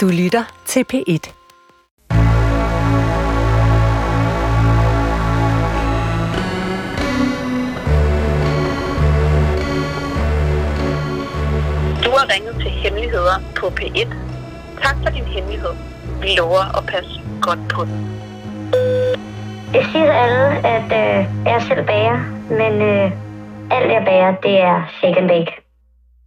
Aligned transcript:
Du 0.00 0.08
lytter 0.08 0.44
til 0.66 0.84
P1. 0.92 1.32
Du 12.04 12.10
har 12.10 12.34
ringet 12.34 12.54
til 12.54 12.70
Hemmeligheder 12.70 13.42
på 13.56 13.66
P1. 13.66 14.14
Tak 14.82 14.96
for 15.02 15.10
din 15.10 15.24
hemmelighed. 15.24 15.70
Vi 16.20 16.28
lover 16.38 16.78
at 16.78 16.86
passe 16.86 17.20
godt 17.42 17.68
på 17.68 17.84
den. 17.84 18.20
Jeg 19.74 19.84
siger 19.92 20.12
alle, 20.12 20.66
at 20.66 20.84
øh, 20.84 21.46
jeg 21.46 21.62
selv 21.68 21.86
bager, 21.86 22.18
men 22.50 22.82
øh, 22.82 23.12
alt 23.70 23.92
jeg 23.92 24.02
bager, 24.04 24.34
det 24.42 24.60
er 24.60 24.86
shake 24.98 25.18
and 25.18 25.28
bake. 25.28 25.59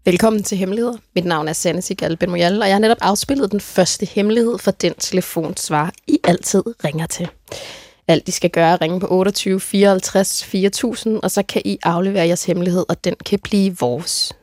Velkommen 0.06 0.44
til 0.44 0.58
Hemmeligheder. 0.58 0.98
Mit 1.16 1.26
navn 1.26 1.48
er 1.48 1.54
Sanne 1.54 1.82
Sigal 1.82 2.18
Ben 2.18 2.30
Moyal, 2.30 2.62
og 2.62 2.68
jeg 2.68 2.76
har 2.76 2.80
netop 2.80 2.98
afspillet 3.02 3.52
den 3.52 3.60
første 3.60 4.06
hemmelighed 4.06 4.58
for 4.58 4.72
den 4.72 4.94
telefonsvar, 4.94 5.94
I 6.08 6.20
altid 6.24 6.64
ringer 6.86 7.08
til. 7.08 7.30
Alt 8.08 8.28
I 8.28 8.32
skal 8.32 8.50
gøre 8.50 8.72
er 8.72 8.82
ringe 8.82 9.00
på 9.00 9.08
28 9.10 9.60
54 9.60 10.44
4000, 10.44 11.20
og 11.24 11.32
så 11.32 11.44
kan 11.44 11.62
I 11.66 11.78
aflevere 11.84 12.28
jeres 12.28 12.46
hemmelighed, 12.46 12.86
og 12.90 13.04
den 13.04 13.16
kan 13.26 13.40
blive 13.40 13.78
vores. 13.80 14.34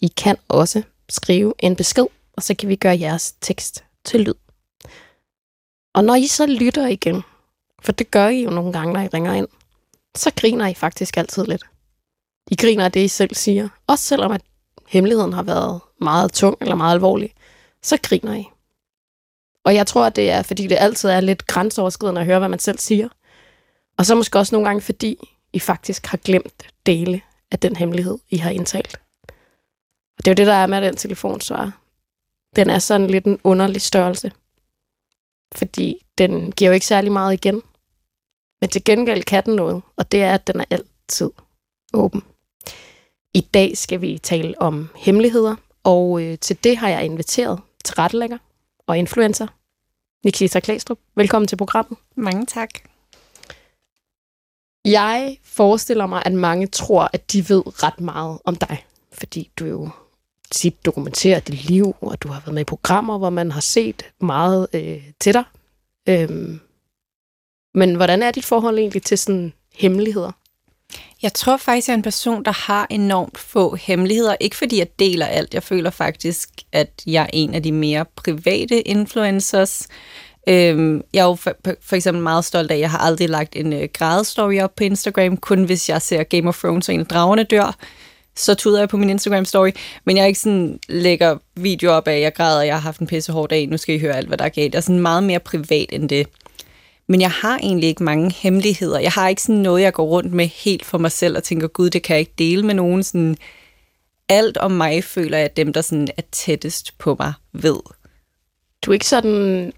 I 0.00 0.06
kan 0.16 0.36
også 0.48 0.82
skrive 1.08 1.54
en 1.58 1.76
besked, 1.76 2.06
og 2.36 2.42
så 2.42 2.54
kan 2.54 2.68
vi 2.68 2.76
gøre 2.76 3.00
jeres 3.00 3.34
tekst 3.40 3.84
til 4.04 4.20
lyd. 4.20 4.34
Og 5.94 6.04
når 6.04 6.14
I 6.14 6.26
så 6.26 6.46
lytter 6.46 6.86
igen, 6.86 7.22
for 7.82 7.92
det 7.92 8.10
gør 8.10 8.28
I 8.28 8.42
jo 8.42 8.50
nogle 8.50 8.72
gange, 8.72 8.92
når 8.92 9.00
I 9.00 9.08
ringer 9.08 9.34
ind, 9.34 9.48
så 10.16 10.30
griner 10.36 10.66
I 10.66 10.74
faktisk 10.74 11.16
altid 11.16 11.44
lidt. 11.46 11.62
I 12.50 12.56
griner 12.56 12.84
af 12.84 12.92
det, 12.92 13.04
I 13.04 13.08
selv 13.08 13.34
siger. 13.34 13.68
Også 13.86 14.04
selvom 14.04 14.32
at 14.32 14.40
hemmeligheden 14.94 15.32
har 15.32 15.42
været 15.42 15.80
meget 16.00 16.32
tung 16.32 16.56
eller 16.60 16.74
meget 16.74 16.94
alvorlig, 16.94 17.34
så 17.82 17.98
griner 18.02 18.34
I. 18.34 18.44
Og 19.64 19.74
jeg 19.74 19.86
tror, 19.86 20.08
det 20.08 20.30
er, 20.30 20.42
fordi 20.42 20.66
det 20.66 20.76
altid 20.80 21.08
er 21.08 21.20
lidt 21.20 21.46
grænseoverskridende 21.46 22.20
at 22.20 22.26
høre, 22.26 22.38
hvad 22.38 22.48
man 22.48 22.58
selv 22.58 22.78
siger. 22.78 23.08
Og 23.98 24.06
så 24.06 24.14
måske 24.14 24.38
også 24.38 24.54
nogle 24.54 24.68
gange, 24.68 24.80
fordi 24.80 25.18
I 25.52 25.58
faktisk 25.58 26.06
har 26.06 26.18
glemt 26.18 26.66
dele 26.86 27.22
af 27.50 27.58
den 27.58 27.76
hemmelighed, 27.76 28.18
I 28.30 28.36
har 28.36 28.50
indtalt. 28.50 28.96
Og 30.18 30.24
det 30.24 30.26
er 30.26 30.30
jo 30.30 30.36
det, 30.36 30.46
der 30.46 30.54
er 30.54 30.66
med 30.66 30.82
den 30.82 30.96
telefonsvar. 30.96 31.80
Den 32.56 32.70
er 32.70 32.78
sådan 32.78 33.06
lidt 33.06 33.24
en 33.24 33.40
underlig 33.44 33.82
størrelse. 33.82 34.32
Fordi 35.54 36.06
den 36.18 36.52
giver 36.52 36.70
jo 36.70 36.74
ikke 36.74 36.86
særlig 36.86 37.12
meget 37.12 37.32
igen. 37.32 37.62
Men 38.60 38.70
til 38.70 38.84
gengæld 38.84 39.22
kan 39.22 39.44
den 39.44 39.56
noget, 39.56 39.82
og 39.96 40.12
det 40.12 40.22
er, 40.22 40.34
at 40.34 40.46
den 40.46 40.60
er 40.60 40.64
altid 40.70 41.30
åben. 41.94 42.22
I 43.36 43.40
dag 43.40 43.78
skal 43.78 44.00
vi 44.00 44.18
tale 44.18 44.62
om 44.62 44.88
hemmeligheder, 44.96 45.56
og 45.84 46.22
øh, 46.22 46.38
til 46.38 46.64
det 46.64 46.76
har 46.76 46.88
jeg 46.88 47.04
inviteret 47.04 47.60
til 47.84 47.94
rettelægger 47.94 48.38
og 48.86 48.98
influencer, 48.98 49.46
Nikita 50.24 50.60
Klæstrup. 50.60 50.98
Velkommen 51.16 51.46
til 51.46 51.56
programmet. 51.56 51.98
Mange 52.14 52.46
tak. 52.46 52.70
Jeg 54.84 55.38
forestiller 55.44 56.06
mig, 56.06 56.22
at 56.26 56.32
mange 56.32 56.66
tror, 56.66 57.10
at 57.12 57.32
de 57.32 57.48
ved 57.48 57.82
ret 57.82 58.00
meget 58.00 58.38
om 58.44 58.56
dig, 58.56 58.86
fordi 59.12 59.50
du 59.56 59.64
jo 59.66 59.90
tit 60.50 60.84
dokumenterer 60.84 61.40
dit 61.40 61.64
liv, 61.64 61.96
og 62.00 62.22
du 62.22 62.28
har 62.28 62.40
været 62.40 62.54
med 62.54 62.62
i 62.62 62.64
programmer, 62.64 63.18
hvor 63.18 63.30
man 63.30 63.50
har 63.50 63.60
set 63.60 64.02
meget 64.20 64.68
øh, 64.72 65.02
til 65.20 65.34
dig. 65.34 65.44
Øhm, 66.08 66.60
men 67.74 67.94
hvordan 67.94 68.22
er 68.22 68.30
dit 68.30 68.44
forhold 68.44 68.78
egentlig 68.78 69.02
til 69.02 69.18
sådan 69.18 69.52
hemmeligheder? 69.72 70.32
Jeg 71.24 71.32
tror 71.34 71.56
faktisk, 71.56 71.88
jeg 71.88 71.92
er 71.92 71.96
en 71.96 72.02
person, 72.02 72.44
der 72.44 72.52
har 72.52 72.86
enormt 72.90 73.38
få 73.38 73.74
hemmeligheder. 73.74 74.36
Ikke 74.40 74.56
fordi 74.56 74.78
jeg 74.78 74.86
deler 74.98 75.26
alt. 75.26 75.54
Jeg 75.54 75.62
føler 75.62 75.90
faktisk, 75.90 76.48
at 76.72 76.90
jeg 77.06 77.22
er 77.22 77.30
en 77.32 77.54
af 77.54 77.62
de 77.62 77.72
mere 77.72 78.04
private 78.16 78.80
influencers. 78.80 79.88
Øhm, 80.48 81.02
jeg 81.12 81.20
er 81.20 81.24
jo 81.24 81.34
for, 81.34 81.52
for 81.82 81.96
eksempel 81.96 82.22
meget 82.22 82.44
stolt 82.44 82.70
af, 82.70 82.74
at 82.74 82.80
jeg 82.80 82.90
har 82.90 82.98
aldrig 82.98 83.28
lagt 83.28 83.56
en 83.56 83.72
øh, 83.72 83.88
grædestory 83.92 84.60
op 84.60 84.76
på 84.76 84.84
Instagram, 84.84 85.36
kun 85.36 85.64
hvis 85.64 85.88
jeg 85.88 86.02
ser 86.02 86.22
Game 86.22 86.48
of 86.48 86.58
Thrones 86.58 86.88
og 86.88 86.94
en 86.94 87.00
af 87.00 87.06
dragerne 87.06 87.42
dør. 87.42 87.76
Så 88.36 88.54
tuder 88.54 88.78
jeg 88.78 88.88
på 88.88 88.96
min 88.96 89.10
Instagram-story. 89.10 89.70
Men 90.04 90.16
jeg 90.16 90.22
er 90.22 90.26
ikke 90.26 90.40
sådan, 90.40 90.78
lægger 90.88 91.36
video 91.56 91.92
op 91.92 92.08
af, 92.08 92.14
at 92.14 92.20
jeg 92.20 92.34
græder, 92.34 92.62
jeg 92.62 92.74
har 92.74 92.80
haft 92.80 93.00
en 93.00 93.06
pisse 93.06 93.32
hård 93.32 93.48
dag, 93.48 93.66
nu 93.66 93.76
skal 93.76 93.94
I 93.94 93.98
høre 93.98 94.16
alt, 94.16 94.28
hvad 94.28 94.38
der 94.38 94.44
er 94.44 94.48
galt. 94.48 94.74
Jeg 94.74 94.78
er 94.78 94.82
sådan 94.82 95.00
meget 95.00 95.22
mere 95.22 95.40
privat 95.40 95.86
end 95.92 96.08
det. 96.08 96.26
Men 97.08 97.20
jeg 97.20 97.30
har 97.30 97.58
egentlig 97.58 97.88
ikke 97.88 98.04
mange 98.04 98.32
hemmeligheder. 98.32 98.98
Jeg 98.98 99.12
har 99.12 99.28
ikke 99.28 99.42
sådan 99.42 99.60
noget, 99.60 99.82
jeg 99.82 99.92
går 99.92 100.04
rundt 100.04 100.32
med 100.32 100.46
helt 100.46 100.84
for 100.84 100.98
mig 100.98 101.12
selv 101.12 101.36
og 101.36 101.42
tænker, 101.42 101.68
gud, 101.68 101.90
det 101.90 102.02
kan 102.02 102.14
jeg 102.14 102.20
ikke 102.20 102.34
dele 102.38 102.62
med 102.62 102.74
nogen. 102.74 103.02
Sådan, 103.02 103.36
alt 104.28 104.56
om 104.56 104.70
mig 104.70 105.04
føler 105.04 105.38
jeg, 105.38 105.44
at 105.44 105.56
dem, 105.56 105.72
der 105.72 105.80
sådan 105.80 106.08
er 106.16 106.22
tættest 106.32 106.98
på 106.98 107.16
mig, 107.18 107.32
ved. 107.52 107.80
Du 108.82 108.90
er 108.90 108.92
ikke 108.92 109.06
sådan 109.06 109.72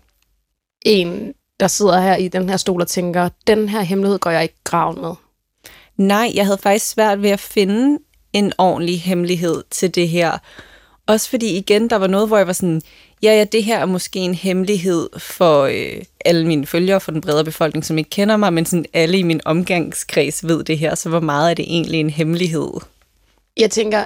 en, 0.83 1.35
der 1.61 1.67
sidder 1.67 2.01
her 2.01 2.17
i 2.17 2.29
den 2.29 2.49
her 2.49 2.57
stol 2.57 2.81
og 2.81 2.89
tænker, 2.89 3.29
den 3.47 3.69
her 3.69 3.81
hemmelighed 3.81 4.19
går 4.19 4.31
jeg 4.31 4.43
ikke 4.43 4.61
graven 4.65 5.01
med. 5.01 5.15
Nej, 5.97 6.31
jeg 6.35 6.45
havde 6.45 6.59
faktisk 6.59 6.91
svært 6.91 7.23
ved 7.23 7.31
at 7.31 7.41
finde 7.41 7.99
en 8.33 8.53
ordentlig 8.59 9.03
hemmelighed 9.03 9.65
til 9.71 9.95
det 9.95 10.09
her. 10.09 10.39
Også 11.07 11.31
fordi 11.31 11.57
igen, 11.57 11.91
der 11.91 11.97
var 11.97 12.07
noget, 12.07 12.29
hvor 12.29 12.37
jeg 12.37 12.47
var 12.47 12.53
sådan, 12.53 12.83
ja, 13.23 13.33
ja, 13.39 13.45
det 13.45 13.65
her 13.65 13.79
er 13.79 13.87
måske 13.87 14.19
en 14.19 14.35
hemmelighed 14.35 15.09
for 15.19 15.63
øh, 15.63 16.03
alle 16.25 16.47
mine 16.47 16.67
følgere, 16.67 17.01
for 17.01 17.13
den 17.13 17.21
bredere 17.21 17.45
befolkning, 17.45 17.85
som 17.85 17.99
ikke 17.99 18.11
kender 18.11 18.37
mig, 18.37 18.53
men 18.53 18.67
sådan 18.67 18.87
alle 18.93 19.19
i 19.19 19.23
min 19.23 19.41
omgangskreds 19.45 20.47
ved 20.47 20.65
det 20.65 20.79
her, 20.79 20.95
så 20.95 21.09
hvor 21.09 21.21
meget 21.21 21.51
er 21.51 21.55
det 21.55 21.65
egentlig 21.69 22.01
en 22.01 22.11
hemmelighed? 22.11 22.69
Jeg 23.57 23.71
tænker, 23.71 24.05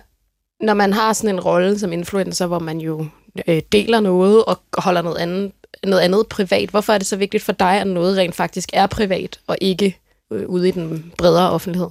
når 0.60 0.75
man 0.75 0.93
har 0.93 1.12
sådan 1.12 1.34
en 1.34 1.41
rolle 1.41 1.78
som 1.78 1.93
influencer, 1.93 2.47
hvor 2.47 2.59
man 2.59 2.78
jo 2.78 3.06
øh, 3.47 3.62
deler 3.72 4.00
noget 4.00 4.44
og 4.44 4.60
holder 4.78 5.03
noget 5.03 5.19
andet, 5.19 5.53
noget 5.84 6.00
andet 6.00 6.27
privat, 6.27 6.69
hvorfor 6.69 6.93
er 6.93 6.99
det 6.99 7.06
så 7.06 7.16
vigtigt 7.16 7.43
for 7.43 7.53
dig, 7.53 7.81
at 7.81 7.87
noget 7.87 8.16
rent 8.16 8.34
faktisk 8.34 8.71
er 8.72 8.87
privat, 8.87 9.41
og 9.47 9.56
ikke 9.60 9.99
øh, 10.33 10.49
ude 10.49 10.69
i 10.69 10.71
den 10.71 11.12
bredere 11.19 11.50
offentlighed? 11.50 11.89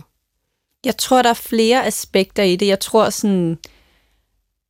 Jeg 0.85 0.97
tror, 0.97 1.21
der 1.21 1.29
er 1.29 1.33
flere 1.33 1.85
aspekter 1.85 2.43
i 2.43 2.55
det. 2.55 2.67
Jeg 2.67 2.79
tror 2.79 3.09
sådan 3.09 3.57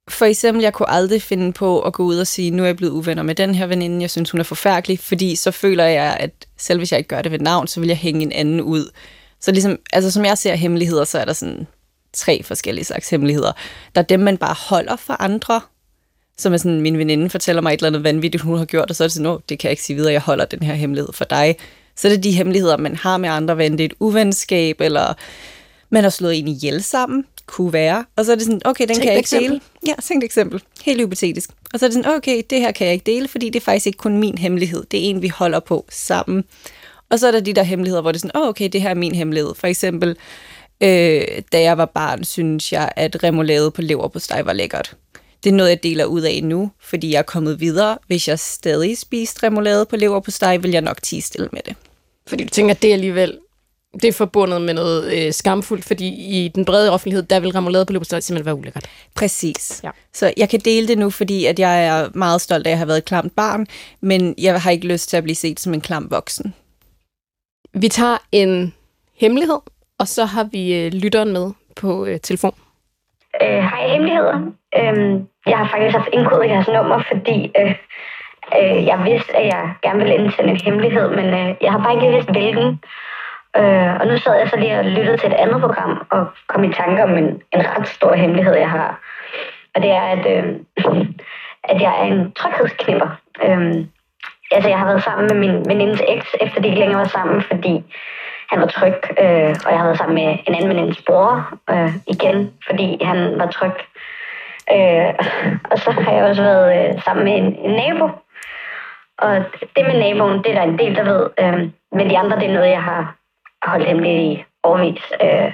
for 0.09 0.25
eksempel, 0.25 0.63
jeg 0.63 0.73
kunne 0.73 0.89
aldrig 0.89 1.21
finde 1.21 1.53
på 1.53 1.81
at 1.81 1.93
gå 1.93 2.03
ud 2.03 2.17
og 2.17 2.27
sige, 2.27 2.51
nu 2.51 2.63
er 2.63 2.67
jeg 2.67 2.77
blevet 2.77 2.91
uvenner 2.91 3.23
med 3.23 3.35
den 3.35 3.55
her 3.55 3.67
veninde, 3.67 4.01
jeg 4.01 4.11
synes, 4.11 4.31
hun 4.31 4.39
er 4.39 4.43
forfærdelig, 4.43 4.99
fordi 4.99 5.35
så 5.35 5.51
føler 5.51 5.83
jeg, 5.83 6.17
at 6.19 6.31
selv 6.57 6.79
hvis 6.79 6.91
jeg 6.91 6.97
ikke 6.97 7.07
gør 7.07 7.21
det 7.21 7.31
ved 7.31 7.39
navn, 7.39 7.67
så 7.67 7.79
vil 7.79 7.87
jeg 7.87 7.97
hænge 7.97 8.21
en 8.21 8.31
anden 8.31 8.61
ud. 8.61 8.91
Så 9.39 9.51
ligesom, 9.51 9.77
altså 9.93 10.11
som 10.11 10.25
jeg 10.25 10.37
ser 10.37 10.55
hemmeligheder, 10.55 11.03
så 11.03 11.19
er 11.19 11.25
der 11.25 11.33
sådan 11.33 11.67
tre 12.13 12.43
forskellige 12.43 12.85
slags 12.85 13.09
hemmeligheder. 13.09 13.51
Der 13.95 14.01
er 14.01 14.05
dem, 14.05 14.19
man 14.19 14.37
bare 14.37 14.55
holder 14.69 14.95
for 14.95 15.21
andre, 15.21 15.61
som 16.37 16.53
er 16.53 16.57
sådan, 16.57 16.81
min 16.81 16.97
veninde 16.97 17.29
fortæller 17.29 17.61
mig 17.61 17.73
et 17.73 17.77
eller 17.77 17.87
andet 17.87 18.03
vanvittigt, 18.03 18.43
hun 18.43 18.57
har 18.57 18.65
gjort, 18.65 18.89
og 18.89 18.95
så 18.95 19.03
er 19.03 19.07
det 19.07 19.13
sådan, 19.13 19.25
oh, 19.25 19.39
det 19.49 19.59
kan 19.59 19.67
jeg 19.67 19.71
ikke 19.71 19.83
sige 19.83 19.95
videre, 19.95 20.13
jeg 20.13 20.21
holder 20.21 20.45
den 20.45 20.63
her 20.63 20.73
hemmelighed 20.73 21.13
for 21.13 21.25
dig. 21.25 21.55
Så 21.95 22.07
er 22.07 22.11
det 22.11 22.23
de 22.23 22.31
hemmeligheder, 22.31 22.77
man 22.77 22.95
har 22.95 23.17
med 23.17 23.29
andre, 23.29 23.55
hvad 23.55 23.69
det 23.69 23.81
er 23.81 23.85
et 23.85 23.93
uvenskab, 23.99 24.81
eller 24.81 25.13
man 25.89 26.03
har 26.03 26.09
slået 26.09 26.39
en 26.39 26.47
ihjel 26.47 26.83
sammen, 26.83 27.25
kunne 27.49 27.73
være. 27.73 28.05
Og 28.15 28.25
så 28.25 28.31
er 28.31 28.35
det 28.35 28.45
sådan, 28.45 28.61
okay, 28.65 28.87
den 28.87 28.95
Tænk 28.95 29.01
kan 29.01 29.11
jeg 29.11 29.17
ikke 29.17 29.39
dele. 29.39 29.61
Ja, 29.87 29.93
tænk 30.03 30.23
et 30.23 30.25
eksempel. 30.25 30.63
Helt 30.85 31.01
hypotetisk. 31.01 31.49
Og 31.73 31.79
så 31.79 31.85
er 31.85 31.87
det 31.87 31.93
sådan, 31.93 32.15
okay, 32.17 32.41
det 32.49 32.61
her 32.61 32.71
kan 32.71 32.87
jeg 32.87 32.93
ikke 32.93 33.11
dele, 33.11 33.27
fordi 33.27 33.49
det 33.49 33.59
er 33.59 33.63
faktisk 33.63 33.87
ikke 33.87 33.97
kun 33.97 34.17
min 34.17 34.37
hemmelighed. 34.37 34.83
Det 34.91 34.99
er 34.99 35.03
en, 35.03 35.21
vi 35.21 35.27
holder 35.27 35.59
på 35.59 35.85
sammen. 35.89 36.43
Og 37.09 37.19
så 37.19 37.27
er 37.27 37.31
der 37.31 37.39
de 37.39 37.53
der 37.53 37.63
hemmeligheder, 37.63 38.01
hvor 38.01 38.11
det 38.11 38.17
er 38.17 38.27
sådan, 38.27 38.41
oh, 38.41 38.47
okay, 38.47 38.69
det 38.73 38.81
her 38.81 38.89
er 38.89 38.93
min 38.93 39.15
hemmelighed. 39.15 39.55
For 39.55 39.67
eksempel, 39.67 40.09
øh, 40.81 41.21
da 41.51 41.61
jeg 41.61 41.77
var 41.77 41.85
barn, 41.85 42.23
synes 42.23 42.71
jeg, 42.71 42.91
at 42.95 43.23
remoulade 43.23 43.71
på 43.71 43.81
lever 43.81 44.07
på 44.07 44.19
steg 44.19 44.45
var 44.45 44.53
lækkert. 44.53 44.95
Det 45.43 45.49
er 45.49 45.53
noget, 45.53 45.69
jeg 45.69 45.83
deler 45.83 46.05
ud 46.05 46.21
af 46.21 46.43
nu, 46.43 46.71
fordi 46.81 47.11
jeg 47.11 47.19
er 47.19 47.23
kommet 47.23 47.59
videre. 47.59 47.97
Hvis 48.07 48.27
jeg 48.27 48.39
stadig 48.39 48.97
spiste 48.97 49.43
remoulade 49.43 49.85
på 49.85 49.95
lever 49.95 50.19
på 50.19 50.31
steg, 50.31 50.63
vil 50.63 50.71
jeg 50.71 50.81
nok 50.81 51.01
tige 51.01 51.21
stille 51.21 51.49
med 51.51 51.61
det. 51.65 51.75
Fordi 52.27 52.43
du 52.43 52.49
tænker, 52.49 52.75
at 52.75 52.81
det 52.81 52.89
er 52.89 52.93
alligevel 52.93 53.37
det 53.93 54.05
er 54.05 54.13
forbundet 54.13 54.61
med 54.61 54.73
noget 54.73 55.25
øh, 55.25 55.33
skamfuldt, 55.33 55.85
fordi 55.85 56.07
i 56.07 56.47
den 56.47 56.65
brede 56.65 56.91
offentlighed, 56.91 57.23
der 57.23 57.39
vil 57.39 57.51
remoulade 57.51 57.85
på 57.85 57.93
leverpostej 57.93 58.19
simpelthen 58.19 58.45
være 58.45 58.55
ulækkert. 58.55 58.89
Præcis. 59.15 59.81
Ja. 59.83 59.89
Så 60.13 60.33
jeg 60.37 60.49
kan 60.49 60.59
dele 60.59 60.87
det 60.87 60.97
nu, 60.97 61.09
fordi 61.09 61.45
at 61.45 61.59
jeg 61.59 61.85
er 61.85 62.09
meget 62.13 62.41
stolt 62.41 62.67
af 62.67 62.71
at 62.71 62.77
have 62.77 62.87
været 62.87 62.97
et 62.97 63.05
klamt 63.05 63.35
barn, 63.35 63.67
men 64.01 64.35
jeg 64.37 64.61
har 64.61 64.71
ikke 64.71 64.87
lyst 64.87 65.09
til 65.09 65.17
at 65.17 65.23
blive 65.23 65.35
set 65.35 65.59
som 65.59 65.73
en 65.73 65.81
klam 65.81 66.07
voksen. 66.11 66.53
Vi 67.73 67.87
tager 67.87 68.17
en 68.31 68.73
hemmelighed, 69.19 69.59
og 69.99 70.07
så 70.07 70.25
har 70.25 70.43
vi 70.51 70.75
øh, 70.75 70.91
lytteren 70.91 71.33
med 71.33 71.51
på 71.75 72.05
øh, 72.05 72.19
telefon. 72.19 72.55
Øh, 73.41 73.63
hej 73.63 73.91
hemmeligheder. 73.91 74.35
Øhm, 74.77 75.27
jeg 75.45 75.57
har 75.57 75.69
faktisk 75.73 75.97
haft 75.97 76.09
indkodet 76.13 76.49
jeres 76.49 76.67
nummer, 76.67 77.03
fordi 77.11 77.51
øh, 77.59 77.73
øh, 78.57 78.85
jeg 78.85 78.99
vidste, 79.05 79.37
at 79.37 79.45
jeg 79.45 79.73
gerne 79.83 79.99
ville 79.99 80.15
indsende 80.15 80.49
en 80.49 80.61
hemmelighed, 80.65 81.09
men 81.09 81.25
øh, 81.25 81.55
jeg 81.61 81.71
har 81.71 81.79
bare 81.83 81.95
ikke 81.95 82.15
vidst 82.15 82.29
hvilken. 82.29 82.79
Øh, 83.57 83.95
og 83.99 84.07
nu 84.07 84.17
sad 84.17 84.39
jeg 84.39 84.49
så 84.49 84.57
lige 84.57 84.79
og 84.79 84.85
lyttede 84.85 85.17
til 85.17 85.27
et 85.27 85.33
andet 85.33 85.61
program 85.61 86.07
og 86.09 86.27
kom 86.47 86.63
i 86.63 86.73
tanke 86.73 87.03
om 87.03 87.17
en, 87.17 87.41
en 87.53 87.63
ret 87.77 87.87
stor 87.87 88.13
hemmelighed, 88.13 88.55
jeg 88.55 88.69
har. 88.69 88.99
Og 89.75 89.81
det 89.81 89.91
er, 89.91 90.01
at, 90.01 90.25
øh, 90.33 90.55
at 91.63 91.81
jeg 91.81 91.93
er 91.99 92.03
en 92.03 92.31
tryghedsknipper. 92.31 93.09
Øh, 93.43 93.85
altså, 94.51 94.69
jeg 94.69 94.79
har 94.79 94.85
været 94.85 95.03
sammen 95.03 95.27
med 95.31 95.47
min 95.47 95.65
venindes 95.69 96.01
eks, 96.07 96.35
efter 96.41 96.61
de 96.61 96.67
ikke 96.67 96.79
længere 96.79 96.99
var 96.99 97.07
sammen, 97.07 97.41
fordi 97.41 97.83
han 98.49 98.59
var 98.61 98.67
tryg, 98.67 98.99
øh, 99.19 99.55
og 99.65 99.71
jeg 99.71 99.79
har 99.79 99.85
været 99.85 99.97
sammen 99.97 100.15
med 100.15 100.37
en 100.47 100.55
anden 100.55 100.69
venindes 100.69 101.01
bror 101.01 101.49
øh, 101.69 101.93
igen, 102.07 102.53
fordi 102.67 103.03
han 103.03 103.39
var 103.39 103.47
tryg. 103.47 103.77
Øh, 104.73 105.13
og 105.71 105.77
så 105.79 105.91
har 105.91 106.11
jeg 106.11 106.23
også 106.23 106.43
været 106.43 106.67
øh, 106.77 107.01
sammen 107.03 107.23
med 107.25 107.33
en, 107.37 107.55
en 107.55 107.71
nabo, 107.71 108.09
Og 109.17 109.35
det 109.75 109.85
med 109.85 109.99
naboen, 109.99 110.37
det 110.43 110.51
er 110.51 110.55
der 110.55 110.61
en 110.61 110.79
del, 110.79 110.95
der 110.95 111.03
ved. 111.03 111.29
Øh, 111.39 111.69
men 111.91 112.09
de 112.09 112.17
andre, 112.17 112.39
det 112.39 112.49
er 112.49 112.53
noget, 112.53 112.69
jeg 112.69 112.83
har 112.83 113.15
holdt 113.63 113.87
hemmeligt 113.87 114.21
i 114.21 114.43
overvis. 114.63 115.03
Øh, 115.21 115.51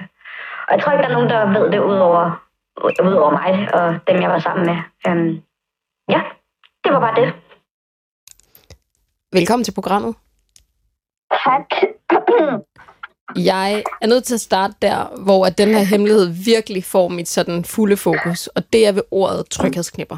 og 0.68 0.72
jeg 0.75 0.80
tror 0.81 0.92
ikke, 0.92 1.04
der 1.04 1.10
er 1.10 1.13
nogen, 1.13 1.30
der 1.30 1.60
ved 1.60 1.72
det 1.72 1.80
udover, 1.80 2.42
udover 3.04 3.31
mig 3.31 3.74
og 3.74 4.00
dem, 4.07 4.22
jeg 4.22 4.30
var 4.30 4.40
sammen 4.40 4.66
med. 4.66 4.78
Øh, 5.07 5.42
ja, 6.10 6.22
det 6.84 6.94
var 6.94 7.00
bare 7.00 7.16
det. 7.22 7.34
Velkommen 9.34 9.63
til 9.63 9.74
programmet. 9.74 10.16
Tak. 11.44 11.66
Jeg 13.36 13.84
er 14.02 14.07
nødt 14.07 14.24
til 14.24 14.34
at 14.34 14.42
starte 14.42 14.74
der, 14.81 15.24
hvor 15.24 15.46
at 15.46 15.57
den 15.57 15.69
her 15.69 15.84
hemmelighed 15.84 16.28
virkelig 16.46 16.84
får 16.84 17.07
mit 17.07 17.30
sådan 17.30 17.66
fulde 17.66 17.98
fokus, 17.98 18.48
og 18.48 18.74
det 18.74 18.88
er 18.88 18.92
ved 18.92 19.02
ordet 19.12 19.50
tryghedsknipper. 19.50 20.18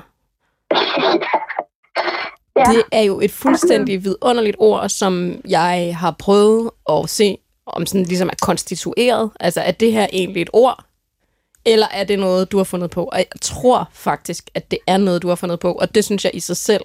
ja. 2.57 2.63
Det 2.72 2.84
er 2.92 3.01
jo 3.01 3.19
et 3.19 3.31
fuldstændig 3.31 4.04
vidunderligt 4.04 4.56
ord, 4.60 4.89
som 4.89 5.42
jeg 5.50 5.98
har 6.00 6.16
prøvet 6.19 6.72
at 6.89 7.10
se, 7.10 7.38
om 7.67 7.85
sådan 7.85 8.05
ligesom 8.05 8.29
er 8.29 8.39
konstitueret. 8.41 9.31
Altså, 9.39 9.61
er 9.61 9.71
det 9.71 9.91
her 9.91 10.07
egentlig 10.13 10.41
et 10.41 10.49
ord, 10.53 10.83
eller 11.65 11.87
er 11.93 12.03
det 12.03 12.19
noget, 12.19 12.51
du 12.51 12.57
har 12.57 12.63
fundet 12.63 12.91
på? 12.91 13.03
Og 13.03 13.17
jeg 13.17 13.41
tror 13.41 13.89
faktisk, 13.91 14.49
at 14.55 14.71
det 14.71 14.79
er 14.87 14.97
noget, 14.97 15.21
du 15.21 15.27
har 15.27 15.35
fundet 15.35 15.59
på, 15.59 15.71
og 15.73 15.95
det 15.95 16.05
synes 16.05 16.25
jeg 16.25 16.35
i 16.35 16.39
sig 16.39 16.57
selv 16.57 16.83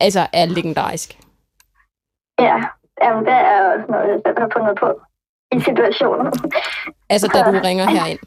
altså 0.00 0.26
er 0.32 0.46
legendarisk. 0.46 1.18
Ja, 2.38 2.62
Jamen, 3.02 3.24
det 3.24 3.32
er 3.32 3.72
også 3.72 3.86
noget, 3.88 4.22
jeg 4.24 4.34
har 4.38 4.50
fundet 4.56 4.76
på 4.82 5.00
i 5.52 5.60
situationen. 5.60 6.32
Altså, 7.08 7.26
da 7.34 7.38
du 7.50 7.60
ringer 7.68 7.86
herind? 7.96 8.22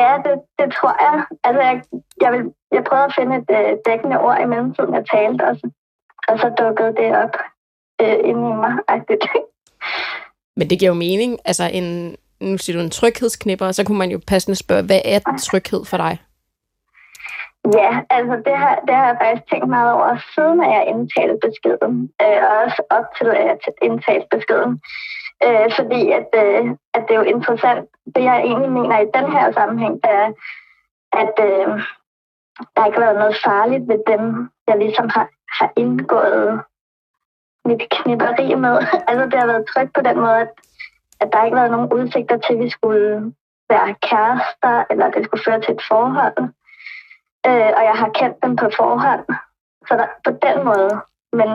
Ja, 0.00 0.12
det, 0.24 0.34
det 0.58 0.68
tror 0.76 0.94
jeg. 1.04 1.24
Altså, 1.44 1.62
jeg, 1.62 1.82
jeg, 2.20 2.32
vil, 2.32 2.52
jeg 2.72 2.84
prøvede 2.84 3.04
at 3.04 3.14
finde 3.18 3.36
et 3.36 3.50
øh, 3.58 3.76
dækkende 3.86 4.20
ord 4.20 4.38
i 4.40 4.44
mellemtiden, 4.44 4.94
jeg 4.94 5.04
talte, 5.14 5.42
og 5.48 5.56
så, 5.56 5.70
og 6.28 6.38
så 6.38 6.48
dukkede 6.58 6.94
det 7.00 7.16
op 7.22 7.34
øh, 8.02 8.18
inde 8.30 8.44
i 8.52 8.56
mig. 8.64 8.74
-agtigt. 8.90 9.26
Men 10.56 10.70
det 10.70 10.78
giver 10.78 10.90
jo 10.90 10.94
mening. 10.94 11.38
Altså, 11.44 11.70
en, 11.72 12.16
nu 12.40 12.58
siger 12.58 12.76
du 12.76 12.84
en 12.84 12.90
tryghedsknipper, 12.90 13.72
så 13.72 13.84
kunne 13.84 13.98
man 13.98 14.10
jo 14.10 14.20
passende 14.26 14.56
spørge, 14.56 14.82
hvad 14.82 15.00
er 15.04 15.20
tryghed 15.38 15.84
for 15.84 15.96
dig? 15.96 16.18
Ja, 17.72 18.00
altså 18.10 18.36
det 18.46 18.56
har, 18.56 18.74
det 18.86 18.94
har 18.94 19.06
jeg 19.06 19.16
faktisk 19.20 19.50
tænkt 19.50 19.68
meget 19.68 19.92
over, 19.92 20.18
siden 20.34 20.62
at 20.64 20.70
jeg 20.76 20.84
indtalte 20.92 21.38
beskeden, 21.46 22.10
øh, 22.22 22.40
og 22.48 22.54
også 22.64 22.82
op 22.90 23.06
til 23.18 23.26
at 23.26 23.44
jeg 23.46 23.58
indtalte 23.82 24.26
beskeden. 24.30 24.80
Øh, 25.46 25.68
fordi 25.78 26.00
at, 26.18 26.28
øh, 26.42 26.64
at 26.94 27.02
det 27.06 27.14
er 27.14 27.22
jo 27.22 27.32
interessant. 27.36 27.88
Det 28.14 28.22
jeg 28.30 28.38
egentlig 28.40 28.72
mener 28.72 28.98
i 28.98 29.12
den 29.18 29.26
her 29.32 29.52
sammenhæng, 29.52 30.00
er, 30.04 30.24
at 31.22 31.34
øh, 31.48 31.68
der 32.74 32.86
ikke 32.86 32.98
har 32.98 33.06
været 33.06 33.22
noget 33.22 33.36
farligt 33.46 33.84
ved 33.88 34.00
dem, 34.12 34.22
jeg 34.68 34.76
ligesom 34.78 35.08
har, 35.08 35.28
har 35.58 35.72
indgået 35.76 36.60
mit 37.64 37.82
knipperi 37.90 38.54
med. 38.54 38.76
altså 39.08 39.24
det 39.24 39.38
har 39.38 39.46
været 39.46 39.66
trygt 39.66 39.92
på 39.94 40.00
den 40.00 40.16
måde, 40.20 40.40
at, 40.40 40.52
at 41.20 41.28
der 41.32 41.44
ikke 41.44 41.56
har 41.56 41.62
været 41.62 41.76
nogen 41.76 41.92
udsigter 41.92 42.38
til, 42.38 42.54
at 42.54 42.60
vi 42.60 42.70
skulle 42.70 43.34
være 43.68 43.94
kærester, 44.08 44.84
eller 44.90 45.06
at 45.06 45.14
det 45.14 45.24
skulle 45.24 45.44
føre 45.44 45.60
til 45.60 45.74
et 45.74 45.82
forhold. 45.88 46.36
Øh, 47.46 47.70
og 47.78 47.82
jeg 47.90 47.96
har 48.02 48.10
kendt 48.14 48.42
dem 48.42 48.56
på 48.56 48.70
forhånd. 48.76 49.24
Så 49.88 49.96
der, 49.96 50.06
på 50.24 50.30
den 50.46 50.64
måde. 50.64 50.94
Men, 51.32 51.48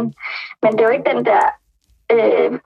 men 0.62 0.72
det 0.72 0.82
er 0.82 0.90
jo 0.90 0.98
ikke 0.98 1.12
den 1.14 1.26
der 1.26 1.44
øh, 2.12 2.60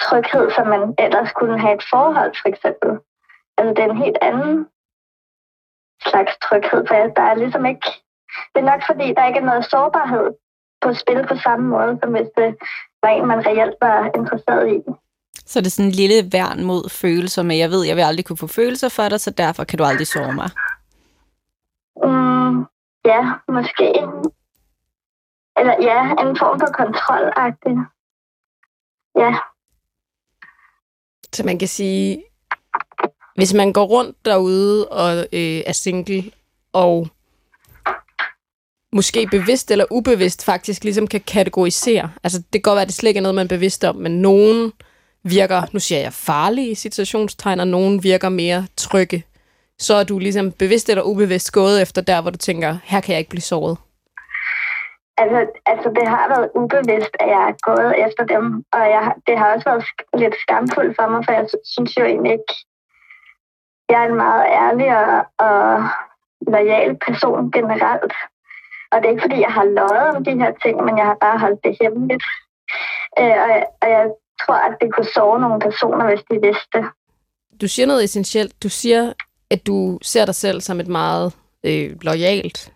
tryghed, 0.00 0.50
som 0.50 0.66
man 0.66 0.94
ellers 0.98 1.32
kunne 1.32 1.60
have 1.60 1.74
et 1.74 1.84
forhold, 1.90 2.34
for 2.42 2.48
eksempel. 2.48 2.90
Altså, 3.58 3.74
det 3.74 3.84
er 3.84 3.90
en 3.90 4.04
helt 4.04 4.18
anden 4.22 4.68
slags 6.08 6.32
tryghed, 6.38 6.86
for 6.86 6.94
der 6.94 7.22
er 7.22 7.34
ligesom 7.34 7.66
ikke... 7.66 7.88
Det 8.54 8.60
er 8.60 8.70
nok 8.72 8.82
fordi, 8.86 9.14
der 9.14 9.26
ikke 9.26 9.38
er 9.38 9.44
noget 9.50 9.64
sårbarhed 9.64 10.30
på 10.86 10.94
spil 11.02 11.20
på 11.28 11.36
samme 11.46 11.66
måde, 11.74 11.98
som 12.02 12.10
hvis 12.10 12.30
det 12.36 12.50
var 13.02 13.08
en, 13.08 13.26
man 13.26 13.46
reelt 13.46 13.76
var 13.80 13.98
interesseret 14.18 14.64
i. 14.76 14.78
Så 15.46 15.60
det 15.60 15.66
er 15.66 15.70
sådan 15.70 15.90
en 15.90 16.00
lille 16.02 16.32
værn 16.32 16.64
mod 16.64 16.90
følelser 16.90 17.42
med, 17.42 17.56
jeg 17.56 17.70
ved, 17.70 17.86
jeg 17.86 17.96
vil 17.96 18.02
aldrig 18.02 18.24
kunne 18.24 18.36
få 18.44 18.46
følelser 18.46 18.88
for 18.88 19.08
dig, 19.08 19.20
så 19.20 19.30
derfor 19.30 19.64
kan 19.64 19.78
du 19.78 19.84
aldrig 19.84 20.06
såre 20.06 20.34
mig. 20.40 20.50
Mm, 22.04 22.56
ja, 23.04 23.20
måske. 23.48 23.86
Eller 25.58 25.74
ja, 25.88 26.00
en 26.22 26.36
form 26.38 26.60
for 26.60 26.70
kontrolagtig. 26.82 27.76
Ja. 29.22 29.34
Så 31.32 31.44
man 31.44 31.58
kan 31.58 31.68
sige, 31.68 32.24
hvis 33.36 33.54
man 33.54 33.72
går 33.72 33.84
rundt 33.84 34.16
derude 34.24 34.88
og 34.88 35.16
øh, 35.18 35.60
er 35.66 35.72
single, 35.72 36.32
og 36.72 37.08
måske 38.96 39.28
bevidst 39.30 39.70
eller 39.70 39.84
ubevidst 39.90 40.44
faktisk 40.44 40.84
ligesom 40.84 41.06
kan 41.06 41.20
kategorisere. 41.20 42.10
Altså 42.24 42.38
det 42.38 42.52
kan 42.52 42.68
godt 42.68 42.76
være, 42.76 42.82
at 42.82 42.88
det 42.88 42.94
slet 42.94 43.10
ikke 43.10 43.18
er 43.18 43.22
noget, 43.22 43.34
man 43.34 43.46
er 43.46 43.56
bevidst 43.56 43.84
om, 43.84 43.96
men 43.96 44.22
nogen 44.22 44.72
virker, 45.24 45.62
nu 45.72 45.80
siger 45.80 46.00
jeg 46.00 46.12
farlige 46.12 46.74
situationstegn, 46.76 47.60
og 47.60 47.68
nogen 47.68 48.02
virker 48.02 48.28
mere 48.28 48.66
trygge. 48.76 49.24
Så 49.78 49.94
er 49.94 50.04
du 50.04 50.18
ligesom 50.18 50.52
bevidst 50.52 50.88
eller 50.88 51.02
ubevidst 51.02 51.52
gået 51.52 51.82
efter 51.82 52.02
der, 52.02 52.22
hvor 52.22 52.30
du 52.30 52.38
tænker, 52.38 52.76
her 52.84 53.00
kan 53.00 53.12
jeg 53.12 53.18
ikke 53.18 53.34
blive 53.34 53.50
såret. 53.52 53.76
Altså, 55.18 55.38
altså, 55.66 55.88
det 55.98 56.08
har 56.08 56.28
været 56.28 56.48
ubevidst, 56.54 57.14
at 57.20 57.28
jeg 57.34 57.42
er 57.50 57.56
gået 57.68 57.92
efter 58.06 58.24
dem, 58.34 58.44
og 58.72 58.84
jeg, 58.94 59.14
det 59.26 59.38
har 59.38 59.46
også 59.54 59.66
været 59.70 59.84
lidt 60.22 60.36
skamfuldt 60.44 60.96
for 60.98 61.06
mig, 61.12 61.20
for 61.24 61.32
jeg 61.32 61.46
synes 61.64 61.96
jo 61.98 62.04
egentlig 62.04 62.32
ikke, 62.32 62.52
jeg 63.88 63.98
er 64.02 64.08
en 64.08 64.20
meget 64.24 64.46
ærlig 64.64 64.88
og, 65.00 65.10
og 65.46 65.58
lojal 66.52 66.96
person 67.06 67.50
generelt. 67.56 68.14
Og 68.92 68.96
det 68.98 69.06
er 69.06 69.10
ikke, 69.10 69.26
fordi 69.26 69.40
jeg 69.40 69.52
har 69.58 69.64
løjet 69.64 70.16
om 70.16 70.24
de 70.24 70.34
her 70.42 70.52
ting, 70.62 70.76
men 70.84 70.98
jeg 70.98 71.06
har 71.06 71.18
bare 71.20 71.38
holdt 71.38 71.60
det 71.64 71.76
hemmeligt. 71.80 72.24
Øh, 73.20 73.36
og, 73.44 73.50
og 73.82 73.88
jeg 73.96 74.06
tror, 74.42 74.54
at 74.54 74.76
det 74.80 74.94
kunne 74.94 75.10
sove 75.14 75.40
nogle 75.40 75.60
personer, 75.60 76.04
hvis 76.06 76.24
de 76.30 76.36
vidste. 76.48 76.78
Du 77.60 77.68
siger 77.68 77.86
noget 77.86 78.04
essentielt. 78.04 78.62
Du 78.62 78.68
siger, 78.68 79.12
at 79.50 79.66
du 79.66 79.98
ser 80.02 80.24
dig 80.24 80.34
selv 80.34 80.60
som 80.60 80.80
et 80.80 80.88
meget 80.88 81.32
øh, 81.64 81.96
lojalt 82.02 82.72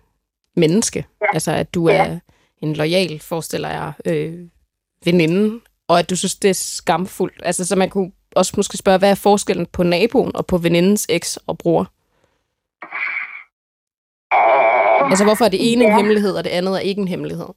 menneske. 0.56 1.06
Ja. 1.20 1.26
Altså, 1.32 1.52
at 1.52 1.74
du 1.74 1.86
er 1.86 2.18
en 2.62 2.72
lojal, 2.74 3.20
forestiller 3.20 3.68
jeg, 3.68 3.92
øh, 4.04 4.48
veninde, 5.04 5.60
og 5.88 5.98
at 5.98 6.10
du 6.10 6.16
synes, 6.16 6.34
det 6.34 6.50
er 6.50 6.54
skamfuldt. 6.54 7.42
Altså, 7.44 7.66
så 7.66 7.76
man 7.76 7.90
kunne 7.90 8.12
også 8.36 8.52
måske 8.56 8.76
spørge, 8.76 8.98
hvad 8.98 9.10
er 9.10 9.14
forskellen 9.14 9.66
på 9.66 9.82
naboen 9.82 10.36
og 10.36 10.46
på 10.46 10.58
venindens 10.58 11.06
eks 11.08 11.36
og 11.36 11.58
bror? 11.58 11.92
Uh, 14.34 14.69
altså, 15.08 15.24
hvorfor 15.24 15.44
er 15.44 15.48
det 15.48 15.72
ene 15.72 15.84
ja. 15.84 15.90
en 15.90 15.96
hemmelighed, 15.96 16.36
og 16.36 16.44
det 16.44 16.50
andet 16.50 16.74
er 16.74 16.88
ikke 16.88 17.00
en 17.00 17.08
hemmelighed? 17.08 17.50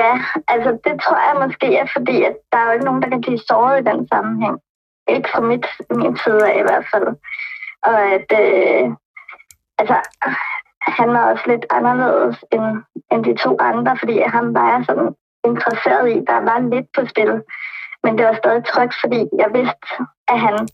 Ja, 0.00 0.12
altså 0.48 0.70
det 0.84 1.00
tror 1.02 1.18
jeg 1.28 1.46
måske 1.46 1.76
er, 1.76 1.86
fordi 1.96 2.24
at 2.24 2.36
der 2.52 2.58
er 2.58 2.66
jo 2.66 2.72
ikke 2.72 2.84
nogen, 2.84 3.02
der 3.02 3.08
kan 3.08 3.20
blive 3.20 3.38
såret 3.38 3.80
i 3.80 3.88
den 3.90 4.08
sammenhæng. 4.08 4.58
Ikke 5.08 5.28
fra 5.32 5.40
mit, 5.40 5.66
min 5.90 6.16
side 6.24 6.46
i 6.60 6.62
hvert 6.62 6.86
fald. 6.92 7.08
Og 7.82 7.96
at, 8.16 8.28
øh, 8.42 8.84
altså, 9.78 9.96
han 10.82 11.08
var 11.08 11.32
også 11.32 11.44
lidt 11.46 11.66
anderledes 11.70 12.44
end, 12.52 12.68
end 13.12 13.24
de 13.24 13.34
to 13.44 13.56
andre, 13.60 13.96
fordi 13.98 14.20
han 14.26 14.54
var 14.54 14.84
sådan 14.88 15.14
interesseret 15.44 16.10
i, 16.10 16.16
der 16.30 16.40
var 16.50 16.58
lidt 16.74 16.88
på 16.96 17.06
spil. 17.06 17.42
Men 18.04 18.18
det 18.18 18.26
var 18.26 18.34
stadig 18.34 18.64
trygt, 18.64 18.94
fordi 19.02 19.20
jeg 19.42 19.48
vidste, 19.58 19.88
at 20.28 20.40
han 20.40 20.68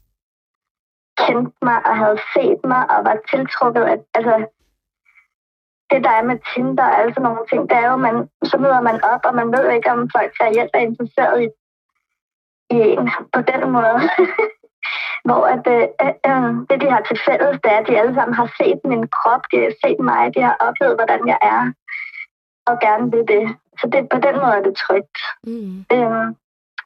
kendte 1.18 1.56
mig 1.62 1.78
og 1.86 1.96
havde 1.96 2.18
set 2.34 2.60
mig 2.64 2.82
og 2.90 3.04
var 3.04 3.16
tiltrukket. 3.30 3.84
At, 3.84 4.00
altså, 4.14 4.34
det 5.94 6.04
der 6.04 6.10
er 6.10 6.24
med 6.30 6.38
Tinder 6.48 6.84
og 6.84 6.98
alle 6.98 7.12
sådan 7.14 7.22
nogle 7.28 7.46
ting, 7.50 7.62
det 7.70 7.76
er 7.82 7.86
jo, 7.90 7.96
man, 7.96 8.16
så 8.50 8.56
møder 8.58 8.80
man 8.80 8.98
op, 9.12 9.22
og 9.28 9.34
man 9.34 9.48
ved 9.56 9.70
ikke, 9.70 9.90
om 9.90 10.10
folk 10.16 10.32
reelt 10.40 10.74
er 10.74 10.86
interesseret 10.88 11.36
i, 11.44 11.48
i 12.76 12.78
en 12.94 13.10
på 13.34 13.40
den 13.50 13.62
måde. 13.76 14.00
Hvor 15.26 15.42
at, 15.54 15.64
øh, 15.76 15.86
øh, 16.30 16.50
det, 16.68 16.76
de 16.82 16.88
har 16.94 17.02
til 17.08 17.18
fælles, 17.26 17.56
det 17.62 17.70
er, 17.72 17.78
at 17.80 17.88
de 17.88 17.98
alle 18.00 18.14
sammen 18.14 18.34
har 18.34 18.48
set 18.60 18.80
min 18.84 19.04
krop, 19.16 19.42
de 19.52 19.56
har 19.66 19.74
set 19.84 20.00
mig, 20.10 20.34
de 20.34 20.42
har 20.42 20.56
oplevet, 20.66 20.98
hvordan 21.00 21.28
jeg 21.32 21.38
er, 21.42 21.72
og 22.66 22.74
gerne 22.80 23.10
vil 23.12 23.24
det. 23.34 23.44
Så 23.80 23.84
det, 23.92 24.08
på 24.14 24.18
den 24.26 24.34
måde 24.40 24.54
er 24.58 24.62
det 24.62 24.76
trygt. 24.76 25.18
Mm. 25.46 25.84
Øh, 25.94 26.26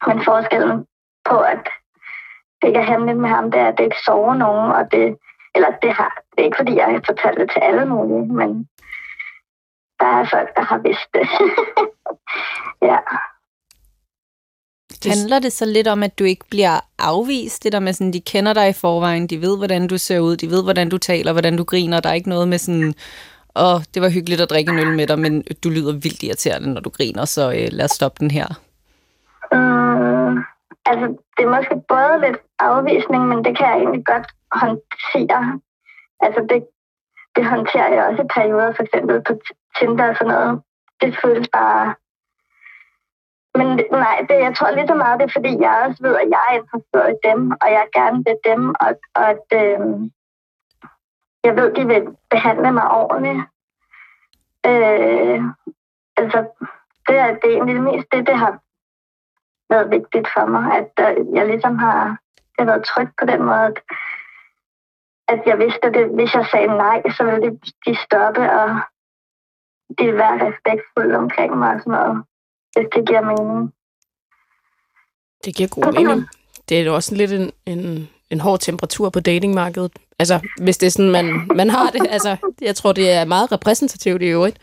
men 0.08 0.24
forskellen 0.24 0.86
på, 1.30 1.36
at 1.40 1.64
det 2.58 2.68
ikke 2.68 2.80
er 2.80 2.90
hemmeligt 2.92 3.18
med 3.18 3.28
ham, 3.28 3.50
det 3.50 3.60
er, 3.60 3.68
at 3.68 3.78
det 3.78 3.84
ikke 3.84 4.04
sover 4.06 4.34
nogen, 4.34 4.70
og 4.78 4.92
det, 4.92 5.16
eller 5.54 5.70
det, 5.82 5.92
har, 5.92 6.22
det 6.30 6.40
er 6.40 6.44
ikke, 6.48 6.60
fordi 6.60 6.76
jeg 6.76 6.86
har 6.86 7.02
fortalt 7.06 7.40
det 7.40 7.50
til 7.50 7.60
alle 7.60 7.84
mulige, 7.86 8.32
men 8.40 8.68
der 10.00 10.06
er 10.06 10.24
folk, 10.30 10.56
der 10.56 10.64
har 10.70 10.78
vidst 10.78 11.08
det. 11.14 11.26
ja. 12.90 12.98
Handler 15.06 15.38
det 15.38 15.52
så 15.52 15.64
lidt 15.64 15.88
om, 15.88 16.02
at 16.02 16.18
du 16.18 16.24
ikke 16.24 16.44
bliver 16.50 16.80
afvist? 16.98 17.64
Det 17.64 17.72
der 17.72 17.80
med 17.80 17.92
sådan, 17.92 18.12
de 18.12 18.20
kender 18.20 18.52
dig 18.52 18.68
i 18.68 18.72
forvejen, 18.72 19.26
de 19.26 19.40
ved, 19.40 19.56
hvordan 19.56 19.88
du 19.88 19.98
ser 19.98 20.20
ud, 20.20 20.36
de 20.36 20.50
ved, 20.50 20.62
hvordan 20.62 20.88
du 20.88 20.98
taler, 20.98 21.32
hvordan 21.32 21.56
du 21.56 21.64
griner. 21.64 22.00
Der 22.00 22.08
er 22.08 22.14
ikke 22.14 22.28
noget 22.28 22.48
med 22.48 22.58
sådan, 22.58 22.94
åh, 23.56 23.74
oh, 23.74 23.80
det 23.94 24.02
var 24.02 24.08
hyggeligt 24.08 24.40
at 24.40 24.50
drikke 24.50 24.72
en 24.72 24.78
øl 24.78 24.96
med 24.96 25.06
dig, 25.06 25.18
men 25.18 25.42
du 25.64 25.68
lyder 25.68 25.92
vildt 25.92 26.22
irriterende, 26.22 26.74
når 26.74 26.80
du 26.80 26.90
griner, 26.90 27.24
så 27.24 27.50
øh, 27.50 27.68
lad 27.70 27.84
os 27.84 27.90
stoppe 27.90 28.16
den 28.20 28.30
her. 28.30 28.46
Mm, 29.52 30.36
altså, 30.90 31.06
det 31.36 31.42
er 31.44 31.56
måske 31.56 31.74
både 31.88 32.14
lidt 32.26 32.40
afvisning, 32.58 33.22
men 33.28 33.38
det 33.44 33.56
kan 33.58 33.66
jeg 33.66 33.78
egentlig 33.78 34.04
godt 34.12 34.28
håndtere. 34.62 35.60
Altså, 36.20 36.40
det, 36.50 36.58
det 37.38 37.46
håndterer 37.46 37.94
jeg 37.94 38.04
også 38.04 38.22
i 38.22 38.34
perioder, 38.34 38.72
for 38.72 38.82
eksempel 38.82 39.22
på 39.22 39.32
Tinder 39.78 40.08
og 40.08 40.16
sådan 40.16 40.32
noget. 40.34 40.62
Det 41.00 41.18
føles 41.22 41.48
bare 41.52 41.94
Men 43.58 43.68
nej, 43.90 44.26
det, 44.28 44.36
jeg 44.46 44.54
tror 44.56 44.70
lige 44.70 44.88
så 44.88 44.94
meget, 44.94 45.20
det 45.20 45.26
er, 45.26 45.36
fordi 45.36 45.52
jeg 45.60 45.84
også 45.86 46.02
ved, 46.02 46.14
at 46.22 46.28
jeg 46.34 46.44
er 46.50 46.58
interesseret 46.60 47.10
i 47.14 47.28
dem, 47.28 47.40
og 47.62 47.68
jeg 47.76 47.86
gerne 47.98 48.18
vil 48.26 48.38
dem, 48.50 48.62
og, 48.84 48.92
og 49.14 49.24
at 49.34 49.46
øh, 49.62 49.80
jeg 51.44 51.56
ved, 51.56 51.74
de 51.74 51.86
vil 51.86 52.04
behandle 52.30 52.72
mig 52.72 52.90
ordentligt. 52.90 53.42
Øh, 54.70 55.40
altså, 56.16 56.38
det 57.06 57.16
er, 57.24 57.30
det 57.40 57.48
er 57.48 57.56
egentlig 57.56 57.74
det 57.74 57.84
mest 57.90 58.06
det, 58.12 58.26
det 58.26 58.36
har 58.36 58.52
været 59.70 59.90
vigtigt 59.90 60.28
for 60.34 60.46
mig, 60.46 60.66
at 60.80 60.92
øh, 61.06 61.34
jeg 61.36 61.46
ligesom 61.46 61.78
har, 61.78 62.16
det 62.34 62.58
har 62.58 62.64
været 62.64 62.84
tryg 62.84 63.08
på 63.18 63.24
den 63.26 63.42
måde, 63.42 63.64
at, 63.70 63.78
at 65.32 65.40
jeg 65.46 65.58
vidste, 65.58 65.84
at 65.88 65.94
det, 65.94 66.04
hvis 66.18 66.34
jeg 66.34 66.46
sagde 66.52 66.66
nej, 66.66 67.02
så 67.16 67.24
ville 67.24 67.42
de, 67.46 67.50
de 67.86 67.92
stoppe, 68.04 68.42
og 68.60 68.68
de 69.98 70.04
vil 70.04 70.16
være 70.24 70.36
respektfulde 70.46 71.14
omkring 71.16 71.58
mig 71.58 71.74
og 71.74 71.80
sådan 71.80 71.92
noget, 71.92 72.24
hvis 72.74 72.88
det 72.94 73.08
giver 73.08 73.24
mening. 73.30 73.72
Det 75.44 75.56
giver 75.56 75.68
god 75.68 75.92
mening. 75.92 76.28
Det 76.68 76.80
er 76.80 76.84
jo 76.84 76.94
også 76.94 77.14
lidt 77.14 77.32
en, 77.32 77.52
en, 77.66 78.08
en 78.30 78.40
hård 78.40 78.60
temperatur 78.60 79.10
på 79.10 79.20
datingmarkedet. 79.20 79.92
Altså, 80.18 80.40
hvis 80.62 80.78
det 80.78 80.86
er 80.86 80.90
sådan, 80.90 81.10
man, 81.10 81.48
man 81.54 81.70
har 81.70 81.90
det. 81.90 82.06
Altså, 82.10 82.36
jeg 82.60 82.76
tror, 82.76 82.92
det 82.92 83.10
er 83.12 83.24
meget 83.24 83.52
repræsentativt 83.52 84.22
i 84.22 84.26
øvrigt. 84.26 84.58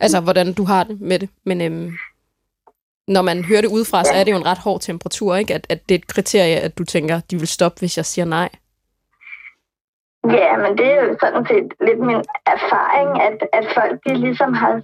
Altså, 0.00 0.20
hvordan 0.20 0.52
du 0.52 0.64
har 0.64 0.84
det 0.84 1.00
med 1.00 1.18
det. 1.18 1.28
Men 1.44 1.60
øhm, 1.60 1.92
når 3.08 3.22
man 3.22 3.44
hører 3.44 3.60
det 3.60 3.68
udefra, 3.68 4.04
så 4.04 4.12
er 4.12 4.24
det 4.24 4.32
jo 4.32 4.36
en 4.36 4.46
ret 4.46 4.58
hård 4.58 4.80
temperatur, 4.80 5.36
ikke? 5.36 5.54
At, 5.54 5.66
at 5.68 5.88
det 5.88 5.94
er 5.94 5.98
et 5.98 6.06
kriterie, 6.06 6.56
at 6.56 6.78
du 6.78 6.84
tænker, 6.84 7.20
de 7.20 7.38
vil 7.38 7.48
stoppe, 7.48 7.78
hvis 7.78 7.96
jeg 7.96 8.06
siger 8.06 8.24
nej. 8.24 8.48
Ja, 10.24 10.56
men 10.56 10.78
det 10.78 10.86
er 10.92 11.02
jo 11.04 11.16
sådan 11.20 11.46
set 11.46 11.74
lidt 11.80 11.98
min 11.98 12.24
erfaring, 12.46 13.22
at, 13.22 13.48
at 13.52 13.66
folk 13.74 14.00
de 14.06 14.14
ligesom 14.14 14.54
har 14.54 14.82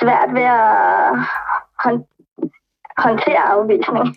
svært 0.00 0.34
ved 0.34 0.42
at 0.42 1.16
hånd- 1.84 2.08
håndtere 2.98 3.42
afvisning. 3.54 4.16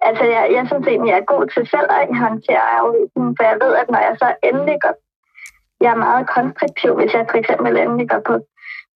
Altså, 0.00 0.24
jeg, 0.24 0.48
jeg 0.52 0.66
synes 0.66 0.86
egentlig, 0.86 1.10
jeg 1.10 1.18
er 1.18 1.32
god 1.34 1.46
til 1.46 1.68
selv 1.68 1.90
at 1.90 2.16
håndtere 2.16 2.66
afvisning, 2.80 3.36
for 3.36 3.44
jeg 3.44 3.58
ved, 3.62 3.74
at 3.76 3.90
når 3.90 3.98
jeg 3.98 4.16
så 4.18 4.34
endelig 4.42 4.78
går, 4.82 4.94
jeg 5.80 5.90
er 5.90 6.04
meget 6.06 6.28
konstruktiv, 6.28 6.94
hvis 6.94 7.14
jeg 7.14 7.26
for 7.30 7.38
eksempel 7.38 7.76
endelig 7.76 8.10
går 8.10 8.22
på, 8.26 8.34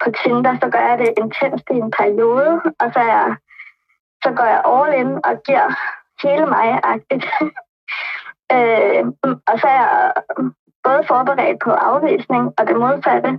på 0.04 0.10
Tinder, 0.22 0.54
så 0.62 0.68
gør 0.68 0.84
jeg 0.90 0.98
det 0.98 1.14
intenst 1.18 1.66
i 1.70 1.76
en 1.84 1.90
periode, 1.98 2.50
og 2.80 2.92
så, 2.92 2.98
er 2.98 3.12
jeg, 3.18 3.36
så 4.24 4.30
går 4.36 4.44
jeg 4.54 4.62
all 4.74 4.92
in 5.00 5.12
og 5.24 5.34
giver 5.46 5.68
hele 6.22 6.46
mig-agtigt. 6.46 7.26
øh, 8.54 9.04
og 9.50 9.56
så 9.60 9.66
er 9.66 9.80
jeg 9.82 10.12
både 10.86 11.02
forberedt 11.08 11.58
på 11.64 11.70
afvisning 11.70 12.44
og 12.58 12.62
det 12.68 12.76
modsatte. 12.84 13.30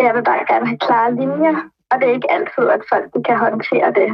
Jeg 0.00 0.14
vil 0.14 0.24
bare 0.30 0.44
gerne 0.52 0.66
have 0.66 0.78
klare 0.86 1.14
linjer, 1.20 1.56
og 1.90 1.94
det 1.98 2.08
er 2.08 2.14
ikke 2.14 2.32
altid, 2.36 2.64
at 2.76 2.82
folk 2.92 3.06
de 3.14 3.20
kan 3.28 3.38
håndtere 3.38 3.88
det. 4.00 4.08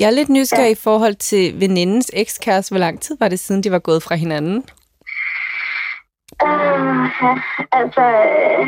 Jeg 0.00 0.06
er 0.06 0.10
lidt 0.18 0.28
nysgerrig 0.28 0.64
ja. 0.64 0.78
i 0.78 0.84
forhold 0.88 1.14
til 1.14 1.60
venindens 1.60 2.10
ekskæreste. 2.12 2.72
Hvor 2.72 2.78
lang 2.78 3.00
tid 3.00 3.16
var 3.20 3.28
det 3.28 3.40
siden, 3.40 3.62
de 3.62 3.70
var 3.70 3.78
gået 3.78 4.02
fra 4.02 4.14
hinanden? 4.14 4.56
Uh, 6.42 7.04
ja, 7.22 7.34
altså, 7.72 8.00
øh, 8.00 8.66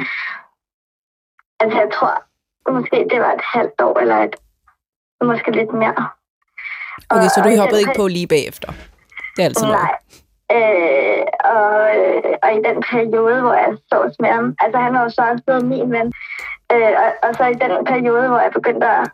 altså, 1.60 1.78
jeg 1.78 1.88
tror 1.94 2.14
måske, 2.72 2.96
det 3.10 3.20
var 3.20 3.32
et 3.32 3.44
halvt 3.54 3.80
år, 3.80 3.98
eller 3.98 4.16
et, 4.16 4.36
måske 5.24 5.50
lidt 5.50 5.72
mere. 5.72 6.08
Okay, 7.10 7.24
og, 7.24 7.30
så 7.30 7.40
du 7.44 7.56
hoppede 7.60 7.80
ikke 7.80 7.96
på 7.96 8.06
lige 8.06 8.26
bagefter? 8.26 8.72
Det 9.36 9.42
er 9.42 9.44
altid 9.44 9.66
Nej. 9.66 9.98
Øh, 10.52 11.22
og, 11.44 11.70
og 12.42 12.50
i 12.58 12.60
den 12.68 12.82
periode, 12.90 13.40
hvor 13.40 13.52
jeg 13.52 13.76
så 13.88 14.16
med 14.20 14.28
ham, 14.28 14.56
altså 14.60 14.78
han 14.78 14.94
var 14.94 15.02
jo 15.02 15.08
så 15.08 15.22
også 15.30 15.44
blevet 15.46 15.66
min 15.66 15.92
ven, 15.92 16.12
øh, 16.72 16.94
og, 17.02 17.28
og 17.28 17.34
så 17.34 17.44
i 17.46 17.54
den 17.54 17.84
periode, 17.84 18.28
hvor 18.28 18.38
jeg 18.38 18.52
begyndte 18.52 18.86
at 18.86 19.10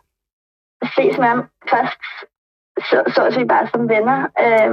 ses 0.95 1.17
med 1.17 1.27
ham, 1.27 1.49
først 1.69 2.01
så, 2.79 3.03
sås 3.15 3.37
vi 3.37 3.45
bare 3.45 3.67
som 3.67 3.89
venner, 3.89 4.19
øh, 4.45 4.71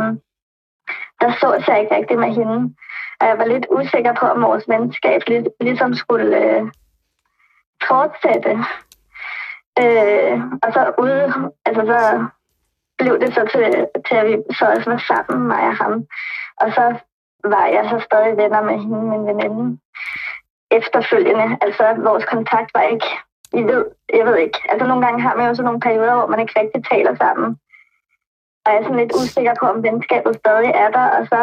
der 1.21 1.31
sås 1.41 1.69
jeg 1.69 1.81
ikke 1.81 1.95
rigtig 1.97 2.19
med 2.19 2.33
hende. 2.35 2.75
Og 3.21 3.27
jeg 3.27 3.39
var 3.39 3.45
lidt 3.45 3.67
usikker 3.71 4.13
på, 4.15 4.27
om 4.27 4.43
vores 4.43 4.69
venskab 4.69 5.23
lig, 5.27 5.47
ligesom 5.61 5.95
skulle 5.95 6.37
øh, 6.45 6.63
fortsætte. 7.89 8.53
Øh, 9.83 10.41
og 10.63 10.73
så 10.73 10.93
ude, 10.99 11.51
altså 11.67 11.83
så 11.87 12.27
blev 13.01 13.21
det 13.21 13.35
så 13.35 13.43
til, 13.53 13.63
til 14.07 14.17
at 14.21 14.27
vi 14.27 14.35
så 14.59 14.65
også 14.75 14.91
var 14.91 15.03
sammen, 15.11 15.49
mig 15.49 15.65
og 15.73 15.77
ham. 15.77 15.95
Og 16.63 16.69
så 16.77 16.85
var 17.45 17.67
jeg 17.67 17.85
så 17.91 17.99
stadig 18.09 18.37
venner 18.37 18.63
med 18.63 18.77
hende, 18.83 19.03
min 19.13 19.27
veninde, 19.27 19.79
efterfølgende. 20.71 21.59
Altså, 21.61 21.85
vores 22.09 22.25
kontakt 22.25 22.71
var 22.75 22.83
ikke, 22.83 23.11
I 23.53 23.63
ved, 23.63 23.85
jeg 24.19 24.25
ved 24.27 24.37
ikke. 24.37 24.59
Altså, 24.69 24.87
nogle 24.87 25.07
gange 25.07 25.23
har 25.23 25.35
man 25.37 25.49
jo 25.49 25.55
sådan 25.55 25.65
nogle 25.65 25.81
perioder, 25.81 26.15
hvor 26.15 26.27
man 26.27 26.41
ikke 26.41 26.61
rigtig 26.61 26.85
taler 26.93 27.15
sammen. 27.17 27.59
Og 28.65 28.73
jeg 28.73 28.79
er 28.79 28.83
sådan 28.83 28.97
lidt 28.97 29.15
usikker 29.15 29.55
på, 29.61 29.67
om 29.67 29.83
venskabet 29.83 30.37
stadig 30.37 30.71
er 30.75 30.91
der, 30.91 31.07
og 31.19 31.27
så... 31.27 31.41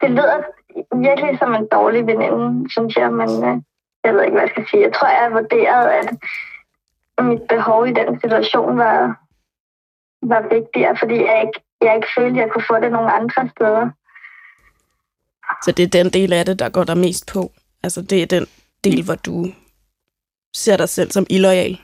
Det 0.00 0.10
lyder 0.10 0.42
virkelig 0.94 1.38
som 1.38 1.54
en 1.54 1.68
dårlig 1.72 2.06
veninde, 2.06 2.70
synes 2.70 2.96
jeg, 2.96 3.12
men 3.12 3.30
øh, 3.48 3.56
jeg 4.04 4.14
ved 4.14 4.22
ikke, 4.22 4.32
hvad 4.32 4.42
jeg 4.42 4.50
skal 4.50 4.68
sige. 4.68 4.82
Jeg 4.82 4.92
tror, 4.92 5.08
jeg 5.08 5.22
har 5.22 5.30
vurderet, 5.30 5.86
at 5.88 6.08
mit 7.24 7.42
behov 7.48 7.86
i 7.86 7.92
den 7.92 8.20
situation 8.20 8.78
var, 8.78 9.21
var 10.22 10.42
vigtigere, 10.56 10.96
fordi 10.98 11.14
jeg 11.14 11.40
ikke, 11.46 11.60
jeg 11.80 11.96
ikke 11.96 12.08
følte, 12.16 12.40
at 12.40 12.44
jeg 12.44 12.52
kunne 12.52 12.68
få 12.70 12.80
det 12.80 12.92
nogle 12.92 13.12
andre 13.12 13.48
steder. 13.48 13.90
Så 15.64 15.72
det 15.72 15.82
er 15.82 16.02
den 16.02 16.12
del 16.12 16.32
af 16.32 16.44
det, 16.44 16.58
der 16.58 16.68
går 16.68 16.84
der 16.84 16.94
mest 16.94 17.32
på. 17.32 17.52
Altså 17.82 18.02
det 18.02 18.22
er 18.22 18.26
den 18.26 18.46
del, 18.84 19.04
hvor 19.04 19.14
du 19.14 19.46
ser 20.54 20.76
dig 20.76 20.88
selv 20.88 21.10
som 21.10 21.26
illoyal. 21.30 21.80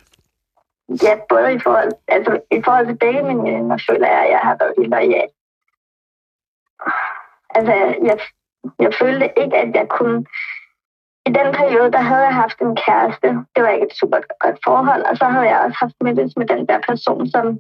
Ja, 1.03 1.15
både 1.29 1.55
i 1.55 1.59
forhold, 1.59 1.93
altså, 2.09 2.41
i 2.51 2.63
forhold 2.65 2.87
til 2.87 2.97
begge 2.97 3.23
mine 3.23 3.43
venner, 3.43 3.79
føler 3.91 4.09
jeg, 4.09 4.23
at 4.25 4.31
jeg 4.31 4.41
har 4.43 4.57
været 4.61 4.75
illoyal. 4.83 5.31
Altså, 7.55 7.73
jeg, 8.09 8.19
jeg 8.79 8.93
følte 9.01 9.27
ikke, 9.43 9.57
at 9.57 9.75
jeg 9.75 9.87
kunne... 9.89 10.27
I 11.27 11.31
den 11.31 11.55
periode, 11.61 11.93
der 11.93 11.99
havde 12.11 12.25
jeg 12.25 12.35
haft 12.35 12.59
en 12.61 12.77
kæreste. 12.87 13.29
Det 13.55 13.63
var 13.63 13.69
ikke 13.69 13.87
et 13.87 13.99
super 14.01 14.21
godt 14.41 14.59
forhold. 14.65 15.03
Og 15.03 15.17
så 15.17 15.25
havde 15.25 15.49
jeg 15.49 15.61
også 15.61 15.77
haft 15.81 15.95
mødtes 16.01 16.37
med 16.37 16.47
den 16.47 16.69
der 16.69 16.81
person, 16.89 17.31
som 17.31 17.59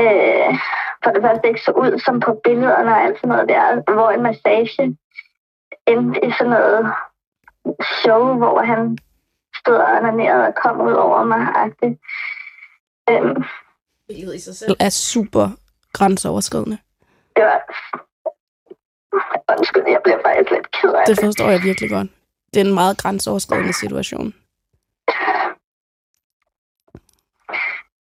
øh, 0.00 0.58
for 1.04 1.10
det 1.10 1.22
første 1.22 1.48
ikke 1.48 1.60
så 1.60 1.72
ud 1.72 1.98
som 2.04 2.20
på 2.20 2.40
billederne 2.44 2.90
og 2.90 3.02
alt 3.02 3.16
sådan 3.16 3.28
noget 3.28 3.48
der, 3.48 3.92
hvor 3.94 4.10
en 4.10 4.22
massage 4.22 4.96
endte 5.86 6.26
i 6.26 6.30
sådan 6.38 6.50
noget 6.50 6.92
show, 8.02 8.36
hvor 8.36 8.62
han 8.62 8.98
stod 9.60 9.74
og 9.74 9.96
onanerede 9.96 10.46
og 10.46 10.54
kom 10.54 10.80
ud 10.80 10.92
over 10.92 11.24
mig. 11.24 11.42
Øhm, 13.10 13.44
Billedet 14.08 14.34
i 14.34 14.40
sig 14.40 14.56
selv 14.56 14.76
er 14.80 14.90
super 14.90 15.48
grænseoverskridende. 15.92 16.78
det 17.36 17.44
var... 17.44 17.60
Undskyld, 19.58 19.84
jeg 19.86 20.00
bliver 20.04 20.18
faktisk 20.24 20.50
lidt 20.50 20.70
ked 20.70 20.92
af 20.92 21.04
Det 21.06 21.18
forstår 21.20 21.50
jeg 21.50 21.62
virkelig 21.62 21.90
godt. 21.90 22.08
Det 22.54 22.60
er 22.60 22.64
en 22.64 22.74
meget 22.74 22.98
grænseoverskridende 22.98 23.72
situation. 23.72 24.34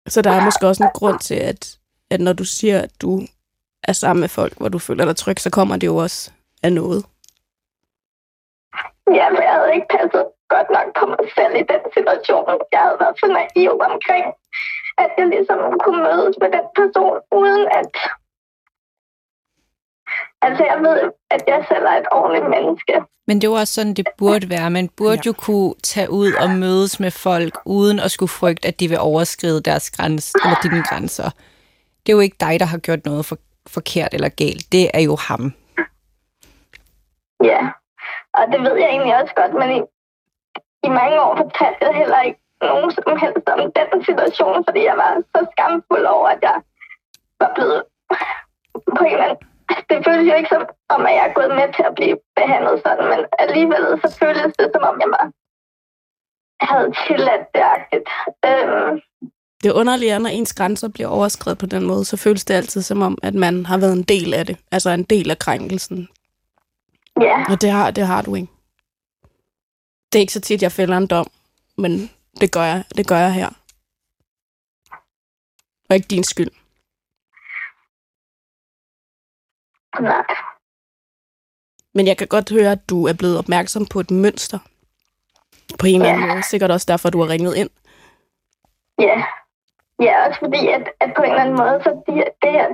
Så 0.08 0.22
der 0.22 0.30
er 0.30 0.44
måske 0.44 0.66
også 0.66 0.84
en 0.84 0.90
grund 0.94 1.18
til, 1.18 1.34
at, 1.34 1.76
at 2.10 2.20
når 2.20 2.32
du 2.32 2.44
siger, 2.44 2.80
at 2.82 2.90
du 3.02 3.20
er 3.84 3.92
sammen 3.92 4.20
med 4.20 4.28
folk, 4.28 4.52
hvor 4.58 4.68
du 4.68 4.78
føler 4.78 5.04
dig 5.04 5.16
tryg, 5.16 5.40
så 5.40 5.50
kommer 5.50 5.76
det 5.76 5.86
jo 5.86 5.96
også 5.96 6.30
af 6.62 6.72
noget. 6.72 7.04
Ja, 9.18 9.26
men 9.30 9.42
jeg 9.46 9.52
havde 9.58 9.74
ikke 9.74 9.90
passet 9.96 10.24
godt 10.54 10.68
nok 10.76 10.88
på 10.98 11.04
mig 11.12 11.24
selv 11.38 11.54
i 11.62 11.64
den 11.72 11.82
situation. 11.96 12.46
Jeg 12.74 12.80
havde 12.84 12.98
været 13.02 13.16
for 13.20 13.28
naiv 13.38 13.72
omkring, 13.90 14.26
at 15.02 15.10
jeg 15.18 15.26
ligesom 15.34 15.58
kunne 15.84 16.02
mødes 16.08 16.34
med 16.42 16.50
den 16.56 16.66
person, 16.80 17.16
uden 17.40 17.64
at... 17.80 17.92
Altså, 20.42 20.64
jeg 20.64 20.78
ved, 20.80 21.11
at 21.30 21.42
jeg 21.47 21.64
selv 21.68 21.85
er 21.85 21.97
et 22.02 22.09
ordentligt 22.12 22.50
menneske. 22.50 22.95
Men 23.26 23.37
det 23.37 23.45
er 23.47 23.50
jo 23.50 23.54
også 23.54 23.75
sådan, 23.75 23.95
det 23.95 24.09
burde 24.18 24.50
være. 24.50 24.71
Man 24.71 24.88
burde 24.88 25.23
ja. 25.25 25.26
jo 25.26 25.33
kunne 25.33 25.75
tage 25.85 26.11
ud 26.11 26.33
og 26.33 26.50
mødes 26.50 27.00
med 27.00 27.11
folk, 27.11 27.54
uden 27.64 28.00
at 28.00 28.11
skulle 28.11 28.30
frygte, 28.40 28.68
at 28.68 28.80
de 28.80 28.88
vil 28.88 28.99
overskride 28.99 29.62
deres 29.62 29.90
grænse, 29.90 30.38
eller 30.45 30.57
dine 30.62 30.83
grænser. 30.83 31.30
Det 32.07 32.12
er 32.12 32.16
jo 32.16 32.21
ikke 32.21 32.37
dig, 32.40 32.61
der 32.61 32.66
har 32.66 32.78
gjort 32.78 33.04
noget 33.04 33.26
for, 33.26 33.37
forkert 33.66 34.14
eller 34.14 34.28
galt. 34.28 34.73
Det 34.73 34.90
er 34.95 35.00
jo 35.00 35.16
ham. 35.16 35.52
Ja, 37.45 37.61
og 38.35 38.45
det 38.52 38.61
ved 38.61 38.76
jeg 38.83 38.88
egentlig 38.88 39.16
også 39.23 39.35
godt, 39.35 39.54
men 39.61 39.68
i, 39.76 39.80
i 40.88 40.90
mange 41.00 41.21
år 41.21 41.37
fortalte 41.37 41.80
jeg 41.80 41.95
heller 41.95 42.21
ikke 42.21 42.40
nogen 42.62 42.90
som 42.92 43.16
helst 43.23 43.49
om 43.54 43.73
den 43.78 44.04
situation, 44.04 44.64
fordi 44.66 44.80
jeg 44.85 44.97
var 44.97 45.23
så 45.35 45.47
skamfuld 45.52 46.07
over, 46.16 46.28
at 46.28 46.38
jeg 46.42 46.57
var 47.40 47.50
blevet 47.54 47.83
på 48.97 49.04
en 49.04 49.12
eller 49.12 49.25
anden... 49.25 49.38
Det 49.90 49.98
føles 50.06 50.28
jo 50.30 50.34
ikke 50.40 50.52
som 50.54 50.64
om, 50.94 51.00
at 51.08 51.14
jeg 51.16 51.25
er 51.28 51.34
gået 51.38 51.52
med 51.58 51.68
til 51.76 51.84
at 51.90 51.94
blive 51.98 52.16
behandlet 52.38 52.76
sådan, 52.87 53.06
men 53.12 53.20
alligevel 53.44 53.84
så 54.02 54.08
føles 54.22 54.50
det 54.60 54.68
som 54.75 54.82
om, 54.90 54.96
jeg 55.02 55.10
var 55.16 55.26
havde 56.60 56.92
tilladt 57.06 57.46
det 57.54 57.62
agtigt. 57.76 58.08
Øhm, 58.46 59.00
Det 59.62 59.72
underlige 59.72 60.10
er, 60.10 60.18
når 60.18 60.30
ens 60.30 60.52
grænser 60.54 60.88
bliver 60.88 61.08
overskrevet 61.08 61.58
på 61.58 61.66
den 61.66 61.87
måde, 61.87 62.04
så 62.04 62.16
føles 62.16 62.44
det 62.44 62.54
altid 62.54 62.82
som 62.82 63.02
om, 63.02 63.18
at 63.22 63.34
man 63.34 63.66
har 63.66 63.78
været 63.78 63.92
en 63.92 64.02
del 64.02 64.34
af 64.34 64.46
det. 64.46 64.56
Altså 64.72 64.90
en 64.90 65.02
del 65.02 65.30
af 65.30 65.38
krænkelsen. 65.38 66.08
ja, 67.20 67.44
Og 67.48 67.60
det 67.60 67.70
har, 67.70 67.90
det 67.90 68.06
har 68.06 68.22
du 68.22 68.34
ikke. 68.34 68.48
Det 70.12 70.18
er 70.18 70.20
ikke 70.20 70.32
så 70.32 70.40
tit, 70.40 70.62
jeg 70.62 70.72
fælder 70.72 70.96
en 70.96 71.06
dom, 71.06 71.26
men 71.78 72.10
det 72.40 72.52
gør 72.52 72.62
jeg, 72.62 72.84
det 72.96 73.08
gør 73.08 73.16
jeg 73.18 73.32
her. 73.32 73.48
Og 75.90 75.96
ikke 75.96 76.08
din 76.08 76.25
skyld. 76.25 76.50
Nej. 80.00 80.25
Men 81.95 82.07
jeg 82.07 82.16
kan 82.18 82.26
godt 82.28 82.50
høre, 82.50 82.73
at 82.73 82.90
du 82.90 83.07
er 83.07 83.12
blevet 83.18 83.38
opmærksom 83.38 83.87
på 83.87 84.00
et 84.00 84.11
mønster. 84.11 84.59
På 85.78 85.87
en 85.87 85.95
eller 86.00 86.12
anden 86.12 86.28
Ja. 86.28 86.35
måde. 86.35 86.42
Sikkert 86.42 86.71
også 86.71 86.87
derfor, 86.88 87.11
du 87.11 87.21
har 87.21 87.28
ringet 87.28 87.57
ind. 87.57 87.71
Ja. 88.99 89.23
Ja, 90.02 90.28
også 90.28 90.38
fordi, 90.40 90.68
at, 90.68 90.85
at 91.00 91.11
på 91.16 91.23
en 91.23 91.30
eller 91.30 91.42
anden 91.42 91.57
måde, 91.57 91.80
så 91.85 92.02
bliver 92.07 92.28
det 92.42 92.50
her 92.52 92.66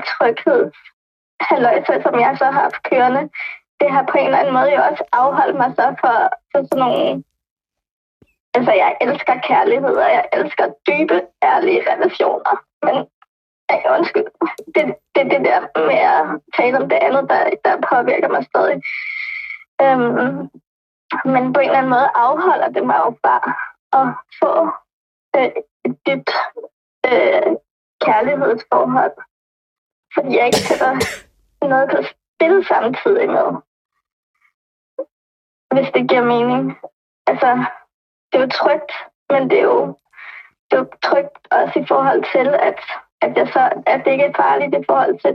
halløjse, 1.41 2.03
som 2.03 2.15
jeg 2.21 2.33
så 2.39 2.45
har 2.45 2.61
haft 2.67 2.83
kørende, 2.91 3.23
det 3.81 3.91
har 3.91 4.03
på 4.13 4.17
en 4.19 4.25
eller 4.27 4.39
anden 4.39 4.55
måde 4.55 4.71
jo 4.77 4.81
også 4.91 5.05
afholdt 5.13 5.57
mig 5.57 5.71
så 5.79 5.87
for, 6.01 6.17
for 6.53 6.61
sådan 6.69 6.79
nogle... 6.85 7.25
Altså, 8.57 8.73
jeg 8.73 8.97
elsker 9.01 9.35
kærlighed, 9.49 9.95
og 10.05 10.11
jeg 10.17 10.25
elsker 10.33 10.67
dybe, 10.89 11.17
ærlige 11.43 11.83
relationer. 11.93 12.55
Men, 12.87 12.97
ej, 13.69 13.83
undskyld, 13.99 14.27
det 14.75 14.83
er 14.83 14.93
det, 15.15 15.31
det 15.31 15.41
der 15.45 15.61
med 15.87 15.99
at 16.15 16.41
tale 16.57 16.79
om 16.79 16.89
det 16.89 16.99
andet, 17.07 17.31
der, 17.31 17.51
der 17.65 17.87
påvirker 17.91 18.29
mig 18.29 18.45
stadig. 18.45 18.83
Øhm, 19.83 20.51
men 21.33 21.53
på 21.53 21.61
en 21.61 21.67
eller 21.67 21.79
anden 21.79 21.95
måde 21.97 22.11
afholder 22.15 22.69
det 22.69 22.87
mig 22.87 22.99
jo 23.05 23.11
bare 23.23 23.49
at 23.99 24.07
få 24.41 24.53
øh, 25.37 25.51
et 25.85 25.95
dybt 26.07 26.31
øh, 27.07 27.53
kærlighedsforhold. 28.07 29.17
Fordi 30.15 30.37
jeg 30.37 30.47
ikke 30.47 30.67
sætter 30.69 30.93
noget 31.73 31.91
på 31.91 31.99
spil 32.03 32.67
samtidig 32.67 33.29
med. 33.29 33.49
Hvis 35.75 35.91
det 35.95 36.09
giver 36.09 36.25
mening. 36.25 36.79
Altså, 37.27 37.65
det 38.33 38.39
er 38.39 38.45
jo 38.45 38.51
trygt, 38.51 38.93
men 39.31 39.51
det 39.51 39.59
er 39.59 39.63
jo, 39.63 39.99
det 40.71 40.77
er 40.77 40.83
jo 40.83 40.89
trygt 41.03 41.39
også 41.51 41.79
i 41.79 41.87
forhold 41.87 42.23
til, 42.33 42.49
at, 42.55 42.81
at, 43.25 43.33
jeg 43.37 43.49
så, 43.57 43.63
at 43.93 44.01
det 44.05 44.11
ikke 44.13 44.25
er 44.25 44.41
farligt 44.43 44.75
i 44.75 44.87
forhold 44.91 45.17
til, 45.25 45.35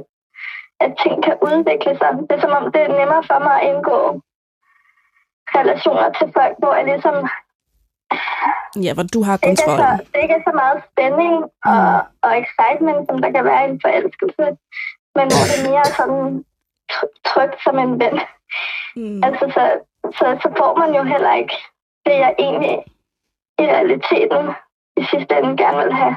at 0.85 0.91
ting 1.03 1.15
kan 1.27 1.37
udvikle 1.49 1.93
sig. 1.99 2.09
Det 2.27 2.33
er 2.35 2.41
som 2.41 2.57
om, 2.59 2.71
det 2.73 2.81
er 2.81 2.97
nemmere 2.99 3.23
for 3.29 3.39
mig 3.47 3.55
at 3.61 3.67
indgå 3.71 3.97
relationer 5.59 6.09
til 6.17 6.27
folk, 6.37 6.55
hvor 6.61 6.73
jeg 6.75 6.85
ligesom 6.85 7.15
Ja, 8.85 8.91
hvor 8.93 9.05
du 9.13 9.21
har 9.27 9.37
det 9.37 9.49
ikke, 9.49 9.63
er 9.67 9.77
så, 9.77 9.89
det 10.13 10.19
ikke 10.23 10.35
er 10.39 10.45
så 10.49 10.53
meget 10.63 10.79
spænding 10.89 11.35
og, 11.73 11.91
og 12.25 12.31
excitement, 12.43 13.01
som 13.07 13.21
der 13.23 13.31
kan 13.31 13.45
være 13.45 13.67
i 13.67 13.69
en 13.71 13.81
forelskelse, 13.85 14.45
men 15.17 15.25
hvor 15.31 15.43
det 15.49 15.55
er 15.59 15.69
mere 15.69 15.85
sådan 15.99 16.45
tr- 16.91 17.15
trygt 17.29 17.57
som 17.65 17.75
en 17.79 17.93
ven. 18.01 18.15
Mm. 18.95 19.23
Altså, 19.27 19.45
så, 19.55 19.63
så, 20.17 20.25
så 20.43 20.49
får 20.57 20.71
man 20.81 20.91
jo 20.97 21.03
heller 21.03 21.33
ikke 21.33 21.55
det, 22.05 22.15
jeg 22.25 22.35
egentlig 22.39 22.75
i 23.59 23.65
realiteten 23.75 24.43
i 24.97 25.03
sidste 25.11 25.37
ende 25.37 25.57
gerne 25.63 25.83
vil 25.83 25.93
have. 25.93 26.15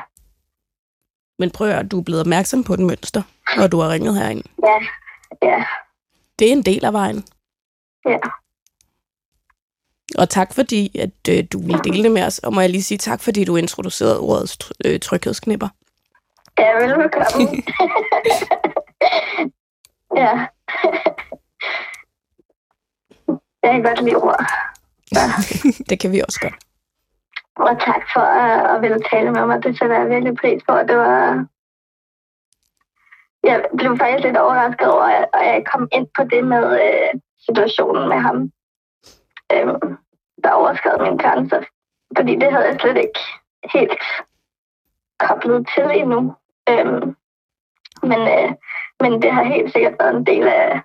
Men 1.42 1.50
prøv 1.50 1.68
at 1.70 1.90
du 1.90 1.98
er 1.98 2.02
blevet 2.02 2.20
opmærksom 2.20 2.64
på 2.64 2.74
et 2.74 2.80
mønster, 2.80 3.22
og 3.58 3.72
du 3.72 3.80
har 3.80 3.88
ringet 3.90 4.14
herind. 4.18 4.42
Ja, 4.62 4.78
ja, 5.48 5.64
Det 6.38 6.48
er 6.48 6.52
en 6.52 6.62
del 6.62 6.84
af 6.84 6.92
vejen. 6.92 7.24
ja. 8.06 8.18
Og 10.18 10.28
tak 10.28 10.54
fordi, 10.54 10.98
at 10.98 11.28
øh, 11.38 11.44
du 11.52 11.58
ville 11.66 11.80
dele 11.84 12.02
det 12.02 12.12
med 12.12 12.22
os. 12.22 12.38
Og 12.38 12.52
må 12.54 12.60
jeg 12.60 12.70
lige 12.70 12.82
sige 12.82 12.98
tak, 12.98 13.20
fordi 13.20 13.44
du 13.44 13.56
introducerede 13.56 14.20
ordet 14.20 14.70
øh, 14.84 15.00
tryghedsknipper. 15.00 15.68
Ja, 16.58 16.72
velbekomme. 16.72 17.48
ja. 20.22 20.46
Jeg 23.62 23.72
kan 23.72 23.82
godt 23.82 24.04
lide 24.04 24.16
ord. 24.16 24.44
Det 25.90 26.00
kan 26.00 26.12
vi 26.12 26.20
også 26.28 26.40
godt. 26.40 26.54
Og 27.56 27.80
tak 27.80 28.02
for 28.12 28.20
at, 28.20 28.76
at 28.76 28.82
ville 28.82 29.00
tale 29.10 29.30
med 29.30 29.46
mig. 29.46 29.62
Det 29.62 29.78
sætter 29.78 29.98
jeg 29.98 30.10
virkelig 30.10 30.36
pris 30.36 30.62
på. 30.68 30.74
Det 30.88 30.96
var... 30.96 31.46
Jeg 33.44 33.64
blev 33.76 33.98
faktisk 33.98 34.24
lidt 34.24 34.36
overrasket 34.36 34.92
over, 34.92 35.02
at 35.02 35.46
jeg 35.46 35.64
kom 35.72 35.88
ind 35.92 36.08
på 36.16 36.24
det 36.24 36.44
med 36.44 36.64
øh, 36.82 37.20
situationen 37.38 38.08
med 38.08 38.16
ham, 38.16 38.52
øh, 39.52 39.66
der 40.44 40.50
overskred 40.50 40.98
min 40.98 41.18
grænser. 41.18 41.62
Fordi 42.16 42.34
det 42.34 42.52
havde 42.52 42.66
jeg 42.66 42.80
slet 42.80 42.96
ikke 42.96 43.20
helt 43.72 44.02
koblet 45.18 45.68
til 45.74 45.90
endnu. 46.00 46.34
Øh, 46.68 47.02
men, 48.02 48.20
øh, 48.36 48.52
men 49.00 49.22
det 49.22 49.32
har 49.32 49.42
helt 49.42 49.72
sikkert 49.72 49.96
været 50.00 50.16
en 50.16 50.26
del 50.26 50.48
af, 50.48 50.80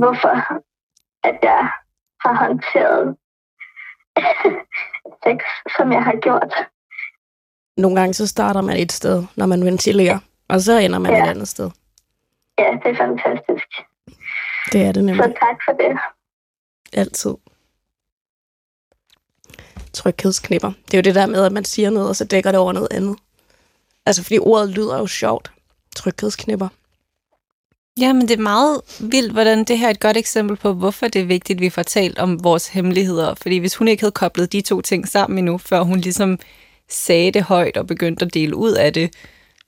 hvorfor 0.00 0.62
at 1.24 1.38
jeg 1.42 1.70
har 2.20 2.34
håndteret 2.34 3.16
sex, 5.24 5.38
som 5.76 5.92
jeg 5.92 6.02
har 6.04 6.16
gjort. 6.22 6.54
Nogle 7.76 8.00
gange 8.00 8.14
så 8.14 8.26
starter 8.26 8.60
man 8.60 8.76
et 8.76 8.92
sted, 8.92 9.24
når 9.36 9.46
man 9.46 9.64
ventilerer, 9.64 10.18
og 10.48 10.60
så 10.60 10.78
ender 10.78 10.98
man 10.98 11.12
Ja. 11.12 11.24
et 11.24 11.30
andet 11.30 11.48
sted. 11.48 11.70
Ja, 12.58 12.64
det 12.84 12.90
er 12.90 12.96
fantastisk. 12.96 13.66
Det 14.72 14.80
er 14.82 14.86
det 14.92 14.94
Så 14.94 15.00
nemlig 15.02 15.24
tak 15.24 15.58
for 15.64 15.72
det. 15.72 15.98
altid. 16.92 17.34
Tryghedsknipper. 19.92 20.72
Det 20.86 20.94
er 20.94 20.98
jo 20.98 21.02
det 21.02 21.14
der 21.14 21.26
med, 21.26 21.44
at 21.44 21.52
man 21.52 21.64
siger 21.64 21.90
noget, 21.90 22.08
og 22.08 22.16
så 22.16 22.24
dækker 22.24 22.50
det 22.50 22.60
over 22.60 22.72
noget 22.72 22.88
andet. 22.90 23.16
Altså, 24.06 24.22
fordi 24.22 24.38
ordet 24.38 24.68
lyder 24.70 24.98
jo 24.98 25.06
sjovt. 25.06 25.52
Tryghedsknipper. 25.96 26.68
Ja, 28.00 28.12
men 28.12 28.28
det 28.28 28.38
er 28.38 28.42
meget 28.42 28.80
vildt, 29.00 29.32
hvordan 29.32 29.64
det 29.64 29.78
her 29.78 29.86
er 29.86 29.90
et 29.90 30.00
godt 30.00 30.16
eksempel 30.16 30.56
på, 30.56 30.72
hvorfor 30.72 31.08
det 31.08 31.20
er 31.20 31.26
vigtigt, 31.26 31.56
at 31.56 31.60
vi 31.60 31.70
får 31.70 31.82
talt 31.82 32.18
om 32.18 32.44
vores 32.44 32.68
hemmeligheder. 32.68 33.34
Fordi 33.34 33.58
hvis 33.58 33.76
hun 33.76 33.88
ikke 33.88 34.02
havde 34.02 34.12
koblet 34.12 34.52
de 34.52 34.60
to 34.60 34.80
ting 34.80 35.08
sammen 35.08 35.38
endnu, 35.38 35.58
før 35.58 35.82
hun 35.82 36.00
ligesom 36.00 36.38
sagde 36.88 37.30
det 37.30 37.42
højt 37.42 37.76
og 37.76 37.86
begyndte 37.86 38.24
at 38.24 38.34
dele 38.34 38.56
ud 38.56 38.72
af 38.72 38.92
det, 38.92 39.14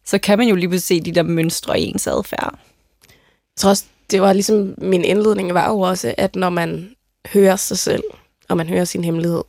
så 0.05 0.19
kan 0.19 0.39
man 0.39 0.49
jo 0.49 0.55
lige 0.55 0.69
pludselig 0.69 1.03
se 1.03 1.05
de 1.05 1.15
der 1.15 1.23
mønstre 1.23 1.81
i 1.81 1.85
ens 1.85 2.07
adfærd. 2.07 2.59
Jeg 3.03 3.57
tror 3.57 3.71
også, 3.71 3.85
det 4.11 4.23
var 4.23 4.33
ligesom, 4.33 4.75
min 4.79 5.05
indledning 5.05 5.55
var 5.55 5.71
jo 5.71 5.81
også, 5.81 6.15
at 6.19 6.37
når 6.37 6.51
man 6.51 6.91
hører 7.33 7.57
sig 7.57 7.79
selv, 7.79 8.03
og 8.49 8.57
man 8.57 8.69
hører 8.69 8.85
sin 8.85 9.05
hemmelighed, 9.05 9.43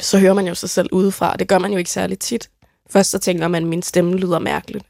så 0.00 0.18
hører 0.18 0.34
man 0.34 0.46
jo 0.46 0.54
sig 0.54 0.70
selv 0.70 0.88
udefra. 0.92 1.36
Det 1.36 1.48
gør 1.48 1.58
man 1.58 1.72
jo 1.72 1.78
ikke 1.78 1.90
særlig 1.90 2.18
tit. 2.18 2.50
Først 2.90 3.10
så 3.10 3.18
tænker 3.18 3.48
man, 3.48 3.62
at 3.62 3.68
min 3.68 3.82
stemme 3.82 4.16
lyder 4.16 4.38
mærkeligt. 4.38 4.84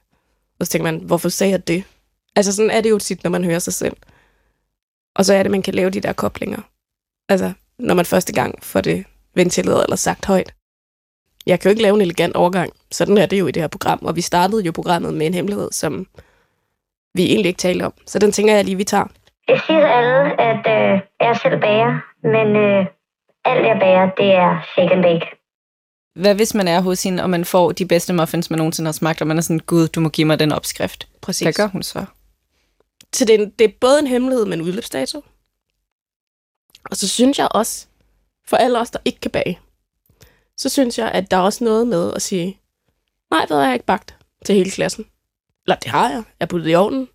Og 0.61 0.67
så 0.67 0.73
tænker 0.73 0.93
man, 0.93 1.01
hvorfor 1.05 1.29
sagde 1.29 1.51
jeg 1.51 1.69
det? 1.69 1.85
Altså 2.37 2.53
sådan 2.53 2.71
er 2.71 2.81
det 2.81 2.91
jo 2.91 2.99
tit, 2.99 3.25
når 3.25 3.31
man 3.31 3.45
hører 3.45 3.59
sig 3.59 3.73
selv. 3.73 3.97
Og 5.15 5.25
så 5.25 5.35
er 5.35 5.43
det, 5.43 5.51
man 5.51 5.63
kan 5.63 5.75
lave 5.75 5.91
de 5.91 6.01
der 6.01 6.13
koblinger. 6.13 6.61
Altså, 7.29 7.53
når 7.79 7.95
man 7.95 8.07
første 8.07 8.33
gang 8.33 8.65
får 8.65 8.81
det 8.81 9.05
ventileret 9.35 9.85
eller 9.85 9.97
sagt 9.97 10.27
højt. 10.27 10.55
Jeg 11.47 11.61
kan 11.61 11.69
jo 11.69 11.71
ikke 11.71 11.83
lave 11.83 11.95
en 11.95 12.01
elegant 12.01 12.37
overgang. 12.37 12.73
Sådan 12.91 13.19
er 13.19 13.27
det 13.27 13.41
jo 13.41 13.47
i 13.47 13.51
det 13.51 13.63
her 13.63 13.69
program. 13.69 13.99
Og 14.03 14.17
vi 14.17 14.21
startede 14.21 14.63
jo 14.63 14.73
programmet 14.73 15.15
med 15.15 15.27
en 15.27 15.35
hemmelighed, 15.35 15.69
som 15.73 16.07
vi 17.15 17.23
egentlig 17.27 17.49
ikke 17.49 17.59
talte 17.59 17.83
om. 17.83 17.93
Så 18.07 18.19
den 18.19 18.33
tænker 18.33 18.55
jeg 18.55 18.65
lige, 18.65 18.77
vi 18.77 18.85
tager. 18.85 19.07
Jeg 19.49 19.61
siger 19.67 19.87
alle, 19.87 20.41
at 20.41 20.67
øh, 20.77 21.01
jeg 21.21 21.37
selv 21.43 21.61
bager, 21.61 22.01
men 22.23 22.57
øh, 22.57 22.87
alt 23.45 23.67
jeg 23.67 23.77
bager, 23.81 24.11
det 24.17 24.31
er 24.35 24.67
shake 24.73 24.95
and 24.95 25.03
bake. 25.03 25.27
Hvad 26.15 26.35
hvis 26.35 26.55
man 26.55 26.69
er 26.69 26.81
hos 26.81 27.03
hende, 27.03 27.23
og 27.23 27.31
man 27.31 27.45
får 27.45 27.73
de 27.73 27.87
bedste 27.87 28.13
muffins, 28.13 28.51
man 28.51 28.59
nogensinde 28.59 28.89
har 28.89 28.93
smagt, 28.93 29.21
og 29.21 29.27
man 29.27 29.39
er 29.39 29.43
sådan, 29.43 29.59
gud, 29.59 29.89
du 29.89 30.01
må 30.01 30.09
give 30.09 30.27
mig 30.27 30.39
den 30.39 30.53
opskrift. 30.53 31.09
Præcis. 31.21 31.45
Hvad 31.45 31.53
gør 31.53 31.67
hun 31.67 31.83
så? 31.83 32.05
Til 33.13 33.29
den, 33.29 33.51
det 33.51 33.65
er 33.65 33.73
både 33.81 33.99
en 33.99 34.07
hemmelighed 34.07 34.45
med 34.45 34.53
en 34.53 34.63
udløbsdato. 34.63 35.25
Og 36.91 36.97
så 36.97 37.09
synes 37.09 37.39
jeg 37.39 37.49
også, 37.51 37.87
for 38.47 38.57
alle 38.57 38.79
os, 38.79 38.91
der 38.91 38.99
ikke 39.05 39.21
kan 39.21 39.31
bage, 39.31 39.61
så 40.57 40.69
synes 40.69 40.99
jeg, 40.99 41.11
at 41.13 41.31
der 41.31 41.37
er 41.37 41.41
også 41.41 41.65
noget 41.65 41.87
med 41.87 42.13
at 42.15 42.23
sige, 42.23 42.61
nej, 43.31 43.45
det 43.45 43.57
har 43.57 43.65
jeg 43.65 43.75
ikke 43.75 43.87
bagt 43.87 44.17
til 44.45 44.55
hele 44.55 44.71
klassen. 44.71 45.07
Eller 45.67 45.77
det 45.77 45.91
har 45.91 46.11
jeg. 46.11 46.23
Jeg 46.41 46.49
har 46.51 46.67
i 46.67 46.75
ovnen. 46.75 47.09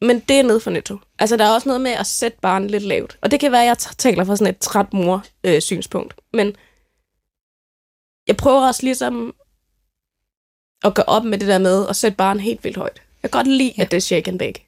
Men 0.00 0.20
det 0.20 0.38
er 0.38 0.42
nede 0.42 0.60
for 0.60 0.70
netto. 0.70 0.98
Altså, 1.18 1.36
der 1.36 1.44
er 1.44 1.54
også 1.54 1.68
noget 1.68 1.80
med 1.80 1.90
at 1.90 2.06
sætte 2.06 2.38
barnet 2.42 2.70
lidt 2.70 2.82
lavt. 2.82 3.18
Og 3.22 3.30
det 3.30 3.40
kan 3.40 3.52
være, 3.52 3.62
at 3.62 3.66
jeg 3.66 3.78
taler 3.78 4.24
fra 4.24 4.36
sådan 4.36 4.54
et 4.54 4.58
træt 4.58 4.92
mor-synspunkt. 4.92 6.14
Øh, 6.16 6.36
Men 6.36 6.56
jeg 8.26 8.36
prøver 8.36 8.66
også 8.66 8.82
ligesom 8.82 9.34
at 10.84 10.94
gå 10.94 11.02
op 11.02 11.24
med 11.24 11.38
det 11.38 11.48
der 11.48 11.58
med 11.58 11.88
at 11.88 11.96
sætte 11.96 12.16
barnet 12.16 12.42
helt 12.42 12.64
vildt 12.64 12.76
højt. 12.76 13.02
Jeg 13.22 13.30
kan 13.30 13.38
godt 13.38 13.46
lide, 13.46 13.74
ja. 13.78 13.82
at 13.82 13.90
det 13.90 13.96
er 13.96 14.00
shake 14.00 14.30
and 14.30 14.38
bake. 14.38 14.65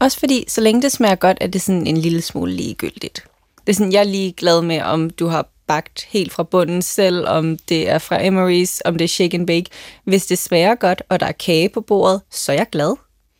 Også 0.00 0.18
fordi, 0.18 0.44
så 0.48 0.60
længe 0.60 0.82
det 0.82 0.92
smager 0.92 1.14
godt, 1.14 1.38
er 1.40 1.46
det 1.46 1.62
sådan 1.62 1.86
en 1.86 1.96
lille 1.96 2.22
smule 2.22 2.52
ligegyldigt. 2.52 3.24
Det 3.66 3.72
er 3.72 3.76
sådan, 3.76 3.92
jeg 3.92 4.00
er 4.00 4.04
lige 4.04 4.32
glad 4.32 4.62
med, 4.62 4.82
om 4.82 5.10
du 5.10 5.26
har 5.26 5.48
bagt 5.66 6.04
helt 6.08 6.32
fra 6.32 6.42
bunden 6.42 6.82
selv, 6.82 7.28
om 7.28 7.58
det 7.68 7.88
er 7.88 7.98
fra 7.98 8.18
Emery's, 8.18 8.80
om 8.84 8.98
det 8.98 9.04
er 9.04 9.08
shake 9.08 9.36
and 9.36 9.46
bake. 9.46 9.66
Hvis 10.04 10.26
det 10.26 10.38
smager 10.38 10.74
godt, 10.74 11.02
og 11.08 11.20
der 11.20 11.26
er 11.26 11.32
kage 11.32 11.68
på 11.68 11.80
bordet, 11.80 12.20
så 12.30 12.52
er 12.52 12.56
jeg 12.56 12.66
glad. 12.72 12.96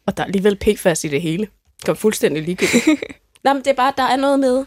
Og 0.07 0.17
der 0.17 0.23
er 0.23 0.27
alligevel 0.27 0.57
PFAS 0.57 1.05
i 1.05 1.09
det 1.09 1.23
hele. 1.23 1.47
Det 1.81 1.89
er 1.89 1.95
fuldstændig 1.95 2.43
ligegyldigt. 2.43 2.87
Nej, 3.45 3.53
men 3.55 3.65
det 3.65 3.71
er 3.71 3.75
bare, 3.75 3.93
der 3.97 4.03
er 4.03 4.17
noget 4.17 4.41
med... 4.41 4.65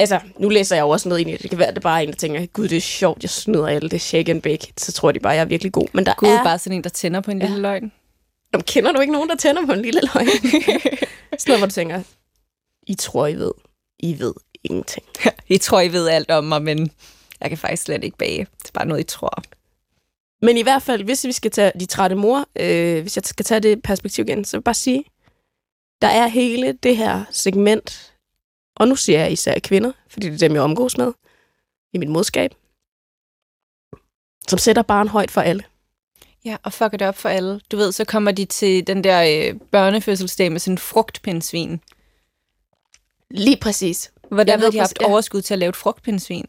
Altså, 0.00 0.20
nu 0.38 0.48
læser 0.48 0.76
jeg 0.76 0.82
jo 0.82 0.88
også 0.88 1.08
noget 1.08 1.20
ind 1.20 1.30
i 1.30 1.32
det. 1.32 1.42
Det 1.42 1.50
kan 1.50 1.58
være, 1.58 1.74
det 1.74 1.82
bare 1.82 1.98
er 1.98 2.02
en, 2.02 2.08
der 2.08 2.14
tænker, 2.14 2.46
gud, 2.46 2.68
det 2.68 2.76
er 2.76 2.80
sjovt, 2.80 3.22
jeg 3.22 3.30
snyder 3.30 3.66
alle 3.66 3.90
det 3.90 4.00
shake 4.00 4.30
and 4.32 4.42
bake. 4.42 4.72
Så 4.76 4.92
tror 4.92 5.12
de 5.12 5.20
bare, 5.20 5.32
jeg 5.32 5.40
er 5.40 5.44
virkelig 5.44 5.72
god. 5.72 5.86
Men 5.92 6.06
der 6.06 6.14
Gud, 6.16 6.28
er... 6.28 6.44
bare 6.44 6.58
sådan 6.58 6.76
en, 6.76 6.84
der 6.84 6.90
tænder 6.90 7.20
på 7.20 7.30
en 7.30 7.38
lille 7.38 7.58
løgn. 7.58 7.92
Jamen, 8.52 8.64
kender 8.64 8.92
du 8.92 9.00
ikke 9.00 9.12
nogen, 9.12 9.28
der 9.28 9.36
tænder 9.36 9.66
på 9.66 9.72
en 9.72 9.82
lille 9.82 10.00
løgn? 10.00 10.28
Sådan 11.38 11.46
noget, 11.46 11.60
hvor 11.60 11.66
du 11.66 11.72
tænker, 11.72 12.02
I 12.86 12.94
tror, 12.94 13.26
I 13.26 13.34
ved. 13.34 13.52
I 13.98 14.18
ved 14.18 14.34
ingenting. 14.64 15.06
I 15.48 15.58
tror, 15.58 15.80
I 15.80 15.92
ved 15.92 16.08
alt 16.08 16.30
om 16.30 16.44
mig, 16.44 16.62
men 16.62 16.90
jeg 17.40 17.48
kan 17.48 17.58
faktisk 17.58 17.82
slet 17.82 18.04
ikke 18.04 18.18
bage. 18.18 18.46
Det 18.58 18.68
er 18.68 18.72
bare 18.74 18.86
noget, 18.86 19.00
I 19.00 19.04
tror. 19.04 19.42
Men 20.42 20.56
i 20.56 20.62
hvert 20.62 20.82
fald, 20.82 21.04
hvis 21.04 21.24
vi 21.26 21.32
skal 21.32 21.50
tage 21.50 21.72
de 21.80 21.86
trætte 21.86 22.16
mor, 22.16 22.48
øh, 22.60 23.00
hvis 23.00 23.16
jeg 23.16 23.24
skal 23.24 23.44
tage 23.44 23.60
det 23.60 23.82
perspektiv 23.82 24.24
igen, 24.28 24.44
så 24.44 24.56
vil 24.56 24.60
jeg 24.60 24.64
bare 24.64 24.74
sige, 24.74 25.04
der 26.02 26.08
er 26.08 26.26
hele 26.26 26.72
det 26.72 26.96
her 26.96 27.24
segment, 27.30 28.14
og 28.76 28.88
nu 28.88 28.96
siger 28.96 29.18
jeg 29.18 29.32
især 29.32 29.58
kvinder, 29.58 29.92
fordi 30.08 30.26
det 30.26 30.34
er 30.34 30.48
dem, 30.48 30.54
jeg 30.54 30.62
omgås 30.62 30.98
med 30.98 31.12
i 31.92 31.98
mit 31.98 32.08
modskab, 32.08 32.54
som 34.48 34.58
sætter 34.58 34.82
barn 34.82 35.08
højt 35.08 35.30
for 35.30 35.40
alle. 35.40 35.64
Ja, 36.46 36.56
og 36.62 36.72
fucker 36.72 36.98
det 36.98 37.08
op 37.08 37.16
for 37.16 37.28
alle. 37.28 37.60
Du 37.72 37.76
ved, 37.76 37.92
så 37.92 38.04
kommer 38.04 38.32
de 38.32 38.44
til 38.44 38.86
den 38.86 39.04
der 39.04 39.48
øh, 39.48 39.60
børnefødselsdag 39.70 40.52
med 40.52 40.60
sådan 40.60 40.74
en 40.74 40.78
frugtpindsvin. 40.78 41.80
Lige 43.30 43.56
præcis. 43.56 44.12
Hvordan 44.30 44.52
Jeg 44.52 44.58
ved 44.58 44.66
ved 44.66 44.72
de 44.72 44.78
haft 44.78 44.98
ja. 45.00 45.06
overskud 45.06 45.42
til 45.42 45.54
at 45.54 45.58
lave 45.58 45.68
et 45.70 45.76
frugtpindsvin? 45.76 46.44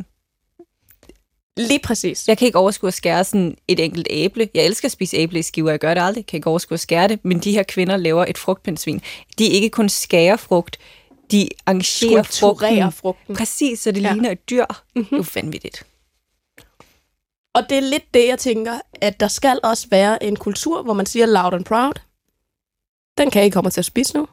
Lige 1.57 1.79
præcis. 1.79 2.27
Jeg 2.27 2.37
kan 2.37 2.45
ikke 2.45 2.57
overskue 2.57 2.87
at 2.87 2.93
skære 2.93 3.23
sådan 3.23 3.57
et 3.67 3.79
enkelt 3.79 4.07
æble. 4.09 4.49
Jeg 4.53 4.65
elsker 4.65 4.85
at 4.85 4.91
spise 4.91 5.17
æble 5.17 5.39
i 5.39 5.41
skiver, 5.41 5.69
jeg 5.69 5.79
gør 5.79 5.93
det 5.93 6.01
aldrig. 6.01 6.25
Kan 6.25 6.37
ikke 6.37 6.49
overskue 6.49 6.73
at 6.73 6.79
skære 6.79 7.07
det, 7.07 7.19
men 7.25 7.39
de 7.39 7.51
her 7.51 7.63
kvinder 7.63 7.97
laver 7.97 8.25
et 8.25 8.37
frugtpindsvin. 8.37 9.01
De 9.39 9.45
ikke 9.45 9.69
kun 9.69 9.89
skærer 9.89 10.35
frugt, 10.35 10.77
de 11.31 11.49
arrangerer 11.65 12.23
frugten. 12.23 12.91
frugten. 12.91 13.35
Præcis, 13.35 13.79
så 13.79 13.91
det. 13.91 14.01
Ja. 14.01 14.13
ligner 14.13 14.31
et 14.31 14.49
dyr. 14.49 14.65
Mm-hmm. 14.65 15.05
Det 15.05 15.13
er 15.13 15.17
jo 15.17 15.25
vanvittigt. 15.35 15.85
Og 17.57 17.69
det 17.69 17.77
er 17.77 17.81
lidt 17.81 18.13
det, 18.13 18.27
jeg 18.27 18.39
tænker, 18.39 18.79
at 19.01 19.19
der 19.19 19.27
skal 19.27 19.59
også 19.63 19.87
være 19.91 20.23
en 20.23 20.35
kultur, 20.35 20.83
hvor 20.83 20.93
man 20.93 21.05
siger 21.05 21.25
loud 21.25 21.53
and 21.53 21.65
proud. 21.65 21.93
Den 23.17 23.31
kan 23.31 23.45
I 23.45 23.49
komme 23.49 23.69
til 23.69 23.81
at 23.81 23.85
spise 23.85 24.17
nu. 24.17 24.27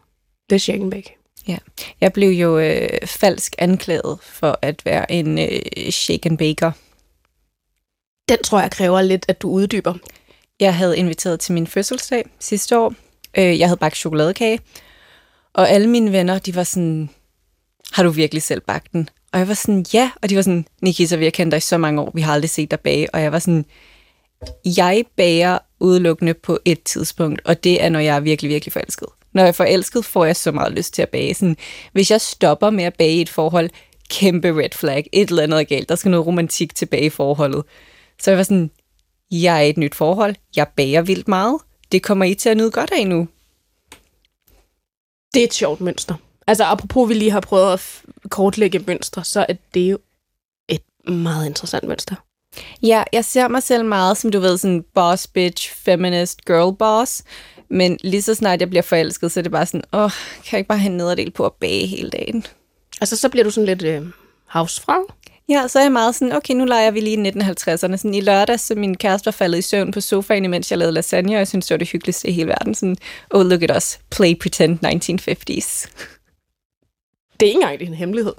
Det 0.50 0.68
er 0.68 0.90
bake. 0.90 1.16
Ja. 1.48 1.56
Jeg 2.00 2.12
blev 2.12 2.30
jo 2.30 2.58
øh, 2.58 3.06
falsk 3.06 3.54
anklaget 3.58 4.18
for 4.22 4.58
at 4.62 4.84
være 4.84 5.12
en 5.12 5.38
øh, 5.38 5.90
shake 5.90 6.28
and 6.28 6.38
baker. 6.38 6.72
Den 8.28 8.42
tror 8.42 8.60
jeg 8.60 8.70
kræver 8.70 9.02
lidt, 9.02 9.24
at 9.28 9.42
du 9.42 9.50
uddyber. 9.50 9.94
Jeg 10.60 10.76
havde 10.76 10.98
inviteret 10.98 11.40
til 11.40 11.54
min 11.54 11.66
fødselsdag 11.66 12.24
sidste 12.38 12.78
år. 12.78 12.94
Øh, 13.38 13.58
jeg 13.58 13.68
havde 13.68 13.78
bagt 13.78 13.96
chokoladekage. 13.96 14.60
Og 15.54 15.70
alle 15.70 15.90
mine 15.90 16.12
venner, 16.12 16.38
de 16.38 16.54
var 16.54 16.64
sådan, 16.64 17.10
har 17.92 18.02
du 18.02 18.10
virkelig 18.10 18.42
selv 18.42 18.60
bagt 18.60 18.92
den? 18.92 19.08
Og 19.34 19.40
jeg 19.40 19.48
var 19.48 19.54
sådan, 19.54 19.86
ja. 19.94 20.10
Og 20.22 20.30
de 20.30 20.36
var 20.36 20.42
sådan, 20.42 20.66
Nikita, 20.82 21.16
vi 21.16 21.24
har 21.24 21.30
kendt 21.30 21.52
dig 21.52 21.56
i 21.56 21.60
så 21.60 21.78
mange 21.78 22.00
år, 22.00 22.10
vi 22.14 22.20
har 22.20 22.32
aldrig 22.32 22.50
set 22.50 22.70
dig 22.70 22.80
bage. 22.80 23.14
Og 23.14 23.22
jeg 23.22 23.32
var 23.32 23.38
sådan, 23.38 23.64
jeg 24.64 25.04
bager 25.16 25.58
udelukkende 25.80 26.34
på 26.34 26.58
et 26.64 26.82
tidspunkt, 26.82 27.42
og 27.44 27.64
det 27.64 27.82
er, 27.82 27.88
når 27.88 27.98
jeg 27.98 28.16
er 28.16 28.20
virkelig, 28.20 28.48
virkelig 28.48 28.72
forelsket. 28.72 29.08
Når 29.32 29.42
jeg 29.42 29.48
er 29.48 29.52
forelsket, 29.52 30.04
får 30.04 30.24
jeg 30.24 30.36
så 30.36 30.52
meget 30.52 30.72
lyst 30.72 30.94
til 30.94 31.02
at 31.02 31.08
bage. 31.08 31.34
Sådan, 31.34 31.56
hvis 31.92 32.10
jeg 32.10 32.20
stopper 32.20 32.70
med 32.70 32.84
at 32.84 32.94
bage 32.94 33.16
i 33.16 33.20
et 33.20 33.28
forhold, 33.28 33.70
kæmpe 34.10 34.62
red 34.62 34.70
flag, 34.72 35.08
et 35.12 35.28
eller 35.28 35.42
andet 35.42 35.60
er 35.60 35.64
galt, 35.64 35.88
der 35.88 35.94
skal 35.94 36.10
noget 36.10 36.26
romantik 36.26 36.74
tilbage 36.74 37.04
i 37.04 37.10
forholdet. 37.10 37.64
Så 38.22 38.30
jeg 38.30 38.38
var 38.38 38.44
sådan, 38.44 38.70
jeg 39.30 39.56
er 39.56 39.60
i 39.60 39.70
et 39.70 39.76
nyt 39.76 39.94
forhold, 39.94 40.34
jeg 40.56 40.66
bager 40.76 41.02
vildt 41.02 41.28
meget, 41.28 41.60
det 41.92 42.02
kommer 42.02 42.24
I 42.24 42.34
til 42.34 42.48
at 42.48 42.56
nyde 42.56 42.70
godt 42.70 42.90
af 42.92 43.06
nu. 43.06 43.28
Det 45.34 45.40
er 45.40 45.44
et 45.44 45.54
sjovt 45.54 45.80
mønster. 45.80 46.14
Altså, 46.46 46.64
apropos, 46.64 47.08
vi 47.08 47.14
lige 47.14 47.30
har 47.30 47.40
prøvet 47.40 47.72
at 47.72 48.02
kortlægge 48.30 48.78
mønstre, 48.86 49.24
så 49.24 49.46
er 49.48 49.54
det 49.74 49.90
jo 49.90 49.98
et 50.68 50.82
meget 51.08 51.46
interessant 51.46 51.88
mønster. 51.88 52.14
Ja, 52.82 53.02
jeg 53.12 53.24
ser 53.24 53.48
mig 53.48 53.62
selv 53.62 53.84
meget 53.84 54.16
som, 54.16 54.30
du 54.30 54.40
ved, 54.40 54.58
sådan 54.58 54.84
boss 54.94 55.26
bitch, 55.26 55.74
feminist, 55.74 56.44
girl 56.44 56.76
boss. 56.76 57.22
Men 57.68 57.98
lige 58.02 58.22
så 58.22 58.34
snart 58.34 58.60
jeg 58.60 58.70
bliver 58.70 58.82
forelsket, 58.82 59.32
så 59.32 59.40
er 59.40 59.42
det 59.42 59.52
bare 59.52 59.66
sådan, 59.66 59.84
åh, 59.92 60.10
kan 60.34 60.52
jeg 60.52 60.58
ikke 60.58 60.68
bare 60.68 60.78
have 60.78 60.90
en 60.90 60.96
nederdel 60.96 61.30
på 61.30 61.46
at 61.46 61.52
bage 61.52 61.86
hele 61.86 62.10
dagen? 62.10 62.46
Altså, 63.00 63.16
så 63.16 63.28
bliver 63.28 63.44
du 63.44 63.50
sådan 63.50 63.66
lidt 63.66 63.82
øh, 63.82 64.06
havsfrag. 64.46 65.04
Ja, 65.48 65.68
så 65.68 65.78
er 65.78 65.82
jeg 65.82 65.92
meget 65.92 66.14
sådan, 66.14 66.32
okay, 66.32 66.54
nu 66.54 66.64
leger 66.64 66.90
vi 66.90 67.00
lige 67.00 67.26
i 67.26 67.30
1950'erne. 67.30 67.96
Sådan 67.96 68.14
i 68.14 68.20
lørdag, 68.20 68.60
så 68.60 68.74
min 68.74 68.96
kæreste 68.96 69.26
var 69.26 69.32
faldet 69.32 69.58
i 69.58 69.62
søvn 69.62 69.90
på 69.90 70.00
sofaen, 70.00 70.44
imens 70.44 70.70
jeg 70.70 70.78
lavede 70.78 70.94
lasagne, 70.94 71.32
og 71.32 71.38
jeg 71.38 71.48
synes, 71.48 71.66
det 71.66 71.74
var 71.74 71.78
det 71.78 71.88
hyggeligste 71.88 72.28
i 72.28 72.32
hele 72.32 72.48
verden. 72.48 72.74
Sådan, 72.74 72.96
oh, 73.30 73.46
look 73.46 73.62
at 73.62 73.76
us, 73.76 73.98
play 74.10 74.38
pretend 74.40 74.78
1950s. 74.84 75.88
Det 77.40 77.46
er 77.46 77.50
ikke 77.50 77.62
engang 77.62 77.80
en 77.80 77.94
hemmelighed. 77.94 78.34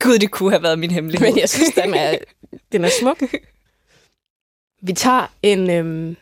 Gud, 0.00 0.18
det 0.18 0.30
kunne 0.30 0.50
have 0.50 0.62
været 0.62 0.78
min 0.78 0.90
hemmelighed. 0.90 1.28
Men 1.28 1.38
jeg 1.38 1.48
synes, 1.48 1.74
den 1.74 1.94
er, 1.94 2.18
den 2.72 2.84
er 2.84 2.88
smuk. 3.00 3.18
Vi 4.82 4.92
tager 4.92 5.26
en, 5.42 5.70
øhm, 5.70 6.16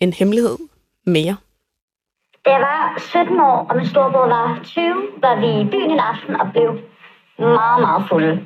en 0.00 0.12
hemmelighed 0.12 0.58
mere. 1.06 1.36
Da 2.44 2.50
jeg 2.50 2.60
var 2.60 2.94
17 2.98 3.40
år, 3.40 3.66
og 3.70 3.76
min 3.76 3.86
storebror 3.86 4.26
var 4.26 4.60
20, 4.64 4.84
var 5.16 5.34
vi 5.40 5.60
i 5.60 5.64
byen 5.64 5.90
en 5.90 6.00
aften 6.00 6.40
og 6.40 6.46
blev 6.52 6.70
meget, 7.38 7.80
meget 7.80 8.04
fulde. 8.08 8.44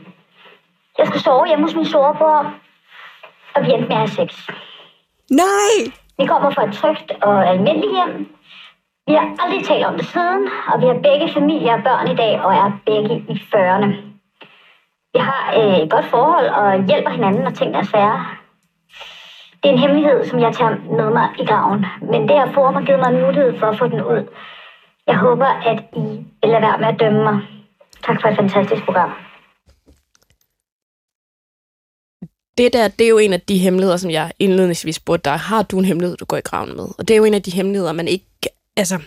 Jeg 0.99 1.07
skulle 1.07 1.23
sove 1.23 1.47
hjemme 1.49 1.65
hos 1.65 1.75
min 1.75 1.85
storebror, 1.87 2.55
og 3.55 3.63
vi 3.65 3.71
endte 3.73 3.89
med 3.89 3.97
at 3.97 4.11
have 4.11 4.17
sex. 4.21 4.49
Nej! 5.31 5.77
Vi 6.19 6.27
kommer 6.27 6.51
fra 6.51 6.69
et 6.69 6.75
trygt 6.75 7.11
og 7.23 7.49
almindeligt 7.49 7.93
hjem. 7.97 8.38
Vi 9.09 9.15
har 9.15 9.27
aldrig 9.43 9.65
talt 9.65 9.85
om 9.85 9.97
det 9.97 10.07
siden, 10.07 10.43
og 10.73 10.81
vi 10.81 10.87
har 10.87 10.99
begge 11.09 11.33
familier 11.37 11.75
og 11.77 11.83
børn 11.83 12.09
i 12.15 12.17
dag, 12.23 12.41
og 12.45 12.51
er 12.55 12.81
begge 12.87 13.15
i 13.33 13.35
40'erne. 13.51 13.89
Vi 15.13 15.19
har 15.29 15.43
øh, 15.59 15.79
et 15.83 15.91
godt 15.91 16.05
forhold 16.05 16.49
og 16.61 16.87
hjælper 16.89 17.11
hinanden, 17.11 17.43
når 17.43 17.51
ting 17.51 17.77
er 17.77 17.83
svære. 17.83 18.27
Det 19.61 19.69
er 19.69 19.73
en 19.73 19.79
hemmelighed, 19.79 20.25
som 20.25 20.41
jeg 20.41 20.53
tager 20.55 20.75
med 20.99 21.11
mig 21.11 21.29
i 21.39 21.45
graven, 21.45 21.87
men 22.11 22.21
det 22.29 22.37
her 22.41 22.53
forum 22.53 22.75
har 22.75 22.83
givet 22.83 23.01
mig 23.01 23.11
en 23.11 23.23
mulighed 23.25 23.59
for 23.59 23.67
at 23.67 23.79
få 23.79 23.87
den 23.89 24.03
ud. 24.03 24.23
Jeg 25.07 25.17
håber, 25.17 25.47
at 25.47 25.79
I 25.97 26.05
vil 26.41 26.51
lade 26.53 26.63
være 26.63 26.79
med 26.79 26.89
at 26.89 27.01
dømme 27.01 27.23
mig. 27.23 27.39
Tak 28.07 28.21
for 28.21 28.29
et 28.29 28.37
fantastisk 28.37 28.85
program. 28.85 29.13
Det 32.59 32.73
der, 32.73 32.89
det 32.89 33.05
er 33.05 33.09
jo 33.09 33.19
en 33.19 33.33
af 33.33 33.41
de 33.41 33.59
hemmeligheder, 33.59 33.97
som 33.97 34.11
jeg 34.11 34.33
indledningsvis 34.39 34.97
spurgte 34.97 35.31
dig. 35.31 35.39
Har 35.39 35.63
du 35.63 35.79
en 35.79 35.85
hemmelighed, 35.85 36.17
du 36.17 36.25
går 36.25 36.37
i 36.37 36.49
graven 36.51 36.77
med? 36.77 36.87
Og 36.99 37.09
det 37.09 37.11
er 37.11 37.17
jo 37.17 37.25
en 37.25 37.35
af 37.35 37.43
de 37.43 37.51
hemmeligheder, 37.51 37.93
man 37.93 38.09
ikke, 38.09 38.25
altså, 38.79 38.99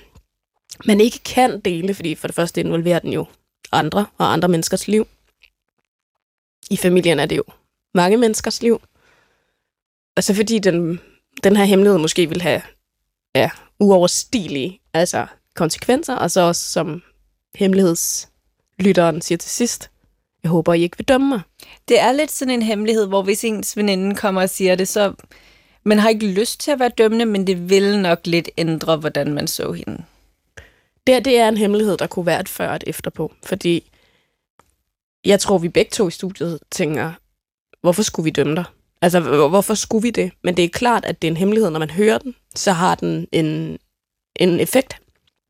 man 0.85 1.01
ikke 1.01 1.19
kan 1.19 1.59
dele, 1.59 1.93
fordi 1.93 2.15
for 2.15 2.27
det 2.27 2.35
første 2.35 2.61
involverer 2.61 2.99
den 2.99 3.13
jo 3.13 3.25
andre 3.71 4.05
og 4.17 4.33
andre 4.33 4.47
menneskers 4.47 4.87
liv. 4.87 5.07
I 6.69 6.77
familien 6.77 7.19
er 7.19 7.25
det 7.25 7.37
jo 7.37 7.43
mange 7.93 8.17
menneskers 8.17 8.61
liv. 8.61 8.81
Og 10.15 10.23
så 10.23 10.33
fordi 10.33 10.59
den, 10.59 10.99
den 11.43 11.55
her 11.55 11.63
hemmelighed 11.63 11.99
måske 11.99 12.29
vil 12.29 12.41
have 12.41 12.61
ja, 13.35 13.49
uoverstigelige 13.79 14.81
altså, 14.93 15.27
konsekvenser, 15.55 16.15
og 16.15 16.31
så 16.31 16.41
også 16.41 16.71
som 16.71 17.01
hemmelighedslytteren 17.55 19.21
siger 19.21 19.37
til 19.37 19.51
sidst, 19.51 19.89
jeg 20.43 20.51
håber, 20.51 20.73
I 20.73 20.81
ikke 20.81 20.97
vil 20.97 21.07
dømme 21.07 21.29
mig. 21.29 21.41
Det 21.87 21.99
er 21.99 22.11
lidt 22.11 22.31
sådan 22.31 22.53
en 22.53 22.61
hemmelighed, 22.61 23.07
hvor 23.07 23.21
hvis 23.23 23.43
ens 23.43 23.77
veninde 23.77 24.15
kommer 24.15 24.41
og 24.41 24.49
siger 24.49 24.75
det, 24.75 24.87
så 24.87 25.13
man 25.83 25.99
har 25.99 26.09
ikke 26.09 26.27
lyst 26.27 26.59
til 26.59 26.71
at 26.71 26.79
være 26.79 26.89
dømmende, 26.97 27.25
men 27.25 27.47
det 27.47 27.69
vil 27.69 27.99
nok 28.01 28.19
lidt 28.27 28.49
ændre, 28.57 28.97
hvordan 28.97 29.33
man 29.33 29.47
så 29.47 29.71
hende. 29.71 30.03
Det, 31.07 31.15
her, 31.15 31.19
det 31.19 31.37
er 31.39 31.47
en 31.49 31.57
hemmelighed, 31.57 31.97
der 31.97 32.07
kunne 32.07 32.25
være 32.25 32.39
et 32.39 32.49
før 32.49 32.69
og 32.69 32.75
et 32.75 32.83
efter 32.87 33.11
på. 33.11 33.33
Fordi 33.43 33.91
jeg 35.25 35.39
tror, 35.39 35.57
vi 35.57 35.69
begge 35.69 35.91
to 35.91 36.07
i 36.07 36.11
studiet 36.11 36.59
tænker, 36.71 37.13
hvorfor 37.81 38.03
skulle 38.03 38.23
vi 38.23 38.29
dømme 38.29 38.55
dig? 38.55 38.63
Altså, 39.01 39.19
hvor- 39.19 39.49
hvorfor 39.49 39.73
skulle 39.73 40.01
vi 40.01 40.09
det? 40.09 40.31
Men 40.43 40.57
det 40.57 40.65
er 40.65 40.69
klart, 40.69 41.05
at 41.05 41.21
det 41.21 41.27
er 41.27 41.31
en 41.31 41.37
hemmelighed, 41.37 41.69
når 41.69 41.79
man 41.79 41.89
hører 41.89 42.17
den, 42.17 42.35
så 42.55 42.71
har 42.71 42.95
den 42.95 43.27
en, 43.31 43.79
en 44.35 44.59
effekt. 44.59 45.01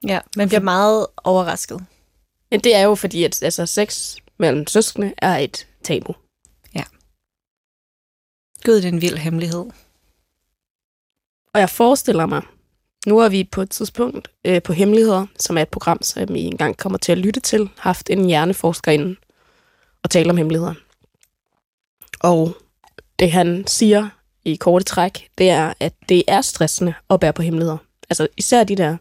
Ja, 0.08 0.20
man 0.38 0.48
bliver 0.48 0.62
meget 0.62 1.08
overrasket. 1.24 1.86
Men 2.52 2.60
det 2.60 2.76
er 2.76 2.82
jo 2.82 2.96
fordi, 2.96 3.24
at 3.24 3.44
altså, 3.44 3.66
sex 3.66 4.16
mellem 4.40 4.68
søskende 4.68 5.14
er 5.18 5.38
et 5.38 5.68
tabu. 5.84 6.16
Gud, 8.66 8.76
det 8.76 8.86
er 8.86 8.90
en 8.90 9.02
vild 9.02 9.18
hemmelighed. 9.18 9.66
Og 11.54 11.60
jeg 11.60 11.70
forestiller 11.70 12.26
mig, 12.26 12.42
nu 13.08 13.20
har 13.20 13.30
vi 13.30 13.44
på 13.52 13.62
et 13.62 13.70
tidspunkt 13.70 14.28
øh, 14.46 14.62
på 14.62 14.74
Hemmeligheder, 14.74 15.26
som 15.40 15.58
er 15.58 15.62
et 15.62 15.70
program, 15.70 16.02
som 16.02 16.36
I 16.36 16.42
engang 16.42 16.78
kommer 16.78 16.98
til 16.98 17.12
at 17.12 17.18
lytte 17.18 17.40
til, 17.40 17.70
haft 17.78 18.10
en 18.10 18.26
hjerneforsker 18.26 18.92
inden 18.92 19.18
og 20.04 20.10
tale 20.10 20.30
om 20.30 20.38
hemmeligheder. 20.38 20.74
Og 22.20 22.56
det 23.20 23.32
han 23.32 23.64
siger 23.68 24.10
i 24.46 24.56
korte 24.56 24.86
træk, 24.86 25.30
det 25.38 25.50
er, 25.50 25.74
at 25.80 25.94
det 26.10 26.24
er 26.28 26.42
stressende 26.42 26.94
at 27.10 27.20
bære 27.20 27.34
på 27.34 27.42
hemmeligheder. 27.42 27.78
Altså 28.10 28.28
især 28.38 28.64
de 28.64 28.76
der 28.76 28.98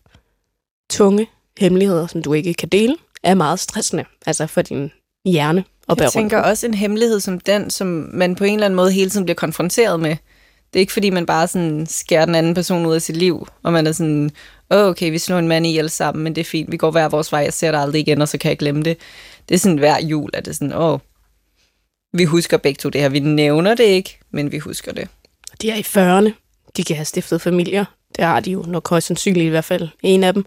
tunge 0.90 1.26
hemmeligheder, 1.58 2.06
som 2.06 2.22
du 2.22 2.32
ikke 2.32 2.54
kan 2.54 2.68
dele, 2.68 2.96
er 3.22 3.34
meget 3.34 3.58
stressende. 3.58 4.04
Altså 4.26 4.46
for 4.46 4.62
din 4.62 4.90
hjerne 5.24 5.64
at 5.88 5.96
bære 5.96 6.04
Jeg 6.04 6.12
tænker 6.12 6.36
rundt. 6.36 6.48
også 6.50 6.66
en 6.66 6.74
hemmelighed 6.74 7.20
som 7.20 7.40
den, 7.40 7.70
som 7.70 7.86
man 8.12 8.34
på 8.34 8.44
en 8.44 8.54
eller 8.54 8.66
anden 8.66 8.76
måde 8.76 8.92
hele 8.92 9.10
tiden 9.10 9.24
bliver 9.24 9.34
konfronteret 9.34 10.00
med. 10.00 10.16
Det 10.72 10.78
er 10.78 10.80
ikke 10.80 10.92
fordi, 10.92 11.10
man 11.10 11.26
bare 11.26 11.48
sådan 11.48 11.86
skærer 11.86 12.24
den 12.24 12.34
anden 12.34 12.54
person 12.54 12.86
ud 12.86 12.94
af 12.94 13.02
sit 13.02 13.16
liv, 13.16 13.46
og 13.62 13.72
man 13.72 13.86
er 13.86 13.92
sådan, 13.92 14.30
åh, 14.70 14.86
okay, 14.86 15.10
vi 15.10 15.18
slår 15.18 15.38
en 15.38 15.48
mand 15.48 15.66
ihjel 15.66 15.90
sammen, 15.90 16.24
men 16.24 16.34
det 16.34 16.40
er 16.40 16.44
fint, 16.44 16.72
vi 16.72 16.76
går 16.76 16.90
hver 16.90 17.08
vores 17.08 17.32
vej, 17.32 17.40
jeg 17.40 17.52
ser 17.52 17.70
dig 17.70 17.80
aldrig 17.80 18.00
igen, 18.00 18.22
og 18.22 18.28
så 18.28 18.38
kan 18.38 18.48
jeg 18.48 18.58
glemme 18.58 18.82
det. 18.82 18.96
Det 19.48 19.54
er 19.54 19.58
sådan 19.58 19.78
hver 19.78 20.00
jul, 20.02 20.30
at 20.34 20.44
det 20.44 20.50
er 20.50 20.54
sådan, 20.54 20.72
åh, 20.72 20.98
vi 22.12 22.24
husker 22.24 22.56
begge 22.56 22.78
to 22.78 22.88
det 22.88 23.00
her. 23.00 23.08
Vi 23.08 23.18
nævner 23.18 23.74
det 23.74 23.84
ikke, 23.84 24.18
men 24.30 24.52
vi 24.52 24.58
husker 24.58 24.92
det. 24.92 25.08
De 25.62 25.70
er 25.70 25.76
i 25.76 25.80
40'erne. 25.80 26.32
De 26.76 26.84
kan 26.84 26.96
have 26.96 27.04
stiftet 27.04 27.40
familier. 27.40 27.84
Det 28.16 28.24
har 28.24 28.40
de 28.40 28.50
jo 28.50 28.64
nok 28.68 28.88
højst 28.88 29.06
sandsynligt 29.06 29.46
i 29.46 29.48
hvert 29.48 29.64
fald. 29.64 29.88
En 30.02 30.24
af 30.24 30.34
dem. 30.34 30.44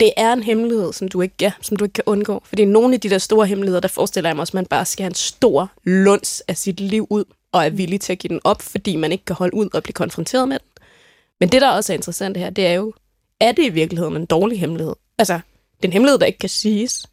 Det 0.00 0.12
er 0.16 0.32
en 0.32 0.42
hemmelighed, 0.42 0.92
som 0.92 1.08
du 1.08 1.20
ikke, 1.20 1.34
ja, 1.40 1.52
som 1.62 1.76
du 1.76 1.84
ikke 1.84 1.92
kan 1.92 2.04
undgå. 2.06 2.42
Fordi 2.44 2.64
nogle 2.64 2.94
af 2.94 3.00
de 3.00 3.10
der 3.10 3.18
store 3.18 3.46
hemmeligheder, 3.46 3.80
der 3.80 3.88
forestiller 3.88 4.30
jeg 4.30 4.36
mig 4.36 4.40
også, 4.40 4.50
at 4.50 4.54
man 4.54 4.66
bare 4.66 4.84
skal 4.84 5.02
have 5.02 5.10
en 5.10 5.14
stor 5.14 5.72
luns 5.84 6.42
af 6.48 6.56
sit 6.56 6.80
liv 6.80 7.06
ud 7.10 7.24
og 7.54 7.66
er 7.66 7.70
villig 7.70 8.00
til 8.00 8.12
at 8.12 8.18
give 8.18 8.28
den 8.28 8.40
op, 8.44 8.62
fordi 8.62 8.96
man 8.96 9.12
ikke 9.12 9.24
kan 9.24 9.36
holde 9.36 9.54
ud 9.54 9.68
og 9.74 9.82
blive 9.82 9.94
konfronteret 9.94 10.48
med 10.48 10.58
den. 10.58 10.68
Men 11.40 11.48
det, 11.48 11.62
der 11.62 11.70
også 11.70 11.92
er 11.92 11.96
interessant 11.96 12.36
her, 12.36 12.50
det 12.50 12.66
er 12.66 12.72
jo, 12.72 12.92
er 13.40 13.52
det 13.52 13.64
i 13.64 13.68
virkeligheden 13.68 14.16
en 14.16 14.26
dårlig 14.26 14.60
hemmelighed? 14.60 14.94
Altså, 15.18 15.34
det 15.76 15.84
er 15.84 15.88
en 15.88 15.92
hemmelighed, 15.92 16.18
der 16.18 16.26
ikke 16.26 16.38
kan 16.38 16.48
siges, 16.48 17.06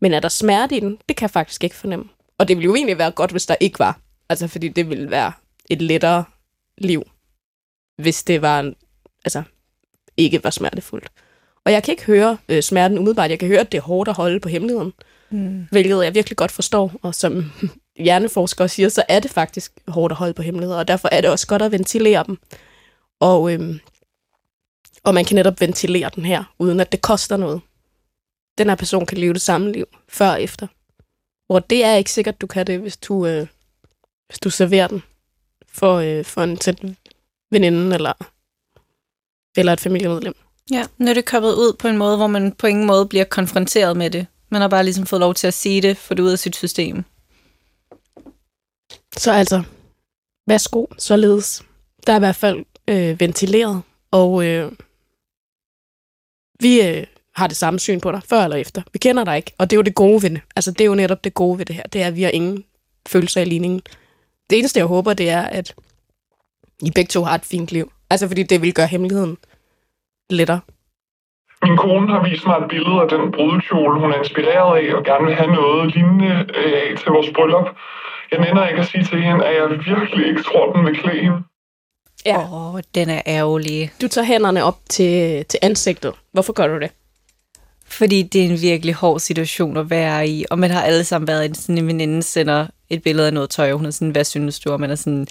men 0.00 0.14
er 0.14 0.20
der 0.20 0.28
smerte 0.28 0.76
i 0.76 0.80
den? 0.80 0.98
Det 1.08 1.16
kan 1.16 1.24
jeg 1.24 1.30
faktisk 1.30 1.64
ikke 1.64 1.76
fornemme. 1.76 2.04
Og 2.38 2.48
det 2.48 2.56
ville 2.56 2.64
jo 2.64 2.74
egentlig 2.74 2.98
være 2.98 3.10
godt, 3.10 3.30
hvis 3.30 3.46
der 3.46 3.56
ikke 3.60 3.78
var. 3.78 4.00
Altså, 4.28 4.48
fordi 4.48 4.68
det 4.68 4.88
ville 4.90 5.10
være 5.10 5.32
et 5.70 5.82
lettere 5.82 6.24
liv, 6.78 7.02
hvis 7.98 8.22
det 8.22 8.42
var, 8.42 8.60
en, 8.60 8.74
altså, 9.24 9.42
ikke 10.16 10.44
var 10.44 10.50
smertefuldt. 10.50 11.10
Og 11.64 11.72
jeg 11.72 11.82
kan 11.82 11.92
ikke 11.92 12.04
høre 12.04 12.38
øh, 12.48 12.62
smerten 12.62 12.98
umiddelbart. 12.98 13.30
Jeg 13.30 13.38
kan 13.38 13.48
høre, 13.48 13.60
at 13.60 13.72
det 13.72 13.78
er 13.78 13.82
hårdt 13.82 14.08
at 14.08 14.14
holde 14.14 14.40
på 14.40 14.48
hemmeligheden. 14.48 14.92
Mm. 15.30 15.66
Hvilket 15.70 16.04
jeg 16.04 16.14
virkelig 16.14 16.36
godt 16.36 16.52
forstår. 16.52 16.92
Og 17.02 17.14
som 17.14 17.52
hjerneforskere 18.02 18.68
siger, 18.68 18.88
så 18.88 19.02
er 19.08 19.20
det 19.20 19.30
faktisk 19.30 19.72
hårdt 19.88 20.12
at 20.12 20.16
holde 20.16 20.34
på 20.34 20.42
hemmeligheder. 20.42 20.78
Og 20.78 20.88
derfor 20.88 21.08
er 21.12 21.20
det 21.20 21.30
også 21.30 21.46
godt 21.46 21.62
at 21.62 21.72
ventilere 21.72 22.24
dem. 22.26 22.38
Og, 23.20 23.52
øhm, 23.52 23.80
og 25.04 25.14
man 25.14 25.24
kan 25.24 25.34
netop 25.34 25.60
ventilere 25.60 26.10
den 26.14 26.24
her, 26.24 26.54
uden 26.58 26.80
at 26.80 26.92
det 26.92 27.00
koster 27.00 27.36
noget. 27.36 27.60
Den 28.58 28.68
her 28.68 28.74
person 28.74 29.06
kan 29.06 29.18
leve 29.18 29.32
det 29.32 29.42
samme 29.42 29.72
liv, 29.72 29.86
før 30.08 30.30
og 30.30 30.42
efter. 30.42 30.66
Hvor 31.46 31.58
det 31.58 31.84
er 31.84 31.94
ikke 31.94 32.12
sikkert, 32.12 32.40
du 32.40 32.46
kan 32.46 32.66
det, 32.66 32.78
hvis 32.78 32.96
du, 32.96 33.26
øh, 33.26 33.46
hvis 34.28 34.38
du 34.38 34.50
serverer 34.50 34.88
den 34.88 35.02
for, 35.68 35.94
øh, 35.94 36.24
for 36.24 36.42
en 36.42 36.56
tæt 36.56 36.82
veninde 37.50 37.94
eller, 37.94 38.12
eller 39.56 39.72
et 39.72 39.80
familiemedlem. 39.80 40.34
Ja, 40.70 40.86
nu 40.98 41.10
er 41.10 41.14
det 41.14 41.24
kommet 41.24 41.54
ud 41.54 41.76
på 41.78 41.88
en 41.88 41.98
måde, 41.98 42.16
hvor 42.16 42.26
man 42.26 42.52
på 42.52 42.66
ingen 42.66 42.86
måde 42.86 43.06
bliver 43.06 43.24
konfronteret 43.24 43.96
med 43.96 44.10
det. 44.10 44.26
Man 44.48 44.60
har 44.60 44.68
bare 44.68 44.84
ligesom 44.84 45.06
fået 45.06 45.20
lov 45.20 45.34
til 45.34 45.46
at 45.46 45.54
sige 45.54 45.82
det, 45.82 45.96
få 45.96 46.14
det 46.14 46.22
ud 46.22 46.30
af 46.30 46.38
sit 46.38 46.56
system. 46.56 47.04
Så 49.16 49.32
altså, 49.32 49.62
værsgo, 50.46 50.86
således. 50.98 51.66
Der 52.06 52.12
er 52.12 52.16
i 52.16 52.20
hvert 52.20 52.36
fald 52.36 52.64
øh, 52.88 53.20
ventileret, 53.20 53.82
og 54.10 54.46
øh, 54.46 54.72
vi 56.60 56.88
øh, 56.88 57.06
har 57.36 57.46
det 57.46 57.56
samme 57.56 57.78
syn 57.78 58.00
på 58.00 58.12
dig, 58.12 58.22
før 58.30 58.44
eller 58.44 58.56
efter. 58.56 58.82
Vi 58.92 58.98
kender 58.98 59.24
dig 59.24 59.36
ikke, 59.36 59.52
og 59.58 59.70
det 59.70 59.76
er 59.76 59.78
jo 59.78 59.82
det 59.82 59.94
gode 59.94 60.22
ved 60.22 60.30
det. 60.30 60.40
Altså, 60.56 60.70
det 60.70 60.80
er 60.80 60.84
jo 60.84 60.94
netop 60.94 61.24
det 61.24 61.34
gode 61.34 61.58
ved 61.58 61.66
det 61.66 61.76
her. 61.76 61.82
Det 61.82 62.02
er, 62.02 62.06
at 62.06 62.16
vi 62.16 62.22
har 62.22 62.30
ingen 62.30 62.64
følelser 63.08 63.40
i 63.40 63.44
ligningen. 63.44 63.82
Det 64.50 64.58
eneste, 64.58 64.78
jeg 64.78 64.86
håber, 64.86 65.12
det 65.14 65.30
er, 65.30 65.42
at 65.42 65.74
I 66.82 66.90
begge 66.90 67.08
to 67.08 67.24
har 67.24 67.34
et 67.34 67.44
fint 67.44 67.72
liv. 67.72 67.92
Altså, 68.10 68.28
fordi 68.28 68.42
det 68.42 68.62
vil 68.62 68.74
gøre 68.74 68.86
hemmeligheden 68.86 69.38
lettere. 70.30 70.60
Min 71.62 71.76
kone 71.76 72.12
har 72.12 72.28
vist 72.28 72.46
mig 72.46 72.56
et 72.56 72.68
billede 72.68 73.00
af 73.00 73.08
den 73.08 73.32
brudekjole, 73.32 74.00
hun 74.00 74.12
er 74.12 74.18
inspireret 74.18 74.78
af, 74.80 74.94
og 74.94 75.04
gerne 75.04 75.26
vil 75.26 75.34
have 75.34 75.52
noget 75.52 75.94
lignende 75.94 76.46
øh, 76.60 76.98
til 76.98 77.10
vores 77.12 77.30
bryllup. 77.34 77.68
Jeg 78.32 78.40
nænder 78.40 78.68
ikke 78.68 78.80
at 78.80 78.86
sige 78.86 79.04
til 79.04 79.22
hende, 79.22 79.46
at 79.46 79.54
jeg 79.54 79.70
virkelig 79.70 80.26
ikke 80.28 80.42
tror, 80.42 80.72
den 80.72 80.86
vil 80.86 80.96
klæde 80.96 81.20
hende. 81.20 81.38
Ja. 82.26 82.38
Åh, 82.38 82.74
oh, 82.74 82.80
den 82.94 83.10
er 83.10 83.22
ærgerlig. 83.26 83.92
Du 84.02 84.08
tager 84.08 84.24
hænderne 84.24 84.64
op 84.64 84.78
til, 84.88 85.44
til 85.44 85.58
ansigtet. 85.62 86.12
Hvorfor 86.32 86.52
gør 86.52 86.66
du 86.66 86.80
det? 86.80 86.90
Fordi 87.86 88.22
det 88.22 88.40
er 88.40 88.48
en 88.48 88.60
virkelig 88.60 88.94
hård 88.94 89.20
situation 89.20 89.76
at 89.76 89.90
være 89.90 90.28
i, 90.28 90.44
og 90.50 90.58
man 90.58 90.70
har 90.70 90.82
alle 90.82 91.04
sammen 91.04 91.28
været 91.28 91.44
en 91.44 91.54
sådan 91.54 91.78
en 91.78 91.86
veninde, 91.86 92.22
sender 92.22 92.66
et 92.90 93.02
billede 93.02 93.26
af 93.26 93.34
noget 93.34 93.50
tøj, 93.50 93.72
og 93.72 93.78
hun 93.78 93.86
er 93.86 93.90
sådan, 93.90 94.10
hvad 94.10 94.24
synes 94.24 94.60
du? 94.60 94.72
Og 94.72 94.80
man 94.80 94.90
er 94.90 94.94
sådan, 94.94 95.26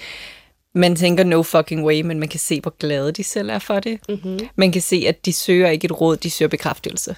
man 0.76 0.96
tænker 0.96 1.24
no 1.24 1.44
fucking 1.44 1.86
way, 1.86 2.02
men 2.02 2.20
man 2.20 2.30
kan 2.30 2.40
se, 2.40 2.62
hvor 2.62 2.76
glade 2.80 3.12
de 3.12 3.24
selv 3.24 3.50
er 3.50 3.60
for 3.60 3.80
det. 3.80 4.00
Mm-hmm. 4.10 4.40
Man 4.56 4.72
kan 4.72 4.82
se, 4.82 5.04
at 5.08 5.26
de 5.26 5.34
søger 5.34 5.70
ikke 5.70 5.86
et 5.86 6.02
råd, 6.02 6.18
de 6.18 6.30
søger 6.30 6.50
bekræftelse. 6.50 7.16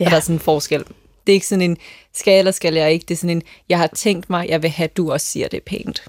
Ja. 0.00 0.04
Og 0.04 0.10
der 0.10 0.16
er 0.16 0.20
sådan 0.20 0.36
en 0.36 0.40
forskel. 0.40 0.84
Det 1.30 1.34
er 1.34 1.36
ikke 1.36 1.46
sådan 1.46 1.70
en, 1.70 1.76
skal 2.12 2.38
eller 2.38 2.52
skal 2.52 2.74
jeg 2.74 2.92
ikke? 2.92 3.06
Det 3.08 3.14
er 3.14 3.18
sådan 3.18 3.36
en, 3.36 3.42
jeg 3.68 3.78
har 3.78 3.86
tænkt 3.86 4.30
mig, 4.30 4.48
jeg 4.48 4.62
vil 4.62 4.70
have, 4.70 4.84
at 4.84 4.96
du 4.96 5.12
også 5.12 5.26
siger 5.26 5.48
det 5.48 5.62
pænt. 5.62 6.04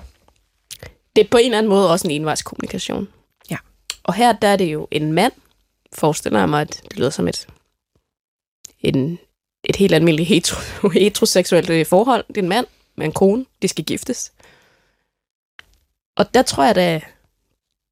Det 1.15 1.25
er 1.25 1.29
på 1.31 1.37
en 1.37 1.45
eller 1.45 1.57
anden 1.57 1.69
måde 1.69 1.91
også 1.91 2.07
en 2.07 2.11
envejskommunikation. 2.11 3.07
Ja. 3.49 3.57
Og 4.03 4.13
her 4.13 4.33
der 4.33 4.47
er 4.47 4.55
det 4.55 4.73
jo 4.73 4.87
en 4.91 5.13
mand, 5.13 5.33
forestiller 5.93 6.39
jeg 6.39 6.49
mig, 6.49 6.61
at 6.61 6.81
det 6.89 6.97
lyder 6.97 7.09
som 7.09 7.27
et, 7.27 7.47
en, 8.79 9.19
et 9.63 9.75
helt 9.75 9.93
almindeligt 9.93 10.29
hetero, 10.29 10.89
heteroseksuelt 10.99 11.87
forhold. 11.87 12.25
Det 12.27 12.37
er 12.37 12.41
en 12.41 12.49
mand 12.49 12.65
med 12.95 13.05
en 13.05 13.13
kone, 13.13 13.45
de 13.61 13.67
skal 13.67 13.85
giftes. 13.85 14.33
Og 16.15 16.33
der 16.33 16.41
tror 16.41 16.63
jeg 16.63 16.75
da, 16.75 17.01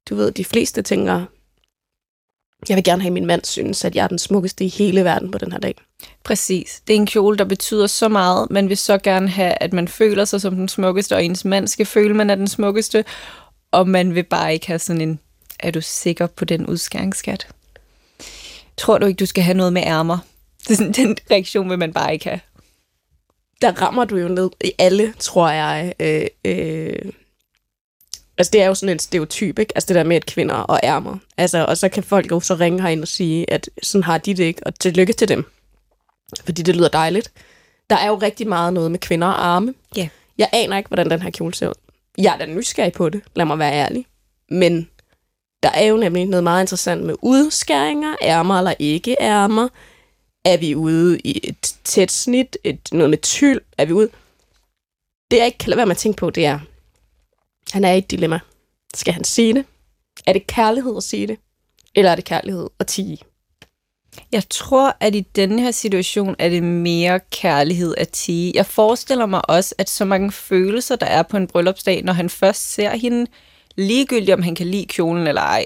du 0.08 0.14
ved, 0.14 0.32
de 0.32 0.44
fleste 0.44 0.82
tænker, 0.82 1.26
jeg 2.68 2.76
vil 2.76 2.84
gerne 2.84 3.02
have, 3.02 3.08
at 3.08 3.12
min 3.12 3.26
mand 3.26 3.44
synes, 3.44 3.84
at 3.84 3.94
jeg 3.94 4.04
er 4.04 4.08
den 4.08 4.18
smukkeste 4.18 4.64
i 4.64 4.68
hele 4.68 5.04
verden 5.04 5.30
på 5.30 5.38
den 5.38 5.52
her 5.52 5.58
dag. 5.58 5.74
Præcis. 6.24 6.82
Det 6.86 6.94
er 6.94 6.96
en 6.96 7.06
kjole, 7.06 7.38
der 7.38 7.44
betyder 7.44 7.86
så 7.86 8.08
meget. 8.08 8.50
Man 8.50 8.68
vil 8.68 8.76
så 8.76 8.98
gerne 8.98 9.28
have, 9.28 9.54
at 9.60 9.72
man 9.72 9.88
føler 9.88 10.24
sig 10.24 10.40
som 10.40 10.54
den 10.54 10.68
smukkeste, 10.68 11.16
og 11.16 11.24
ens 11.24 11.44
mand 11.44 11.68
skal 11.68 11.86
føle, 11.86 12.10
at 12.10 12.16
man 12.16 12.30
er 12.30 12.34
den 12.34 12.48
smukkeste. 12.48 13.04
Og 13.72 13.88
man 13.88 14.14
vil 14.14 14.22
bare 14.22 14.52
ikke 14.52 14.66
have 14.66 14.78
sådan 14.78 15.02
en, 15.02 15.20
er 15.60 15.70
du 15.70 15.80
sikker 15.80 16.26
på 16.26 16.44
den 16.44 16.66
udskæringsskat? 16.66 17.48
Tror 18.76 18.98
du 18.98 19.06
ikke, 19.06 19.18
du 19.18 19.26
skal 19.26 19.44
have 19.44 19.56
noget 19.56 19.72
med 19.72 19.82
ærmer? 19.82 20.18
Det 20.62 20.70
er 20.70 20.76
sådan, 20.76 20.92
den 20.92 21.16
reaktion 21.30 21.70
vil 21.70 21.78
man 21.78 21.92
bare 21.92 22.12
ikke 22.12 22.24
have. 22.24 22.40
Der 23.62 23.82
rammer 23.82 24.04
du 24.04 24.16
jo 24.16 24.28
ned 24.28 24.50
i 24.64 24.72
alle, 24.78 25.14
tror 25.18 25.50
jeg, 25.50 25.94
øh, 26.00 26.26
øh, 26.44 27.12
Altså, 28.38 28.50
det 28.50 28.62
er 28.62 28.66
jo 28.66 28.74
sådan 28.74 28.92
en 28.92 28.98
stereotyp, 28.98 29.58
ikke? 29.58 29.72
Altså, 29.74 29.86
det 29.88 29.94
der 29.94 30.04
med, 30.04 30.16
at 30.16 30.26
kvinder 30.26 30.54
og 30.54 30.80
ærmer. 30.82 31.18
Altså, 31.36 31.64
og 31.64 31.78
så 31.78 31.88
kan 31.88 32.02
folk 32.02 32.30
jo 32.30 32.40
så 32.40 32.54
ringe 32.54 32.82
herind 32.82 33.02
og 33.02 33.08
sige, 33.08 33.50
at 33.50 33.70
sådan 33.82 34.02
har 34.02 34.18
de 34.18 34.34
det 34.34 34.44
ikke, 34.44 34.66
og 34.66 34.78
tillykke 34.78 35.12
til 35.12 35.28
dem. 35.28 35.44
Fordi 36.44 36.62
det 36.62 36.76
lyder 36.76 36.88
dejligt. 36.88 37.32
Der 37.90 37.96
er 37.96 38.08
jo 38.08 38.14
rigtig 38.14 38.48
meget 38.48 38.72
noget 38.72 38.90
med 38.90 38.98
kvinder 38.98 39.26
og 39.26 39.46
arme. 39.46 39.74
Ja. 39.96 40.00
Yeah. 40.00 40.10
Jeg 40.38 40.48
aner 40.52 40.76
ikke, 40.76 40.88
hvordan 40.88 41.10
den 41.10 41.22
her 41.22 41.30
kjole 41.30 41.54
ser 41.54 41.68
ud. 41.68 41.74
Jeg 42.18 42.34
er 42.34 42.38
da 42.38 42.46
nysgerrig 42.46 42.92
på 42.92 43.08
det, 43.08 43.20
lad 43.34 43.44
mig 43.44 43.58
være 43.58 43.72
ærlig. 43.72 44.06
Men 44.50 44.88
der 45.62 45.68
er 45.68 45.84
jo 45.84 45.96
nemlig 45.96 46.26
noget 46.26 46.44
meget 46.44 46.62
interessant 46.62 47.04
med 47.04 47.14
udskæringer, 47.22 48.16
ærmer 48.22 48.58
eller 48.58 48.74
ikke 48.78 49.16
ærmer. 49.20 49.68
Er 50.44 50.56
vi 50.56 50.74
ude 50.74 51.20
i 51.20 51.40
et 51.42 51.74
tæt 51.84 52.12
snit, 52.12 52.56
et, 52.64 52.88
noget 52.92 53.10
med 53.10 53.18
tyld? 53.18 53.60
Er 53.78 53.84
vi 53.84 53.92
ude? 53.92 54.08
Det 55.30 55.36
jeg 55.36 55.46
ikke 55.46 55.58
kan 55.58 55.70
lade 55.70 55.76
være 55.76 55.86
med 55.86 55.94
at 55.94 55.98
tænke 55.98 56.16
på, 56.16 56.30
det 56.30 56.46
er, 56.46 56.58
han 57.72 57.84
er 57.84 57.92
i 57.92 57.98
et 57.98 58.10
dilemma. 58.10 58.40
Skal 58.94 59.14
han 59.14 59.24
sige 59.24 59.54
det? 59.54 59.64
Er 60.26 60.32
det 60.32 60.46
kærlighed 60.46 60.96
at 60.96 61.02
sige 61.02 61.26
det? 61.26 61.38
Eller 61.94 62.10
er 62.10 62.14
det 62.14 62.24
kærlighed 62.24 62.68
at 62.78 62.86
tige? 62.86 63.18
Jeg 64.32 64.42
tror, 64.50 64.96
at 65.00 65.14
i 65.14 65.20
denne 65.20 65.62
her 65.62 65.70
situation 65.70 66.36
er 66.38 66.48
det 66.48 66.62
mere 66.62 67.20
kærlighed 67.30 67.94
at 67.98 68.08
tige. 68.08 68.52
Jeg 68.54 68.66
forestiller 68.66 69.26
mig 69.26 69.50
også, 69.50 69.74
at 69.78 69.90
så 69.90 70.04
mange 70.04 70.32
følelser, 70.32 70.96
der 70.96 71.06
er 71.06 71.22
på 71.22 71.36
en 71.36 71.46
bryllupsdag, 71.46 72.02
når 72.04 72.12
han 72.12 72.30
først 72.30 72.72
ser 72.72 72.96
hende, 72.96 73.26
ligegyldigt 73.76 74.30
om 74.30 74.42
han 74.42 74.54
kan 74.54 74.66
lide 74.66 74.86
kjolen 74.86 75.26
eller 75.26 75.42
ej, 75.42 75.64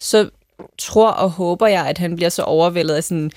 så 0.00 0.30
tror 0.78 1.10
og 1.10 1.30
håber 1.30 1.66
jeg, 1.66 1.86
at 1.86 1.98
han 1.98 2.16
bliver 2.16 2.28
så 2.28 2.42
overvældet 2.42 2.94
af 2.94 3.04
sådan, 3.04 3.30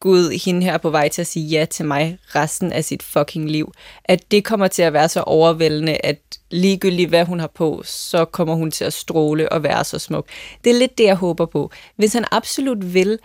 Gud, 0.00 0.44
hende 0.44 0.62
her 0.62 0.78
på 0.78 0.90
vej 0.90 1.08
til 1.08 1.20
at 1.20 1.26
sige 1.26 1.46
ja 1.46 1.64
til 1.64 1.84
mig 1.84 2.18
resten 2.34 2.72
af 2.72 2.84
sit 2.84 3.02
fucking 3.02 3.50
liv. 3.50 3.72
At 4.04 4.30
det 4.30 4.44
kommer 4.44 4.68
til 4.68 4.82
at 4.82 4.92
være 4.92 5.08
så 5.08 5.20
overvældende, 5.20 5.96
at 6.04 6.18
ligegyldigt 6.50 7.08
hvad 7.08 7.24
hun 7.24 7.40
har 7.40 7.50
på, 7.54 7.82
så 7.84 8.24
kommer 8.24 8.54
hun 8.54 8.70
til 8.70 8.84
at 8.84 8.92
stråle 8.92 9.52
og 9.52 9.62
være 9.62 9.84
så 9.84 9.98
smuk. 9.98 10.28
Det 10.64 10.70
er 10.70 10.78
lidt 10.78 10.98
det, 10.98 11.04
jeg 11.04 11.14
håber 11.14 11.46
på. 11.46 11.70
Hvis 11.96 12.12
han 12.12 12.24
absolut 12.30 12.94
vil, 12.94 13.18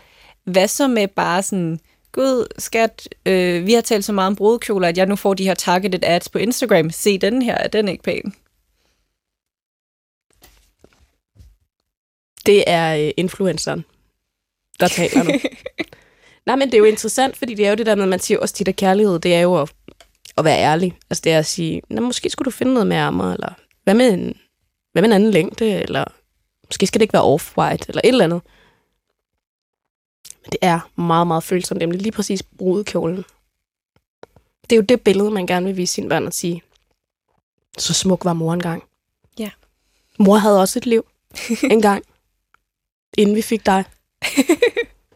hvad 0.43 0.67
så 0.67 0.87
med 0.87 1.07
bare 1.07 1.43
sådan, 1.43 1.79
Gud, 2.11 2.47
skat, 2.57 3.09
øh, 3.25 3.65
vi 3.65 3.73
har 3.73 3.81
talt 3.81 4.05
så 4.05 4.13
meget 4.13 4.27
om 4.27 4.35
brudekjoler, 4.35 4.87
at 4.87 4.97
jeg 4.97 5.05
nu 5.05 5.15
får 5.15 5.33
de 5.33 5.43
her 5.43 5.53
targeted 5.53 6.03
ads 6.03 6.29
på 6.29 6.37
Instagram. 6.37 6.89
Se 6.89 7.17
den 7.17 7.41
her, 7.41 7.55
er 7.55 7.67
den 7.67 7.87
ikke 7.87 8.03
pæn? 8.03 8.33
Det 12.45 12.63
er 12.67 13.05
øh, 13.05 13.11
influenceren, 13.17 13.85
der 14.79 14.87
taler 14.87 15.23
nu. 15.23 15.31
Nej, 16.45 16.55
men 16.55 16.67
det 16.67 16.73
er 16.73 16.77
jo 16.77 16.83
interessant, 16.83 17.37
fordi 17.37 17.53
det 17.53 17.65
er 17.65 17.69
jo 17.69 17.75
det 17.75 17.85
der 17.85 17.95
med, 17.95 18.03
at 18.03 18.09
man 18.09 18.19
siger 18.19 18.39
også 18.39 18.55
tit, 18.55 18.67
at 18.67 18.75
kærlighed, 18.75 19.19
det 19.19 19.35
er 19.35 19.41
jo 19.41 19.61
at, 19.61 19.73
at 20.37 20.45
være 20.45 20.59
ærlig. 20.59 20.97
Altså 21.09 21.21
det 21.23 21.31
er 21.31 21.39
at 21.39 21.45
sige, 21.45 21.81
måske 21.89 22.29
skulle 22.29 22.45
du 22.45 22.51
finde 22.51 22.73
noget 22.73 22.87
med 22.87 22.97
ærmer, 22.97 23.33
eller 23.33 23.53
hvad 23.83 23.93
med 23.93 24.13
en, 24.13 24.37
hvad 24.91 25.01
med 25.01 25.09
en 25.09 25.15
anden 25.15 25.31
længde, 25.31 25.81
eller 25.81 26.05
måske 26.67 26.87
skal 26.87 26.99
det 26.99 27.03
ikke 27.03 27.13
være 27.13 27.35
off-white, 27.35 27.85
eller 27.87 28.01
et 28.03 28.07
eller 28.07 28.23
andet. 28.23 28.41
Men 30.43 30.51
det 30.51 30.59
er 30.61 30.79
meget, 30.95 31.27
meget 31.27 31.43
følsomt, 31.43 31.79
nemlig 31.79 32.01
lige 32.01 32.11
præcis 32.11 32.43
brudekjolen. 32.43 33.25
Det 34.63 34.71
er 34.71 34.75
jo 34.75 34.81
det 34.81 35.01
billede, 35.01 35.31
man 35.31 35.47
gerne 35.47 35.65
vil 35.65 35.77
vise 35.77 35.93
sine 35.93 36.09
børn 36.09 36.27
og 36.27 36.33
sige, 36.33 36.61
så 37.77 37.93
smuk 37.93 38.25
var 38.25 38.33
mor 38.33 38.53
engang. 38.53 38.83
Ja. 39.39 39.49
Mor 40.19 40.37
havde 40.37 40.61
også 40.61 40.79
et 40.79 40.85
liv 40.85 41.05
engang, 41.71 42.03
inden 43.17 43.35
vi 43.35 43.41
fik 43.41 43.65
dig. 43.65 43.83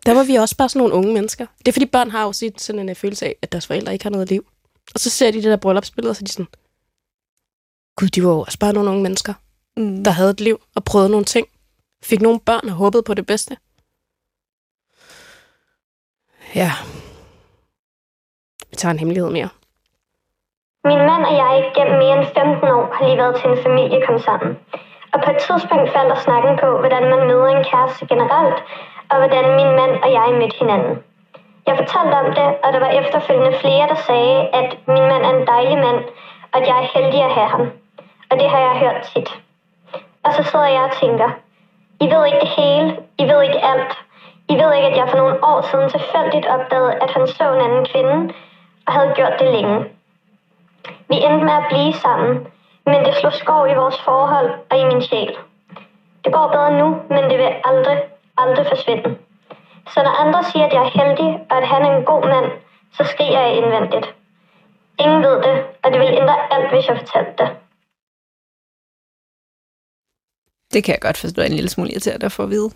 Der 0.06 0.14
var 0.14 0.24
vi 0.24 0.36
også 0.36 0.58
bare 0.58 0.70
sådan 0.70 0.80
nogle 0.80 0.94
unge 0.94 1.14
mennesker. 1.14 1.46
Det 1.60 1.68
er 1.68 1.72
fordi 1.72 1.86
børn 1.86 2.12
har 2.12 2.24
jo 2.24 2.34
set 2.34 2.62
sådan 2.62 2.80
en 2.80 2.90
øh, 2.90 2.96
følelse 2.96 3.26
af, 3.26 3.36
at 3.42 3.52
deres 3.52 3.68
forældre 3.68 3.94
ikke 3.94 4.06
har 4.06 4.10
noget 4.10 4.30
liv. 4.30 4.46
Og 4.94 5.00
så 5.00 5.10
ser 5.10 5.32
de 5.32 5.38
det 5.38 5.44
der 5.44 5.56
bryllupsbillede, 5.56 6.10
og 6.10 6.16
så 6.16 6.22
er 6.22 6.26
de 6.26 6.32
sådan, 6.32 6.48
gud, 7.96 8.08
de 8.08 8.24
var 8.24 8.30
jo 8.30 8.40
også 8.40 8.60
bare 8.60 8.74
nogle 8.74 8.90
unge 8.90 9.04
mennesker, 9.04 9.34
mm. 9.78 10.04
der 10.04 10.12
havde 10.12 10.30
et 10.30 10.42
liv 10.42 10.62
og 10.76 10.84
prøvede 10.84 11.10
nogle 11.10 11.26
ting. 11.26 11.48
Fik 12.04 12.22
nogle 12.22 12.40
børn 12.40 12.70
og 12.70 12.76
håbede 12.76 13.04
på 13.04 13.14
det 13.14 13.26
bedste. 13.26 13.58
Ja. 16.56 16.72
Vi 18.70 18.76
tager 18.76 18.94
en 18.94 19.00
hemmelighed 19.00 19.32
mere. 19.32 19.50
Min 20.90 21.02
mand 21.10 21.24
og 21.30 21.34
jeg 21.44 21.72
gennem 21.76 21.98
mere 22.04 22.18
end 22.18 22.28
15 22.36 22.70
år 22.78 22.86
har 22.94 23.06
lige 23.06 23.18
været 23.18 23.36
til 23.36 23.50
en 23.50 23.64
familie 23.66 24.06
kom 24.08 24.20
sammen. 24.20 24.52
Og 25.14 25.18
på 25.24 25.30
et 25.32 25.40
tidspunkt 25.48 25.92
faldt 25.94 26.12
der 26.12 26.20
snakken 26.28 26.54
på, 26.64 26.70
hvordan 26.82 27.04
man 27.14 27.28
møder 27.30 27.48
en 27.48 27.66
kæreste 27.72 28.04
generelt, 28.12 28.58
og 29.12 29.16
hvordan 29.22 29.46
min 29.60 29.72
mand 29.80 29.94
og 30.04 30.10
jeg 30.18 30.28
mødte 30.40 30.60
hinanden. 30.62 30.96
Jeg 31.68 31.76
fortalte 31.82 32.16
om 32.24 32.30
det, 32.38 32.50
og 32.64 32.70
der 32.74 32.80
var 32.86 32.92
efterfølgende 33.02 33.60
flere, 33.62 33.86
der 33.92 34.00
sagde, 34.10 34.38
at 34.60 34.70
min 34.94 35.06
mand 35.12 35.24
er 35.26 35.34
en 35.38 35.48
dejlig 35.54 35.78
mand, 35.86 36.00
og 36.52 36.56
at 36.60 36.68
jeg 36.70 36.78
er 36.84 36.92
heldig 36.96 37.22
at 37.24 37.36
have 37.38 37.50
ham. 37.56 37.66
Og 38.30 38.36
det 38.40 38.50
har 38.50 38.62
jeg 38.68 38.76
hørt 38.84 39.00
tit. 39.12 39.30
Og 40.26 40.34
så 40.34 40.44
sidder 40.44 40.70
jeg 40.76 40.84
og 40.90 40.96
tænker, 41.02 41.30
I 42.04 42.06
ved 42.14 42.26
ikke 42.26 42.44
det 42.46 42.54
hele, 42.60 42.88
I 43.18 43.24
ved 43.32 43.40
ikke 43.44 43.66
alt. 43.72 43.92
I 44.54 44.56
ved 44.62 44.70
ikke, 44.74 44.90
at 44.92 44.98
jeg 44.98 45.08
for 45.10 45.18
nogle 45.18 45.44
år 45.52 45.60
siden 45.70 45.90
tilfældigt 45.90 46.46
opdagede, 46.56 46.94
at 47.04 47.12
han 47.16 47.28
så 47.28 47.46
en 47.54 47.62
anden 47.68 47.86
kvinde, 47.92 48.34
og 48.86 48.94
havde 48.94 49.14
gjort 49.16 49.36
det 49.40 49.50
længe. 49.56 49.78
Vi 51.10 51.16
endte 51.26 51.46
med 51.46 51.56
at 51.62 51.70
blive 51.72 51.94
sammen, 51.94 52.34
men 52.86 53.00
det 53.06 53.14
slog 53.16 53.34
skov 53.34 53.62
i 53.68 53.80
vores 53.82 54.00
forhold 54.08 54.50
og 54.70 54.76
i 54.82 54.86
min 54.92 55.02
sjæl. 55.02 55.34
Det 56.24 56.34
går 56.34 56.48
bedre 56.54 56.78
nu, 56.82 56.88
men 57.14 57.24
det 57.30 57.38
vil 57.42 57.52
aldrig, 57.70 57.98
aldrig 58.38 58.66
forsvinde. 58.74 59.10
Så 59.94 60.00
når 60.04 60.14
andre 60.24 60.44
siger, 60.44 60.66
at 60.66 60.74
jeg 60.74 60.84
er 60.86 60.96
heldig, 61.00 61.30
og 61.50 61.58
at 61.58 61.68
han 61.68 61.82
er 61.86 61.98
en 61.98 62.06
god 62.06 62.24
mand, 62.34 62.52
så 62.98 63.04
skriger 63.04 63.42
jeg 63.42 63.58
indvendigt. 63.58 64.08
Ingen 65.00 65.22
ved 65.24 65.38
det, 65.48 65.56
og 65.84 65.92
det 65.92 66.00
vil 66.00 66.18
ændre 66.22 66.54
alt, 66.54 66.70
hvis 66.74 66.88
jeg 66.88 66.98
fortalte 66.98 67.34
det. 67.44 67.50
Det 70.74 70.84
kan 70.84 70.94
jeg 70.94 71.02
godt 71.02 71.18
forstå 71.18 71.42
en 71.42 71.52
lille 71.52 71.70
smule 71.70 71.92
irriterende 71.92 72.26
at 72.26 72.32
få 72.32 72.44
at 72.44 72.50
vide. 72.50 72.70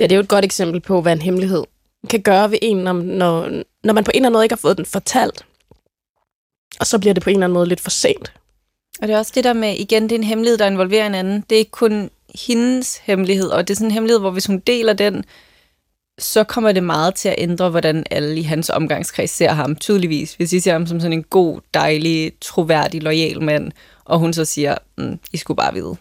Det, 0.00 0.04
er- 0.04 0.08
det 0.08 0.14
er 0.14 0.18
jo 0.18 0.22
et 0.22 0.28
godt 0.28 0.44
eksempel 0.44 0.80
på, 0.80 1.00
hvad 1.00 1.12
en 1.12 1.22
hemmelighed 1.22 1.64
kan 2.10 2.22
gøre 2.22 2.50
ved 2.50 2.58
en, 2.62 2.76
når, 2.76 2.92
når, 2.92 3.48
når 3.84 3.92
man 3.94 4.04
på 4.04 4.10
en 4.14 4.16
eller 4.16 4.26
anden 4.28 4.32
måde 4.32 4.44
ikke 4.44 4.52
har 4.52 4.60
fået 4.60 4.76
den 4.76 4.86
fortalt. 4.86 5.44
Og 6.80 6.86
så 6.86 6.98
bliver 6.98 7.14
det 7.14 7.22
på 7.22 7.30
en 7.30 7.36
eller 7.36 7.46
anden 7.46 7.54
måde 7.54 7.66
lidt 7.68 7.80
for 7.80 7.90
sent. 7.90 8.32
Og 9.02 9.08
det 9.08 9.14
er 9.14 9.18
også 9.18 9.32
det 9.34 9.44
der 9.44 9.52
med, 9.52 9.74
igen, 9.78 10.02
det 10.02 10.12
er 10.12 10.16
en 10.16 10.24
hemmelighed, 10.24 10.58
der 10.58 10.66
involverer 10.66 11.06
en 11.06 11.14
anden. 11.14 11.44
Det 11.50 11.56
er 11.56 11.58
ikke 11.58 11.70
kun 11.70 12.10
hendes 12.46 12.96
hemmelighed, 12.96 13.48
og 13.48 13.68
det 13.68 13.74
er 13.74 13.76
sådan 13.76 13.86
en 13.88 13.92
hemmelighed, 13.94 14.20
hvor 14.20 14.30
hvis 14.30 14.46
hun 14.46 14.58
deler 14.58 14.92
den, 14.92 15.24
så 16.18 16.44
kommer 16.44 16.72
det 16.72 16.82
meget 16.82 17.14
til 17.14 17.28
at 17.28 17.34
ændre, 17.38 17.70
hvordan 17.70 18.04
alle 18.10 18.38
i 18.38 18.42
hans 18.42 18.70
omgangskreds 18.70 19.30
ser 19.30 19.50
ham, 19.52 19.76
tydeligvis. 19.76 20.34
Hvis 20.34 20.52
I 20.52 20.60
ser 20.60 20.72
ham 20.72 20.86
som 20.86 21.00
sådan 21.00 21.12
en 21.12 21.22
god, 21.22 21.60
dejlig, 21.74 22.32
troværdig, 22.40 23.02
lojal 23.02 23.42
mand, 23.42 23.72
og 24.04 24.18
hun 24.18 24.32
så 24.32 24.44
siger, 24.44 24.74
mm, 24.98 25.18
I 25.32 25.36
skulle 25.36 25.56
bare 25.56 25.74
vide. 25.74 25.96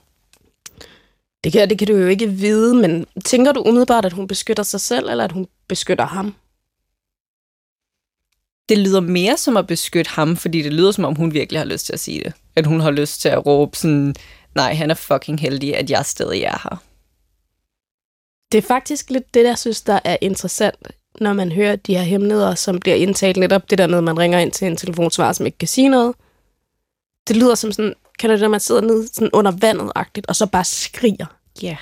Det 1.44 1.52
kan, 1.52 1.70
det 1.70 1.80
kan 1.80 1.88
du 1.88 1.98
jo 1.98 2.08
ikke 2.08 2.28
vide, 2.28 2.76
men 2.76 3.06
tænker 3.26 3.52
du 3.52 3.62
umiddelbart, 3.62 4.06
at 4.06 4.14
hun 4.14 4.28
beskytter 4.28 4.64
sig 4.64 4.82
selv, 4.82 5.10
eller 5.10 5.24
at 5.24 5.32
hun 5.32 5.48
beskytter 5.68 6.06
ham? 6.06 6.36
Det 8.70 8.78
lyder 8.78 9.00
mere 9.00 9.38
som 9.38 9.58
at 9.58 9.68
beskytte 9.68 10.12
ham, 10.12 10.36
fordi 10.36 10.62
det 10.62 10.74
lyder 10.74 10.92
som 10.92 11.06
om, 11.06 11.16
hun 11.16 11.34
virkelig 11.34 11.60
har 11.60 11.66
lyst 11.66 11.86
til 11.86 11.94
at 11.94 12.00
sige 12.00 12.24
det. 12.24 12.34
At 12.56 12.66
hun 12.66 12.80
har 12.80 12.92
lyst 12.92 13.22
til 13.22 13.30
at 13.30 13.46
råbe 13.46 13.78
sådan, 13.78 14.16
nej, 14.56 14.74
han 14.74 14.92
er 14.92 14.96
fucking 14.96 15.40
heldig, 15.40 15.78
at 15.78 15.90
jeg 15.90 16.06
stadig 16.06 16.44
er 16.44 16.60
her. 16.64 16.84
Det 18.52 18.58
er 18.58 18.68
faktisk 18.68 19.10
lidt 19.10 19.34
det, 19.34 19.44
jeg 19.44 19.58
synes, 19.58 19.82
der 19.82 20.00
er 20.04 20.18
interessant, 20.22 20.88
når 21.22 21.34
man 21.34 21.52
hører 21.52 21.76
de 21.76 21.96
her 21.96 22.04
hemmeligheder, 22.04 22.56
som 22.56 22.80
bliver 22.80 22.96
indtalt 22.96 23.38
netop 23.38 23.70
det 23.70 23.78
der 23.78 23.88
med, 23.88 23.98
at 23.98 24.04
man 24.04 24.20
ringer 24.20 24.40
ind 24.40 24.52
til 24.52 24.68
en 24.68 24.78
telefonsvarer, 24.78 25.34
som 25.34 25.46
ikke 25.46 25.58
kan 25.58 25.68
sige 25.68 25.90
noget. 25.90 26.16
Det 27.28 27.36
lyder 27.38 27.56
som 27.56 27.72
sådan, 27.72 27.94
kan 28.20 28.30
det, 28.30 28.40
når 28.40 28.48
man 28.48 28.60
sidder 28.60 28.82
nede 28.82 29.08
sådan 29.14 29.30
under 29.34 29.52
vandet-agtigt, 29.52 30.28
og 30.28 30.36
så 30.36 30.46
bare 30.48 30.64
skriger. 30.66 31.26
Ja. 31.62 31.68
Yeah. 31.68 31.78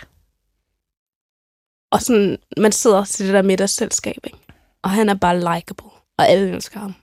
Og 1.92 2.02
sådan, 2.02 2.38
man 2.58 2.72
sidder 2.72 3.06
til 3.06 3.26
det 3.26 3.34
der 3.34 3.42
middagsselskab, 3.42 4.18
ikke? 4.24 4.38
Og 4.82 4.90
han 4.90 5.10
er 5.10 5.14
bare 5.14 5.40
likable, 5.40 5.90
og 6.18 6.28
alle 6.30 6.50
elsker 6.56 6.80
ham. 6.80 6.96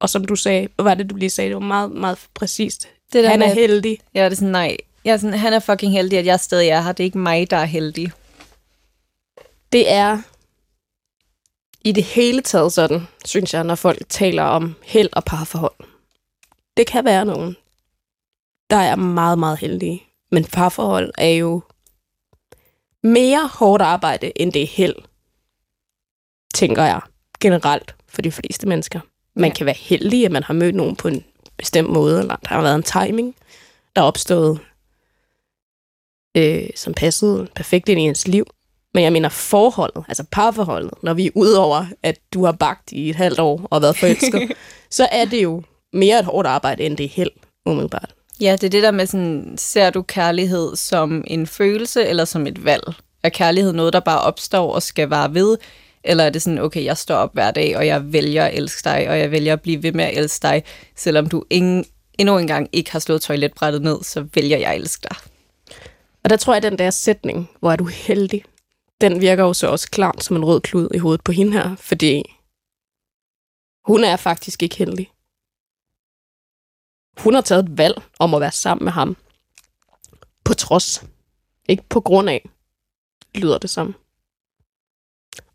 Og 0.00 0.10
som 0.10 0.24
du 0.24 0.36
sagde, 0.36 0.68
hvad 0.74 0.84
var 0.84 0.94
det, 0.94 1.10
du 1.10 1.16
lige 1.16 1.30
sagde? 1.30 1.48
Det 1.48 1.54
var 1.54 1.60
meget, 1.60 1.90
meget 1.90 2.18
præcist. 2.34 2.88
Det 3.12 3.24
der 3.24 3.30
Han 3.30 3.42
er 3.42 3.46
med- 3.46 3.54
heldig. 3.54 3.98
Ja, 4.14 4.24
det 4.24 4.32
er 4.32 4.36
sådan, 4.36 4.48
nej. 4.52 4.76
Jeg 5.04 5.12
er 5.12 5.16
sådan, 5.16 5.38
han 5.38 5.52
er 5.52 5.58
fucking 5.58 5.92
heldig, 5.92 6.18
at 6.18 6.26
jeg 6.26 6.40
stadig 6.40 6.68
er 6.68 6.80
her. 6.80 6.92
Det 6.92 7.02
er 7.02 7.04
ikke 7.04 7.18
mig, 7.18 7.50
der 7.50 7.56
er 7.56 7.64
heldig. 7.64 8.12
det 9.72 9.90
er 9.92 10.22
i 11.84 11.92
det 11.92 12.04
hele 12.04 12.40
taget 12.40 12.72
sådan, 12.72 13.08
synes 13.24 13.54
jeg, 13.54 13.64
når 13.64 13.74
folk 13.74 13.98
taler 14.08 14.42
om 14.42 14.74
held 14.82 15.08
og 15.12 15.24
parforhold. 15.24 15.74
Det 16.76 16.86
kan 16.86 17.04
være 17.04 17.24
nogen, 17.24 17.56
der 18.72 18.78
er 18.78 18.96
meget, 18.96 19.38
meget 19.38 19.58
heldige. 19.58 20.02
Men 20.30 20.44
parforhold 20.44 21.12
er 21.18 21.28
jo 21.30 21.62
mere 23.02 23.48
hårdt 23.54 23.82
arbejde, 23.82 24.32
end 24.40 24.52
det 24.52 24.62
er 24.62 24.66
held, 24.66 24.94
tænker 26.54 26.82
jeg 26.84 27.00
generelt 27.40 27.94
for 28.08 28.22
de 28.22 28.32
fleste 28.32 28.68
mennesker. 28.68 29.00
Man 29.36 29.50
Ja. 29.50 29.54
kan 29.56 29.66
være 29.66 29.74
heldig, 29.78 30.24
at 30.24 30.32
man 30.32 30.42
har 30.42 30.54
mødt 30.54 30.74
nogen 30.74 30.96
på 30.96 31.08
en 31.08 31.24
bestemt 31.56 31.90
måde, 31.90 32.18
eller 32.20 32.36
der 32.36 32.48
har 32.48 32.62
været 32.62 32.74
en 32.74 32.82
timing, 32.82 33.34
der 33.96 34.02
er 34.02 34.06
opstået, 34.06 34.60
øh, 36.36 36.68
som 36.76 36.94
passede 36.94 37.48
perfekt 37.54 37.88
ind 37.88 38.00
i 38.00 38.02
ens 38.02 38.28
liv. 38.28 38.46
Men 38.94 39.04
jeg 39.04 39.12
mener 39.12 39.28
forholdet, 39.28 40.04
altså 40.08 40.24
parforholdet, 40.30 40.90
når 41.02 41.14
vi 41.14 41.26
er 41.26 41.30
udover, 41.34 41.86
at 42.02 42.18
du 42.34 42.44
har 42.44 42.52
bagt 42.52 42.92
i 42.92 43.10
et 43.10 43.16
halvt 43.16 43.38
år 43.38 43.66
og 43.70 43.82
været 43.82 43.96
forelsket, 43.96 44.52
så 44.90 45.08
er 45.12 45.24
det 45.24 45.42
jo 45.42 45.62
mere 45.92 46.18
et 46.18 46.24
hårdt 46.24 46.48
arbejde, 46.48 46.82
end 46.86 46.96
det 46.96 47.04
er 47.04 47.08
held, 47.08 47.30
umiddelbart. 47.66 48.14
Ja, 48.42 48.52
det 48.52 48.64
er 48.64 48.70
det 48.70 48.82
der 48.82 48.90
med 48.90 49.06
sådan, 49.06 49.54
ser 49.58 49.90
du 49.90 50.02
kærlighed 50.02 50.76
som 50.76 51.24
en 51.26 51.46
følelse 51.46 52.06
eller 52.06 52.24
som 52.24 52.46
et 52.46 52.64
valg? 52.64 52.82
Er 53.22 53.28
kærlighed 53.28 53.72
noget, 53.72 53.92
der 53.92 54.00
bare 54.00 54.20
opstår 54.20 54.74
og 54.74 54.82
skal 54.82 55.08
vare 55.08 55.34
ved? 55.34 55.58
Eller 56.04 56.24
er 56.24 56.30
det 56.30 56.42
sådan, 56.42 56.58
okay, 56.58 56.84
jeg 56.84 56.96
står 56.96 57.14
op 57.14 57.34
hver 57.34 57.50
dag, 57.50 57.76
og 57.76 57.86
jeg 57.86 58.12
vælger 58.12 58.44
at 58.44 58.54
elske 58.54 58.88
dig, 58.88 59.08
og 59.08 59.18
jeg 59.18 59.30
vælger 59.30 59.52
at 59.52 59.60
blive 59.60 59.82
ved 59.82 59.92
med 59.92 60.04
at 60.04 60.18
elske 60.18 60.42
dig, 60.42 60.64
selvom 60.96 61.26
du 61.26 61.44
ingen, 61.50 61.84
endnu 62.18 62.38
engang 62.38 62.68
ikke 62.72 62.92
har 62.92 62.98
slået 62.98 63.22
toiletbrættet 63.22 63.82
ned, 63.82 64.02
så 64.02 64.26
vælger 64.34 64.58
jeg 64.58 64.70
at 64.70 64.80
elske 64.80 65.08
dig. 65.10 65.16
Og 66.24 66.30
der 66.30 66.36
tror 66.36 66.52
jeg, 66.52 66.64
at 66.64 66.70
den 66.70 66.78
der 66.78 66.90
sætning, 66.90 67.50
hvor 67.60 67.72
er 67.72 67.76
du 67.76 67.84
heldig, 67.84 68.44
den 69.00 69.20
virker 69.20 69.44
jo 69.44 69.52
så 69.52 69.66
også 69.66 69.90
klart 69.90 70.24
som 70.24 70.36
en 70.36 70.44
rød 70.44 70.60
klud 70.60 70.88
i 70.94 70.98
hovedet 70.98 71.24
på 71.24 71.32
hende 71.32 71.52
her, 71.52 71.76
fordi 71.76 72.22
hun 73.84 74.04
er 74.04 74.16
faktisk 74.16 74.62
ikke 74.62 74.76
heldig. 74.76 75.11
Hun 77.18 77.34
har 77.34 77.40
taget 77.40 77.64
et 77.64 77.78
valg 77.78 78.02
om 78.18 78.34
at 78.34 78.40
være 78.40 78.52
sammen 78.52 78.84
med 78.84 78.92
ham. 78.92 79.16
På 80.44 80.54
trods. 80.54 81.04
Ikke 81.68 81.82
på 81.88 82.00
grund 82.00 82.30
af, 82.30 82.48
lyder 83.34 83.58
det 83.58 83.70
som. 83.70 83.94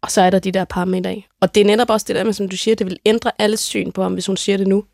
Og 0.02 0.12
så 0.12 0.22
er 0.22 0.30
der 0.30 0.40
de 0.40 0.52
der 0.52 0.66
par 0.66 0.86
middag. 0.86 1.28
Og 1.42 1.56
det 1.56 1.62
er 1.62 1.66
netop 1.66 1.90
også 1.90 2.06
det 2.08 2.16
der 2.16 2.24
med, 2.24 2.34
som 2.34 2.50
du 2.50 2.58
siger, 2.58 2.76
det 2.76 2.86
vil 2.88 3.00
ændre 3.06 3.32
alles 3.40 3.60
syn 3.60 3.92
på 3.92 4.04
ham, 4.04 4.14
hvis 4.14 4.26
hun 4.26 4.38
siger 4.38 4.58
det 4.58 4.68
nu. 4.68 4.86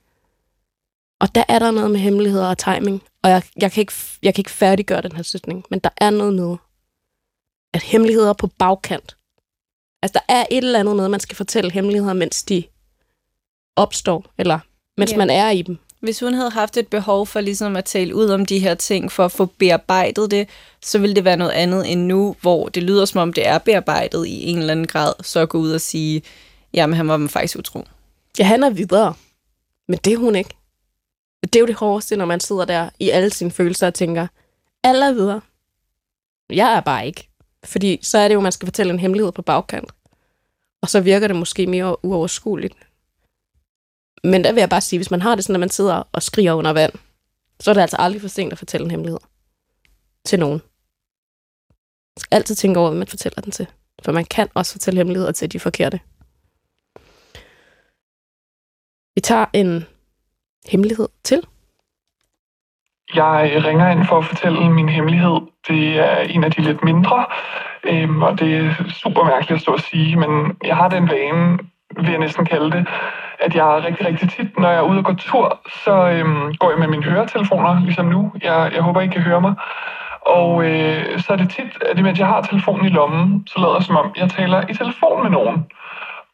Og 1.20 1.36
der 1.36 1.44
er 1.48 1.60
der 1.60 1.72
noget 1.72 1.92
med 1.92 2.00
hemmeligheder 2.00 2.48
og 2.48 2.58
timing. 2.58 3.04
Og 3.24 3.30
jeg, 3.30 3.44
jeg, 3.58 3.72
kan 3.72 3.82
ikke, 3.82 3.94
jeg 4.24 4.34
kan 4.36 4.40
ikke 4.42 4.52
færdiggøre 4.52 5.02
den 5.02 5.12
her 5.12 5.24
sætning, 5.24 5.66
men 5.70 5.80
der 5.80 5.90
er 5.98 6.10
noget 6.10 6.34
med, 6.34 6.58
at 7.74 7.84
hemmeligheder 7.84 8.34
på 8.34 8.48
bagkant. 8.48 9.18
Altså, 10.02 10.14
der 10.14 10.34
er 10.34 10.46
et 10.52 10.58
eller 10.58 10.80
andet 10.80 10.96
med, 10.96 11.06
at 11.06 11.12
man 11.12 11.20
skal 11.20 11.36
fortælle 11.36 11.72
hemmeligheder, 11.72 12.14
mens 12.14 12.44
de 12.44 12.64
opstår, 13.76 14.34
eller 14.38 14.60
mens 14.98 15.12
Ja. 15.12 15.18
man 15.18 15.30
er 15.30 15.50
i 15.50 15.62
dem. 15.62 15.78
Hvis 16.04 16.20
hun 16.20 16.34
havde 16.34 16.50
haft 16.50 16.78
et 16.78 16.88
behov 16.88 17.28
for 17.28 17.42
ligesom 17.42 17.76
at 17.76 17.86
tale 17.86 18.16
ud 18.16 18.30
om 18.30 18.46
de 18.46 18.60
her 18.60 18.76
ting, 18.76 19.12
for 19.12 19.26
at 19.26 19.32
få 19.32 19.46
bearbejdet 19.46 20.32
det, 20.32 20.50
så 20.82 21.00
ville 21.00 21.16
det 21.16 21.26
være 21.26 21.38
noget 21.38 21.52
andet 21.52 21.92
end 21.92 22.02
nu, 22.02 22.36
hvor 22.42 22.70
det 22.70 22.84
lyder 22.84 23.06
som 23.06 23.20
om, 23.20 23.34
det 23.34 23.48
er 23.48 23.58
bearbejdet 23.58 24.26
i 24.28 24.44
en 24.44 24.58
eller 24.58 24.72
anden 24.72 24.88
grad, 24.88 25.14
så 25.22 25.40
at 25.40 25.50
gå 25.50 25.58
ud 25.58 25.72
og 25.72 25.82
sige, 25.82 26.22
jamen 26.74 26.96
han 26.96 27.08
var 27.08 27.18
mig 27.18 27.30
faktisk 27.30 27.58
utro. 27.58 27.88
Ja, 28.40 28.44
han 28.44 28.64
er 28.64 28.70
videre, 28.70 29.14
men 29.88 30.00
det 30.06 30.14
er 30.14 30.18
hun 30.18 30.36
ikke. 30.36 30.56
Det 31.44 31.56
er 31.56 31.60
jo 31.60 31.66
det 31.66 31.76
hårdeste, 31.76 32.16
når 32.16 32.26
man 32.26 32.40
sidder 32.40 32.66
der 32.66 32.90
i 33.00 33.10
alle 33.10 33.30
sine 33.30 33.52
følelser 33.52 33.88
og 33.88 33.94
tænker, 33.94 34.28
alle 34.84 35.06
er 35.06 35.14
videre. 35.14 35.42
Jeg 36.50 36.74
er 36.74 36.82
bare 36.82 37.08
ikke. 37.08 37.30
Fordi 37.66 38.00
så 38.02 38.18
er 38.18 38.28
det 38.28 38.36
jo, 38.36 38.40
at 38.40 38.44
man 38.44 38.52
skal 38.52 38.66
fortælle 38.66 38.94
en 38.94 39.00
hemmelighed 39.00 39.32
på 39.32 39.42
bagkant. 39.42 39.92
Og 40.82 40.90
så 40.90 41.02
virker 41.02 41.28
det 41.28 41.36
måske 41.36 41.68
mere 41.68 42.06
uoverskueligt. 42.06 42.74
Men 44.24 44.44
der 44.44 44.52
vil 44.54 44.60
jeg 44.60 44.70
bare 44.70 44.82
sige, 44.82 44.98
hvis 44.98 45.12
man 45.12 45.22
har 45.22 45.36
det 45.36 45.44
sådan, 45.44 45.56
at 45.56 45.60
man 45.60 45.70
sidder 45.70 46.04
og 46.12 46.24
skriger 46.24 46.54
under 46.54 46.74
vand, 46.74 46.94
så 47.60 47.70
er 47.70 47.74
det 47.74 47.82
altså 47.82 47.98
aldrig 48.00 48.22
for 48.22 48.28
sent 48.28 48.52
at 48.52 48.58
fortælle 48.58 48.86
en 48.86 48.92
hemmelighed 48.92 49.20
til 50.26 50.40
nogen. 50.40 50.62
Man 52.16 52.20
skal 52.20 52.36
altid 52.36 52.56
tænke 52.56 52.80
over, 52.80 52.90
hvad 52.90 53.00
man 53.00 53.08
fortæller 53.08 53.42
den 53.42 53.52
til. 53.52 53.68
For 54.06 54.12
man 54.12 54.26
kan 54.26 54.50
også 54.54 54.72
fortælle 54.72 54.98
hemmeligheder 54.98 55.32
til 55.32 55.52
de 55.52 55.60
forkerte. 55.60 56.00
Vi 59.16 59.22
tager 59.22 59.46
en 59.54 59.86
hemmelighed 60.68 61.08
til. 61.24 61.44
Jeg 63.16 63.62
ringer 63.66 63.92
ind 63.92 64.06
for 64.08 64.18
at 64.18 64.26
fortælle 64.26 64.70
min 64.70 64.90
hemmelighed. 64.90 65.40
Det 65.68 66.00
er 66.00 66.18
en 66.18 66.44
af 66.44 66.52
de 66.52 66.62
lidt 66.62 66.84
mindre, 66.84 67.26
øhm, 67.84 68.22
og 68.22 68.40
det 68.40 68.58
er 68.58 68.74
super 68.90 69.24
mærkeligt 69.24 69.56
at 69.58 69.62
stå 69.62 69.72
og 69.72 69.80
sige, 69.80 70.16
men 70.16 70.58
jeg 70.64 70.76
har 70.76 70.90
den 70.90 71.10
vane, 71.10 71.60
vil 71.96 72.10
jeg 72.10 72.20
næsten 72.20 72.46
kalde 72.46 72.72
det, 72.72 72.88
at 73.46 73.56
jeg 73.56 73.84
rigtig, 73.88 74.06
rigtig 74.06 74.30
tit, 74.30 74.60
når 74.60 74.70
jeg 74.70 74.78
er 74.78 74.90
ude 74.90 74.98
og 74.98 75.06
gå 75.06 75.14
tur, 75.14 75.62
så 75.84 75.94
øhm, 76.16 76.56
går 76.60 76.70
jeg 76.70 76.80
med 76.80 76.88
mine 76.88 77.04
høretelefoner, 77.04 77.82
ligesom 77.88 78.06
nu. 78.06 78.32
Jeg, 78.44 78.72
jeg 78.76 78.82
håber, 78.82 79.02
I 79.02 79.08
kan 79.08 79.22
høre 79.22 79.42
mig. 79.42 79.54
Og 80.22 80.66
øh, 80.66 81.20
så 81.20 81.34
er 81.34 81.38
det 81.38 81.50
tit, 81.50 81.74
at 81.90 82.00
imens 82.00 82.20
jeg 82.20 82.28
har 82.28 82.42
telefonen 82.42 82.86
i 82.86 82.90
lommen, 82.90 83.48
så 83.48 83.60
lader 83.60 83.76
jeg 83.76 83.84
som 83.84 83.96
om, 83.96 84.12
jeg 84.18 84.30
taler 84.30 84.70
i 84.70 84.74
telefon 84.74 85.24
med 85.24 85.32
nogen. 85.32 85.58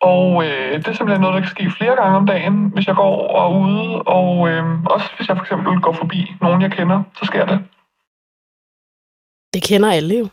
Og 0.01 0.43
øh, 0.45 0.77
det 0.77 0.87
er 0.87 0.93
simpelthen 0.93 1.21
noget, 1.21 1.33
der 1.35 1.39
kan 1.39 1.49
ske 1.49 1.71
flere 1.77 1.95
gange 1.95 2.17
om 2.17 2.25
dagen, 2.25 2.55
hvis 2.73 2.87
jeg 2.87 2.95
går 2.95 3.15
og 3.27 3.41
er 3.45 3.59
ude. 3.59 4.01
Og 4.01 4.49
øh, 4.49 4.63
også 4.85 5.07
hvis 5.17 5.27
jeg 5.27 5.37
for 5.37 5.43
eksempel 5.43 5.81
går 5.81 5.93
forbi 5.93 6.35
nogen, 6.41 6.61
jeg 6.61 6.71
kender, 6.71 7.03
så 7.19 7.25
sker 7.25 7.45
det. 7.45 7.59
Det 9.53 9.63
kender 9.63 9.91
alle 9.91 10.17
jo. 10.19 10.27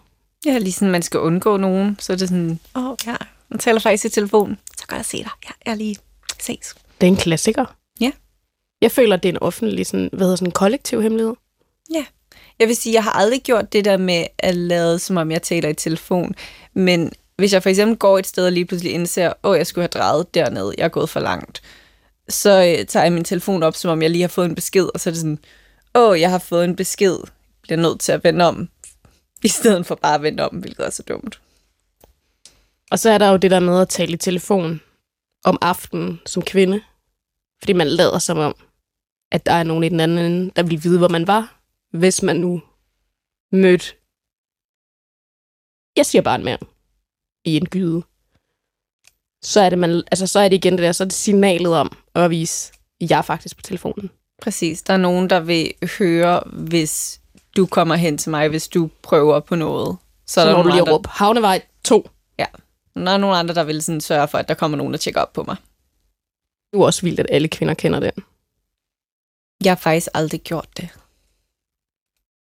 Ja, 0.46 0.58
lige 0.58 0.72
sådan, 0.72 0.92
man 0.92 1.02
skal 1.02 1.20
undgå 1.20 1.56
nogen, 1.56 1.96
så 1.98 2.12
er 2.12 2.16
det 2.16 2.28
sådan, 2.28 2.60
åh 2.76 2.84
oh, 2.84 2.96
ja, 3.06 3.16
man 3.48 3.58
taler 3.58 3.80
faktisk 3.80 4.04
i 4.04 4.08
telefonen, 4.08 4.58
så 4.78 4.86
kan 4.86 4.96
jeg 4.96 5.04
se 5.04 5.18
dig. 5.18 5.30
Ja, 5.44 5.50
jeg 5.66 5.72
er 5.72 5.76
lige 5.76 5.96
ses. 6.43 6.74
Det 7.01 7.07
er 7.07 7.11
en 7.11 7.16
klassiker. 7.16 7.76
Ja. 8.01 8.11
Jeg 8.80 8.93
føler, 8.93 9.16
det 9.16 9.28
er 9.28 9.32
en 9.32 9.43
offentlig, 9.43 9.87
sådan, 9.87 10.11
hvad 10.12 10.20
hedder 10.20 10.37
sådan 10.37 10.49
en 10.49 10.53
kollektiv 10.53 11.03
hemmelighed. 11.03 11.34
Ja. 11.95 12.05
Jeg 12.59 12.68
vil 12.68 12.76
sige, 12.76 12.95
jeg 12.95 13.05
har 13.05 13.11
aldrig 13.11 13.43
gjort 13.43 13.72
det 13.72 13.84
der 13.84 13.97
med 13.97 14.26
at 14.39 14.55
lade, 14.55 14.99
som 14.99 15.16
om 15.16 15.30
jeg 15.30 15.43
taler 15.43 15.68
i 15.68 15.74
telefon. 15.74 16.34
Men 16.74 17.12
hvis 17.37 17.53
jeg 17.53 17.62
for 17.62 17.70
eksempel 17.70 17.97
går 17.97 18.18
et 18.18 18.26
sted 18.26 18.47
og 18.47 18.53
lige 18.53 18.64
pludselig 18.64 18.93
indser, 18.93 19.32
åh, 19.45 19.57
jeg 19.57 19.66
skulle 19.66 19.82
have 19.82 20.01
drejet 20.03 20.34
dernede, 20.34 20.74
jeg 20.78 20.84
er 20.84 20.89
gået 20.89 21.11
for 21.11 21.20
langt, 21.20 21.62
så 22.28 22.51
øh, 22.51 22.87
tager 22.87 23.05
jeg 23.05 23.12
min 23.12 23.24
telefon 23.24 23.62
op, 23.62 23.74
som 23.74 23.91
om 23.91 24.03
jeg 24.03 24.11
lige 24.11 24.22
har 24.22 24.28
fået 24.28 24.47
en 24.47 24.55
besked, 24.55 24.89
og 24.95 25.01
så 25.01 25.11
er 25.11 25.12
det 25.12 25.20
sådan, 25.20 25.39
åh, 25.95 26.20
jeg 26.20 26.30
har 26.30 26.39
fået 26.39 26.64
en 26.64 26.76
besked, 26.76 27.18
bliver 27.62 27.78
nødt 27.78 28.01
til 28.01 28.12
at 28.12 28.24
vende 28.24 28.45
om, 28.45 28.68
i 29.43 29.49
stedet 29.49 29.87
for 29.87 29.95
bare 29.95 30.14
at 30.14 30.22
vende 30.22 30.49
om, 30.49 30.57
hvilket 30.57 30.87
er 30.87 30.91
så 30.91 31.03
dumt. 31.03 31.41
Og 32.91 32.99
så 32.99 33.11
er 33.11 33.18
der 33.18 33.30
jo 33.30 33.37
det 33.37 33.51
der 33.51 33.61
med 33.61 33.80
at 33.80 33.89
tale 33.89 34.12
i 34.12 34.16
telefon 34.16 34.80
om 35.47 35.59
aftenen 35.61 36.20
som 36.26 36.42
kvinde. 36.42 36.80
Fordi 37.59 37.72
man 37.72 37.86
lader 37.86 38.18
som 38.18 38.38
om, 38.38 38.55
at 39.32 39.47
der 39.47 39.53
er 39.53 39.62
nogen 39.62 39.84
i 39.84 39.88
den 39.88 40.01
anden 40.01 40.18
ende, 40.18 40.51
der 40.57 40.62
vil 40.62 40.84
vide, 40.84 40.99
hvor 40.99 41.09
man 41.09 41.26
var, 41.26 41.61
hvis 41.92 42.22
man 42.22 42.36
nu 42.36 42.62
mødte, 43.53 43.86
jeg 45.97 46.07
siger 46.07 46.22
bare 46.22 46.34
en 46.34 46.44
mand, 46.44 46.61
i 47.44 47.57
en 47.57 47.66
gyde. 47.66 48.03
Så 49.42 49.61
er 49.61 49.70
det, 49.70 49.78
man, 49.78 49.90
altså, 49.90 50.26
så 50.26 50.38
er 50.38 50.49
det 50.49 50.57
igen 50.57 50.72
det 50.72 50.82
der, 50.82 50.92
så 50.92 51.05
er 51.05 51.07
det 51.07 51.14
signalet 51.14 51.74
om 51.74 51.97
at 52.14 52.30
vise, 52.30 52.72
jeg 53.01 53.18
er 53.18 53.22
faktisk 53.22 53.57
på 53.57 53.62
telefonen. 53.62 54.11
Præcis. 54.42 54.82
Der 54.82 54.92
er 54.92 54.99
nogen, 54.99 55.30
der 55.30 55.40
vil 55.40 55.72
høre, 55.99 56.40
hvis 56.53 57.20
du 57.57 57.66
kommer 57.66 57.94
hen 57.94 58.18
til 58.18 58.30
mig, 58.30 58.49
hvis 58.49 58.68
du 58.68 58.90
prøver 59.03 59.40
på 59.40 59.55
noget. 59.55 59.97
Så, 60.26 60.34
Så, 60.34 60.40
er 60.40 60.44
der 60.44 60.57
må 60.57 60.62
du 60.62 60.68
lige 60.68 60.92
råbe, 60.92 61.09
havnevej 61.09 61.62
2. 61.84 62.11
Der 62.97 63.12
er 63.12 63.16
nogle 63.16 63.36
andre, 63.36 63.55
der 63.55 63.64
vil 63.64 63.82
sådan 63.82 64.01
sørge 64.01 64.28
for, 64.28 64.38
at 64.38 64.49
der 64.49 64.55
kommer 64.55 64.76
nogen, 64.76 64.92
der 64.92 64.99
tjekker 64.99 65.20
op 65.20 65.32
på 65.32 65.42
mig. 65.42 65.57
Det 66.72 66.80
er 66.80 66.84
også 66.84 67.03
vildt, 67.03 67.20
at 67.20 67.26
alle 67.30 67.49
kvinder 67.49 67.74
kender 67.74 68.01
den. 68.01 68.12
Jeg 69.64 69.70
har 69.70 69.76
faktisk 69.76 70.09
aldrig 70.14 70.40
gjort 70.40 70.68
det. 70.76 70.88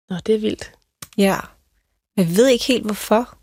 Nå, 0.09 0.17
det 0.27 0.35
er 0.35 0.39
vildt. 0.39 0.73
Ja. 1.19 1.37
Jeg 2.17 2.37
ved 2.37 2.49
ikke 2.49 2.65
helt, 2.65 2.85
hvorfor. 2.85 3.39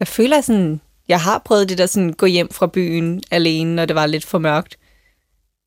Jeg 0.00 0.08
føler 0.08 0.40
sådan, 0.40 0.80
jeg 1.08 1.20
har 1.20 1.38
prøvet 1.38 1.68
det 1.68 1.78
der 1.78 1.86
sådan, 1.86 2.12
gå 2.12 2.26
hjem 2.26 2.52
fra 2.52 2.66
byen 2.66 3.22
alene, 3.30 3.74
når 3.74 3.86
det 3.86 3.96
var 3.96 4.06
lidt 4.06 4.24
for 4.24 4.38
mørkt. 4.38 4.78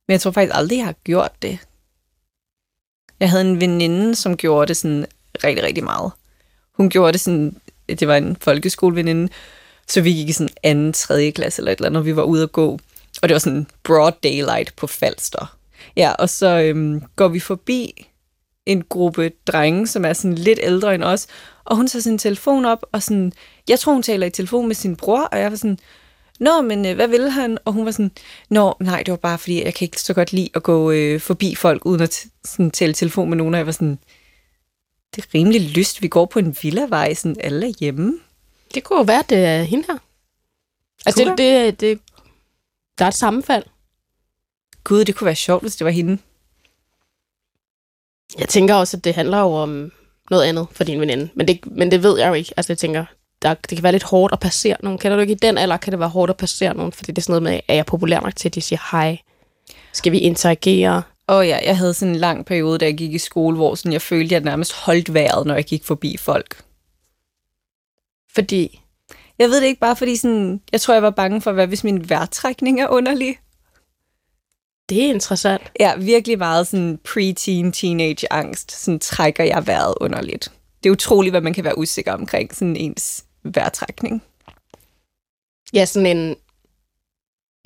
Men 0.08 0.12
jeg 0.12 0.22
tror 0.22 0.32
faktisk 0.32 0.56
aldrig, 0.56 0.78
jeg 0.78 0.86
har 0.86 0.94
gjort 1.04 1.42
det. 1.42 1.60
Jeg 3.20 3.30
havde 3.30 3.50
en 3.50 3.62
veninde, 3.62 4.16
som 4.16 4.38
gjorde 4.38 4.68
det 4.68 4.78
sådan 4.78 5.06
rigtig, 5.44 5.64
rigtig 5.64 5.84
meget. 5.84 6.12
Hun 6.74 6.90
gjorde 6.90 7.12
det 7.12 7.22
sådan, 7.22 7.62
det 7.96 8.08
var 8.08 8.18
en 8.18 8.38
folkeskoleveninde, 8.42 9.32
så 9.88 10.02
vi 10.02 10.14
gik 10.14 10.30
i 10.30 10.32
sådan 10.32 10.54
anden, 10.64 10.94
tredje 10.94 11.32
klasse 11.32 11.62
eller 11.62 11.72
et 11.72 11.78
eller 11.78 11.88
andet, 11.88 12.00
når 12.00 12.04
vi 12.04 12.16
var 12.16 12.24
ude 12.24 12.44
at 12.44 12.52
gå. 12.52 12.80
Og 13.22 13.30
det 13.30 13.34
var 13.34 13.40
sådan 13.40 13.68
broad 13.84 14.14
daylight 14.24 14.76
på 14.76 14.88
Falster. 14.88 15.56
Ja, 15.96 16.12
og 16.12 16.30
så 16.30 16.48
øhm, 16.48 17.02
går 17.16 17.28
vi 17.28 17.40
forbi 17.40 18.06
en 18.66 18.84
gruppe 18.90 19.32
drenge, 19.48 19.88
som 19.88 20.06
er 20.06 20.14
sådan 20.14 20.36
lidt 20.36 20.60
ældre 20.64 20.96
end 20.96 21.04
os, 21.04 21.28
og 21.66 21.76
hun 21.76 21.88
tager 21.88 22.02
sin 22.02 22.18
telefon 22.18 22.66
op, 22.66 22.86
og 22.92 23.04
sådan, 23.04 23.32
jeg 23.70 23.80
tror, 23.80 23.94
hun 23.94 24.04
taler 24.04 24.28
i 24.28 24.30
telefon 24.30 24.68
med 24.68 24.76
sin 24.76 24.96
bror, 24.96 25.22
og 25.22 25.40
jeg 25.40 25.52
var 25.52 25.58
sådan, 25.58 25.80
Nå, 26.40 26.62
men 26.62 26.86
øh, 26.86 26.96
hvad 26.96 27.08
vil 27.08 27.30
han? 27.30 27.58
Og 27.66 27.74
hun 27.74 27.86
var 27.86 27.92
sådan, 27.92 28.12
Nå, 28.50 28.74
nej, 28.80 29.04
det 29.04 29.12
var 29.12 29.18
bare 29.18 29.38
fordi, 29.38 29.64
jeg 29.64 29.74
kan 29.74 29.86
ikke 29.86 30.02
så 30.02 30.14
godt 30.14 30.34
lide 30.34 30.50
at 30.54 30.64
gå 30.64 30.92
øh, 30.92 31.20
forbi 31.20 31.56
folk, 31.56 31.86
uden 31.86 32.02
at 32.02 32.10
t- 32.10 32.42
sådan, 32.46 32.72
tale 32.72 32.90
i 32.90 32.94
telefon 32.94 33.30
med 33.30 33.38
nogen, 33.38 33.54
og 33.54 33.58
jeg 33.58 33.66
var 33.66 33.72
sådan, 33.72 34.00
det 35.16 35.26
er 35.26 35.28
rimelig 35.36 35.62
lyst, 35.62 36.02
vi 36.02 36.08
går 36.08 36.26
på 36.26 36.40
en 36.40 36.58
villavej, 36.62 37.14
sådan 37.14 37.36
alle 37.40 37.68
er 37.68 37.74
hjemme. 37.80 38.20
Det 38.74 38.84
kunne 38.84 39.00
jo 39.00 39.04
være, 39.04 39.24
det 39.30 39.46
er 39.46 39.64
hende 39.64 39.86
her. 39.88 39.98
Altså, 41.06 41.24
det, 41.24 41.38
det, 41.38 41.80
det, 41.80 42.00
der 43.00 43.06
er 43.06 43.10
et 43.10 43.16
sammenfald. 43.16 43.64
Gud, 44.84 45.06
det 45.06 45.16
kunne 45.16 45.26
være 45.26 45.36
sjovt, 45.36 45.64
hvis 45.64 45.76
det 45.76 45.86
var 45.86 45.92
hende. 45.92 46.18
Jeg 48.40 48.50
tænker 48.50 48.76
også, 48.76 48.98
at 48.98 49.04
det 49.04 49.16
handler 49.16 49.40
jo 49.40 49.54
om 49.54 49.92
noget 50.30 50.46
andet 50.46 50.68
for 50.72 50.84
din 50.84 51.00
veninde. 51.00 51.30
Men 51.34 51.48
det, 51.48 51.60
men 51.66 51.92
det 51.92 52.04
ved 52.04 52.20
jeg 52.20 52.28
jo 52.28 52.34
ikke. 52.34 52.54
Altså, 52.58 52.74
jeg 52.74 52.78
tænker, 52.78 53.06
der, 53.42 53.54
det 53.54 53.70
kan 53.78 53.84
være 53.84 53.92
lidt 53.92 54.04
hårdt 54.04 54.34
at 54.34 54.40
passere 54.40 54.78
nogen. 54.84 55.00
Kender 55.00 55.18
du 55.18 55.22
ikke 55.22 55.34
i 55.34 55.38
den 55.42 55.58
alder, 55.58 55.78
kan 55.78 55.92
det 55.92 56.00
være 56.00 56.10
hårdt 56.10 56.30
at 56.30 56.38
passere 56.38 56.74
nogen? 56.74 56.92
Fordi 56.92 57.12
det 57.12 57.18
er 57.18 57.22
sådan 57.22 57.32
noget 57.32 57.44
med, 57.44 57.60
er 57.68 57.74
jeg 57.74 57.86
populær 57.86 58.20
nok 58.20 58.36
til, 58.36 58.50
at 58.50 58.56
de 58.56 58.62
siger 58.62 58.90
hej? 58.92 59.18
Skal 59.94 60.12
vi 60.12 60.20
interagere? 60.20 61.04
Og 61.30 61.48
ja, 61.48 61.60
jeg 61.66 61.78
havde 61.78 61.94
sådan 61.94 62.14
en 62.14 62.20
lang 62.20 62.46
periode, 62.46 62.78
da 62.78 62.86
jeg 62.86 62.98
gik 62.98 63.14
i 63.14 63.18
skole, 63.18 63.56
hvor 63.56 63.76
sådan, 63.76 63.94
jeg 63.94 64.02
følte, 64.02 64.36
at 64.36 64.42
jeg 64.42 64.50
nærmest 64.50 64.74
holdt 64.74 65.14
vejret, 65.14 65.48
når 65.48 65.56
jeg 65.56 65.66
gik 65.66 65.84
forbi 65.84 66.18
folk. 66.18 66.64
Fordi, 68.36 68.82
Jeg 69.40 69.50
ved 69.50 69.62
det 69.62 69.68
ikke, 69.68 69.80
bare 69.80 69.96
fordi 69.96 70.16
sådan, 70.16 70.62
jeg 70.72 70.82
tror, 70.82 70.94
jeg 70.94 71.04
var 71.04 71.10
bange 71.10 71.42
for, 71.42 71.52
hvad 71.52 71.68
hvis 71.68 71.84
min 71.84 72.10
vejrtrækning 72.10 72.82
er 72.82 72.88
underlig. 72.88 73.40
det 74.90 75.06
er 75.06 75.10
interessant. 75.10 75.72
Ja, 75.80 75.96
virkelig 75.96 76.38
meget 76.38 76.68
sådan 76.68 77.00
pre-teen, 77.08 77.72
teenage 77.72 78.34
angst. 78.34 78.72
Sådan 78.72 79.00
trækker 79.00 79.44
jeg 79.44 79.68
vejret 79.68 79.96
underligt. 80.02 80.52
Det 80.84 80.90
er 80.90 80.94
utroligt, 80.94 81.34
hvad 81.34 81.42
man 81.42 81.54
kan 81.54 81.64
være 81.64 81.78
usikker 81.78 82.14
omkring 82.14 82.56
sådan 82.56 82.76
ens 82.76 83.26
vejrtrækning. 83.44 84.24
Ja, 85.74 85.86
sådan 85.86 86.18
en... 86.18 86.36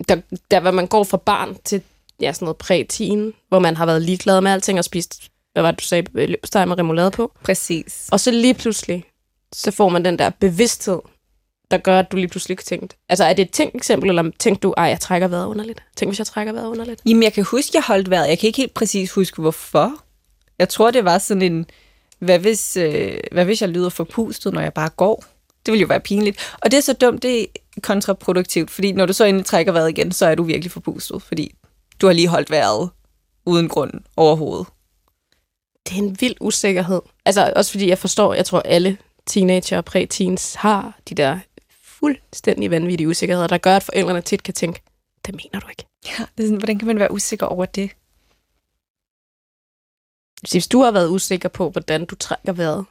Der, 0.08 0.22
der 0.52 0.60
hvor 0.60 0.72
man 0.72 0.88
går 0.88 1.04
fra 1.04 1.18
barn 1.18 1.58
til 1.64 1.84
ja, 2.24 2.34
sådan 2.34 2.46
noget 2.46 2.58
præ-teen, 2.58 3.34
hvor 3.50 3.60
man 3.60 3.78
har 3.78 3.86
været 3.86 4.02
ligeglad 4.02 4.42
med 4.42 4.52
alting 4.52 4.80
og 4.80 4.86
spist, 4.86 5.32
hvad 5.54 5.64
var 5.64 5.72
det, 5.72 5.80
du 5.80 5.86
sagde, 5.86 6.08
løbsteg 6.14 6.68
med 6.68 6.78
remoulade 6.78 7.12
på. 7.12 7.32
Præcis. 7.44 8.10
Og 8.12 8.20
så 8.20 8.32
lige 8.32 8.54
pludselig, 8.54 9.06
så 9.54 9.72
får 9.72 9.90
man 9.90 10.06
den 10.06 10.20
der 10.20 10.30
bevidsthed, 10.40 11.00
der 11.72 11.78
gør, 11.78 12.00
at 12.00 12.12
du 12.12 12.18
lige 12.18 12.28
pludselig 12.28 12.54
ikke 12.54 12.64
tænkt. 12.64 12.96
Altså, 13.10 13.24
er 13.24 13.34
det 13.34 13.44
et 13.44 13.52
tænkt 13.52 13.76
eksempel, 13.76 14.10
eller 14.10 14.32
tænkte 14.40 14.62
du, 14.62 14.74
ej, 14.78 14.86
jeg 14.86 15.00
trækker 15.00 15.28
vejret 15.28 15.46
underligt? 15.46 15.84
Tænk, 15.96 16.10
hvis 16.10 16.20
jeg 16.20 16.28
trækker 16.28 16.54
vejret 16.54 16.68
underligt? 16.68 17.02
Jamen, 17.06 17.24
jeg 17.24 17.34
kan 17.34 17.44
huske, 17.44 17.72
jeg 17.74 17.84
holdt 17.84 18.10
vejret. 18.10 18.30
Jeg 18.30 18.40
kan 18.40 18.48
ikke 18.48 18.58
helt 18.58 18.74
præcis 18.74 19.12
huske, 19.12 19.42
hvorfor. 19.42 19.92
Jeg 20.60 20.70
tror, 20.70 20.92
det 20.92 21.06
var 21.06 21.18
sådan 21.18 21.42
en, 21.42 21.66
hvad 22.20 22.40
hvis, 22.40 22.78
øh, 22.78 23.18
hvad 23.32 23.46
hvis 23.46 23.62
jeg 23.62 23.70
lyder 23.70 23.90
forpustet, 23.90 24.54
når 24.54 24.62
jeg 24.62 24.74
bare 24.74 24.90
går? 24.90 25.26
Det 25.66 25.72
ville 25.72 25.82
jo 25.82 25.88
være 25.88 26.00
pinligt. 26.00 26.56
Og 26.62 26.72
det 26.72 26.78
er 26.78 26.82
så 26.82 26.94
dumt, 26.94 27.24
det 27.24 27.42
er 27.42 27.46
kontraproduktivt, 27.82 28.72
fordi 28.72 28.92
når 28.92 29.06
du 29.06 29.14
så 29.14 29.26
endelig 29.26 29.46
trækker 29.46 29.72
vejret 29.72 29.90
igen, 29.90 30.12
så 30.12 30.26
er 30.26 30.36
du 30.36 30.44
virkelig 30.44 30.72
forpustet, 30.72 31.22
fordi 31.22 31.56
du 32.04 32.08
har 32.08 32.14
lige 32.14 32.28
holdt 32.28 32.50
vejret 32.50 32.90
uden 33.46 33.70
grund 33.70 33.92
overhovedet. 34.18 34.68
Det 35.86 35.98
er 35.98 36.02
en 36.02 36.22
vild 36.22 36.36
usikkerhed. 36.42 37.02
Altså, 37.26 37.54
også 37.56 37.72
fordi 37.72 37.88
jeg 37.90 37.98
forstår, 37.98 38.34
jeg 38.34 38.46
tror, 38.46 38.62
alle 38.62 38.98
teenager 39.26 39.78
og 39.78 39.86
præ-teens 39.86 40.56
har 40.56 41.00
de 41.10 41.16
der 41.16 41.40
fuldstændig 41.84 42.72
vanvittige 42.72 43.10
usikkerheder, 43.10 43.48
der 43.48 43.58
gør, 43.58 43.76
at 43.76 43.84
forældrene 43.84 44.22
tit 44.22 44.44
kan 44.44 44.54
tænke, 44.54 44.82
det 45.26 45.36
mener 45.36 45.60
du 45.60 45.68
ikke. 45.70 45.86
Ja, 46.06 46.26
det 46.38 46.44
er 46.44 46.48
sådan, 46.48 46.58
hvordan 46.58 46.80
kan 46.80 46.88
man 46.88 47.00
være 47.00 47.12
usikker 47.12 47.46
over 47.46 47.66
det? 47.66 47.92
Hvis 50.52 50.68
du 50.68 50.82
har 50.82 50.92
været 50.92 51.10
usikker 51.10 51.50
på, 51.50 51.70
hvordan 51.70 52.06
du 52.06 52.16
trækker 52.16 52.54
vejret, 52.54 52.86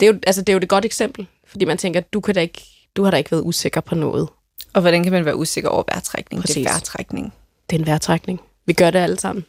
det 0.00 0.08
er 0.08 0.12
jo, 0.12 0.20
altså, 0.26 0.40
det 0.42 0.48
er 0.48 0.52
jo 0.52 0.58
et 0.62 0.68
godt 0.68 0.84
eksempel, 0.84 1.26
fordi 1.46 1.64
man 1.64 1.78
tænker, 1.78 2.00
du, 2.00 2.20
kan 2.20 2.34
da 2.34 2.40
ikke, 2.40 2.62
du 2.96 3.02
har 3.02 3.10
da 3.10 3.16
ikke 3.16 3.30
været 3.30 3.42
usikker 3.42 3.80
på 3.80 3.94
noget. 3.94 4.28
Og 4.76 4.82
hvordan 4.82 5.02
kan 5.02 5.12
man 5.12 5.24
være 5.24 5.36
usikker 5.36 5.70
over 5.70 5.82
vejrtrækning? 5.92 6.42
Det 6.42 6.48
Præcis. 6.48 6.66
er 6.66 6.70
vejrtrækning. 6.70 7.34
Det 7.70 7.76
er 7.76 7.80
en 7.80 7.86
vejrtrækning. 7.86 8.40
Vi 8.66 8.72
gør 8.72 8.90
det 8.90 8.98
alle 8.98 9.18
sammen. 9.18 9.46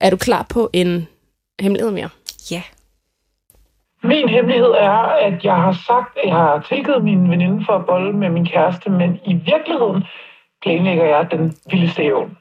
Er 0.00 0.10
du 0.10 0.16
klar 0.16 0.46
på 0.50 0.70
en 0.72 1.08
hemmelighed 1.60 1.92
mere? 1.92 2.08
Ja. 2.50 2.62
Min 4.02 4.28
hemmelighed 4.28 4.68
er, 4.68 4.98
at 5.26 5.44
jeg 5.44 5.54
har 5.54 5.72
sagt, 5.86 6.18
at 6.18 6.28
jeg 6.28 6.36
har 6.36 6.66
tilgivet 6.68 7.04
min 7.04 7.30
veninde 7.30 7.64
for 7.66 7.72
at 7.72 7.86
bolle 7.86 8.12
med 8.12 8.30
min 8.30 8.46
kæreste, 8.46 8.90
men 8.90 9.20
i 9.26 9.34
virkeligheden 9.34 10.04
planlægger 10.62 11.04
jeg 11.04 11.28
den 11.30 11.56
vildeste 11.70 12.02
hævn. 12.02 12.38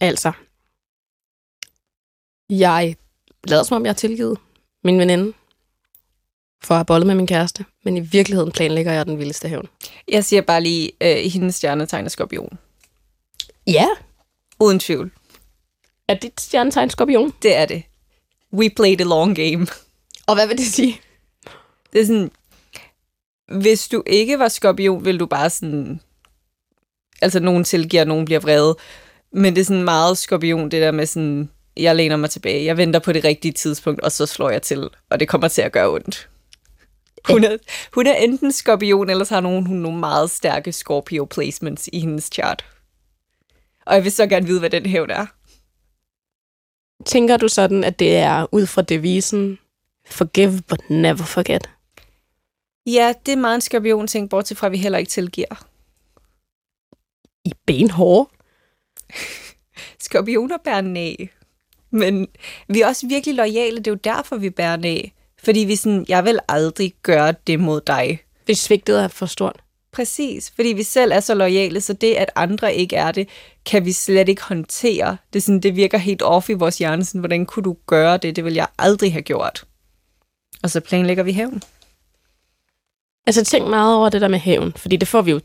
Altså, 0.00 0.32
jeg 2.50 2.96
lader 3.48 3.62
som 3.62 3.76
om, 3.76 3.82
jeg 3.84 3.90
har 3.90 3.94
tilgivet 3.94 4.38
min 4.84 4.98
veninde 4.98 5.32
for 6.64 6.74
at 6.74 6.78
have 6.78 6.84
bollet 6.84 7.06
med 7.06 7.14
min 7.14 7.26
kæreste, 7.26 7.64
men 7.84 7.96
i 7.96 8.00
virkeligheden 8.00 8.52
planlægger 8.52 8.92
jeg 8.92 9.06
den 9.06 9.18
vildeste 9.18 9.48
hævn. 9.48 9.68
Jeg 10.08 10.24
siger 10.24 10.42
bare 10.42 10.60
lige, 10.60 10.92
øh, 11.00 11.16
hendes 11.16 11.54
stjernetegn 11.54 12.04
er 12.04 12.08
skorpion. 12.08 12.58
Ja. 13.66 13.86
Uden 14.60 14.78
tvivl. 14.78 15.10
Er 16.08 16.14
dit 16.14 16.40
stjernetegn 16.40 16.90
skorpion? 16.90 17.32
Det 17.42 17.56
er 17.56 17.66
det. 17.66 17.82
We 18.52 18.70
play 18.70 18.96
the 18.96 19.04
long 19.04 19.36
game. 19.36 19.66
Og 20.26 20.34
hvad 20.34 20.46
vil 20.46 20.58
det 20.58 20.66
sige? 20.66 21.00
Det 21.92 22.00
er 22.00 22.06
sådan, 22.06 22.30
hvis 23.48 23.88
du 23.88 24.02
ikke 24.06 24.38
var 24.38 24.48
skorpion, 24.48 25.04
ville 25.04 25.18
du 25.18 25.26
bare 25.26 25.50
sådan, 25.50 26.00
altså 27.22 27.40
nogen 27.40 27.64
tilgiver, 27.64 28.04
nogen 28.04 28.24
bliver 28.24 28.40
vrede. 28.40 28.76
Men 29.32 29.54
det 29.54 29.60
er 29.60 29.64
sådan 29.64 29.84
meget 29.84 30.18
skorpion, 30.18 30.70
det 30.70 30.82
der 30.82 30.90
med 30.90 31.06
sådan, 31.06 31.50
jeg 31.76 31.96
læner 31.96 32.16
mig 32.16 32.30
tilbage, 32.30 32.64
jeg 32.64 32.76
venter 32.76 33.00
på 33.00 33.12
det 33.12 33.24
rigtige 33.24 33.52
tidspunkt, 33.52 34.00
og 34.00 34.12
så 34.12 34.26
slår 34.26 34.50
jeg 34.50 34.62
til, 34.62 34.88
og 35.10 35.20
det 35.20 35.28
kommer 35.28 35.48
til 35.48 35.62
at 35.62 35.72
gøre 35.72 35.90
ondt. 35.90 36.28
Hun 37.30 37.44
er, 37.44 37.56
hun 37.94 38.06
er 38.06 38.14
enten 38.14 38.52
skorpion, 38.52 39.10
eller 39.10 39.24
så 39.24 39.34
har 39.34 39.40
hun, 39.40 39.66
hun 39.66 39.76
nogle 39.76 39.98
meget 39.98 40.30
stærke 40.30 40.72
Scorpio 40.72 41.24
placements 41.24 41.88
i 41.92 42.00
hendes 42.00 42.30
chart. 42.32 42.64
Og 43.86 43.94
jeg 43.94 44.04
vil 44.04 44.12
så 44.12 44.26
gerne 44.26 44.46
vide, 44.46 44.60
hvad 44.60 44.70
den 44.70 44.86
hævn 44.86 45.10
er. 45.10 45.26
Tænker 47.04 47.36
du 47.36 47.48
sådan, 47.48 47.84
at 47.84 47.98
det 47.98 48.16
er 48.16 48.46
ud 48.52 48.66
fra 48.66 48.82
devisen 48.82 49.58
forgive 50.10 50.62
but 50.68 50.90
never 50.90 51.24
forget? 51.24 51.70
Ja, 52.86 53.14
det 53.26 53.32
er 53.32 53.36
meget 53.36 53.54
en 53.54 53.60
skorpion 53.60 54.06
ting, 54.06 54.30
bortset 54.30 54.58
fra, 54.58 54.66
at 54.66 54.72
vi 54.72 54.78
heller 54.78 54.98
ikke 54.98 55.10
tilgiver. 55.10 55.66
I 57.44 57.52
benhårde? 57.66 58.30
Skorpioner 60.04 60.58
bærer 60.64 60.80
næ. 60.80 61.14
Men 61.90 62.28
vi 62.68 62.80
er 62.80 62.86
også 62.86 63.06
virkelig 63.06 63.34
lojale, 63.34 63.76
det 63.76 63.86
er 63.86 63.90
jo 63.90 64.00
derfor, 64.04 64.36
vi 64.36 64.50
bærer 64.50 64.76
næ. 64.76 65.02
Fordi 65.46 65.60
vi 65.60 65.76
sådan, 65.76 66.04
jeg 66.08 66.24
vil 66.24 66.38
aldrig 66.48 66.94
gøre 67.02 67.34
det 67.46 67.60
mod 67.60 67.80
dig. 67.80 68.20
Hvis 68.44 68.58
svigtet 68.58 69.02
er 69.02 69.08
for 69.08 69.26
stort. 69.26 69.56
Præcis, 69.92 70.52
fordi 70.54 70.68
vi 70.68 70.82
selv 70.82 71.12
er 71.12 71.20
så 71.20 71.34
lojale, 71.34 71.80
så 71.80 71.92
det, 71.92 72.14
at 72.14 72.30
andre 72.34 72.74
ikke 72.74 72.96
er 72.96 73.12
det, 73.12 73.28
kan 73.66 73.84
vi 73.84 73.92
slet 73.92 74.28
ikke 74.28 74.42
håndtere. 74.42 75.16
Det, 75.32 75.42
sådan, 75.42 75.60
det 75.60 75.76
virker 75.76 75.98
helt 75.98 76.22
off 76.22 76.50
i 76.50 76.52
vores 76.52 76.78
hjerne. 76.78 77.04
Sådan, 77.04 77.18
hvordan 77.18 77.46
kunne 77.46 77.62
du 77.62 77.76
gøre 77.86 78.16
det? 78.16 78.36
Det 78.36 78.44
vil 78.44 78.54
jeg 78.54 78.66
aldrig 78.78 79.12
have 79.12 79.22
gjort. 79.22 79.64
Og 80.62 80.70
så 80.70 80.80
planlægger 80.80 81.22
vi 81.22 81.32
hævn. 81.32 81.62
Altså 83.26 83.44
tænk 83.44 83.68
meget 83.68 83.96
over 83.96 84.08
det 84.08 84.20
der 84.20 84.28
med 84.28 84.38
hævn, 84.38 84.72
fordi 84.76 84.96
det 84.96 85.08
får 85.08 85.22
vi 85.22 85.30
jo 85.30 85.40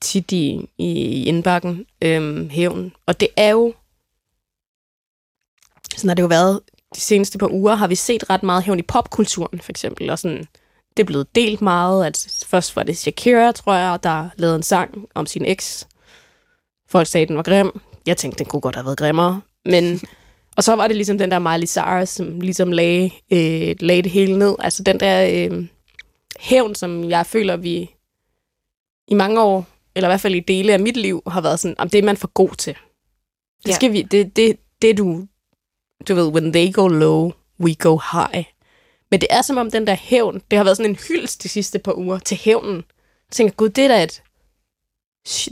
tit 0.00 0.32
i, 0.32 0.68
i 0.78 1.24
indbakken, 1.24 1.86
øhm, 2.02 2.50
hævn. 2.50 2.92
Og 3.06 3.20
det 3.20 3.28
er 3.36 3.50
jo, 3.50 3.74
sådan 5.96 6.08
har 6.08 6.14
det 6.14 6.22
jo 6.22 6.28
været 6.28 6.60
de 6.94 7.00
seneste 7.00 7.38
par 7.38 7.48
uger, 7.52 7.74
har 7.74 7.86
vi 7.86 7.94
set 7.94 8.30
ret 8.30 8.42
meget 8.42 8.62
hævn 8.62 8.78
i 8.78 8.82
popkulturen, 8.82 9.60
for 9.60 9.72
eksempel. 9.72 10.10
Og 10.10 10.18
sådan, 10.18 10.46
det 10.96 11.02
er 11.02 11.06
blevet 11.06 11.34
delt 11.34 11.62
meget. 11.62 12.06
At 12.06 12.44
først 12.46 12.76
var 12.76 12.82
det 12.82 12.98
Shakira, 12.98 13.52
tror 13.52 13.74
jeg, 13.74 13.98
der 14.02 14.28
lavede 14.36 14.56
en 14.56 14.62
sang 14.62 15.06
om 15.14 15.26
sin 15.26 15.44
eks. 15.44 15.88
Folk 16.88 17.06
sagde, 17.06 17.22
at 17.22 17.28
den 17.28 17.36
var 17.36 17.42
grim. 17.42 17.80
Jeg 18.06 18.16
tænkte, 18.16 18.38
den 18.38 18.46
kunne 18.46 18.60
godt 18.60 18.74
have 18.74 18.84
været 18.84 18.98
grimmere. 18.98 19.40
Men, 19.64 20.00
og 20.56 20.64
så 20.64 20.76
var 20.76 20.86
det 20.86 20.96
ligesom 20.96 21.18
den 21.18 21.30
der 21.30 21.38
Miley 21.38 21.66
Cyrus, 21.66 22.08
som 22.08 22.40
ligesom 22.40 22.72
lagde, 22.72 23.10
øh, 23.32 23.76
lagde 23.80 24.02
det 24.02 24.10
hele 24.10 24.38
ned. 24.38 24.56
Altså 24.58 24.82
den 24.82 25.00
der 25.00 25.48
øh, 25.50 25.66
hævn, 26.40 26.74
som 26.74 27.10
jeg 27.10 27.26
føler, 27.26 27.56
vi 27.56 27.90
i 29.08 29.14
mange 29.14 29.42
år, 29.42 29.66
eller 29.94 30.08
i 30.08 30.10
hvert 30.10 30.20
fald 30.20 30.34
i 30.34 30.40
dele 30.40 30.72
af 30.72 30.80
mit 30.80 30.96
liv, 30.96 31.22
har 31.26 31.40
været 31.40 31.60
sådan, 31.60 31.74
om 31.78 31.90
det 31.90 31.98
er 31.98 32.02
man 32.02 32.16
for 32.16 32.28
god 32.34 32.50
til. 32.58 32.76
Det 33.66 33.74
skal 33.74 33.86
ja. 33.86 33.92
vi, 33.92 34.02
det, 34.02 34.36
det, 34.36 34.56
det 34.82 34.98
du, 34.98 35.26
du 36.08 36.14
ved, 36.14 36.26
when 36.26 36.52
they 36.52 36.72
go 36.72 36.88
low, 36.88 37.32
we 37.60 37.74
go 37.74 37.98
high. 38.12 38.44
Men 39.10 39.20
det 39.20 39.28
er 39.30 39.42
som 39.42 39.56
om 39.56 39.70
den 39.70 39.86
der 39.86 39.94
hævn, 39.94 40.42
det 40.50 40.56
har 40.56 40.64
været 40.64 40.76
sådan 40.76 40.90
en 40.90 40.98
hyldest 41.08 41.42
de 41.42 41.48
sidste 41.48 41.78
par 41.78 41.98
uger 41.98 42.18
til 42.18 42.36
hævnen. 42.36 42.76
Jeg 42.76 43.32
tænker, 43.32 43.54
gud, 43.54 43.68
det 43.68 43.84
er 43.84 43.88
da 43.88 44.02
et, 44.02 44.22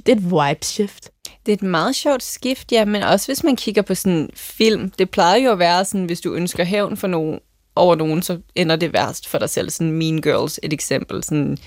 det 0.06 0.08
er 0.08 0.16
et 0.16 0.24
vibe 0.24 0.64
shift. 0.64 1.10
Det 1.46 1.52
er 1.52 1.56
et 1.56 1.62
meget 1.62 1.96
sjovt 1.96 2.22
skift, 2.22 2.72
ja, 2.72 2.84
men 2.84 3.02
også 3.02 3.26
hvis 3.26 3.44
man 3.44 3.56
kigger 3.56 3.82
på 3.82 3.94
sådan 3.94 4.18
en 4.18 4.30
film. 4.34 4.90
Det 4.90 5.10
plejer 5.10 5.36
jo 5.36 5.52
at 5.52 5.58
være 5.58 5.84
sådan, 5.84 6.06
hvis 6.06 6.20
du 6.20 6.34
ønsker 6.34 6.64
hævn 6.64 6.96
for 6.96 7.06
nogen, 7.06 7.40
over 7.76 7.94
nogen, 7.94 8.22
så 8.22 8.40
ender 8.54 8.76
det 8.76 8.92
værst 8.92 9.28
for 9.28 9.38
dig 9.38 9.50
selv. 9.50 9.70
Sådan 9.70 9.92
Mean 9.92 10.22
Girls, 10.22 10.60
et 10.62 10.72
eksempel. 10.72 11.24
Sådan, 11.24 11.58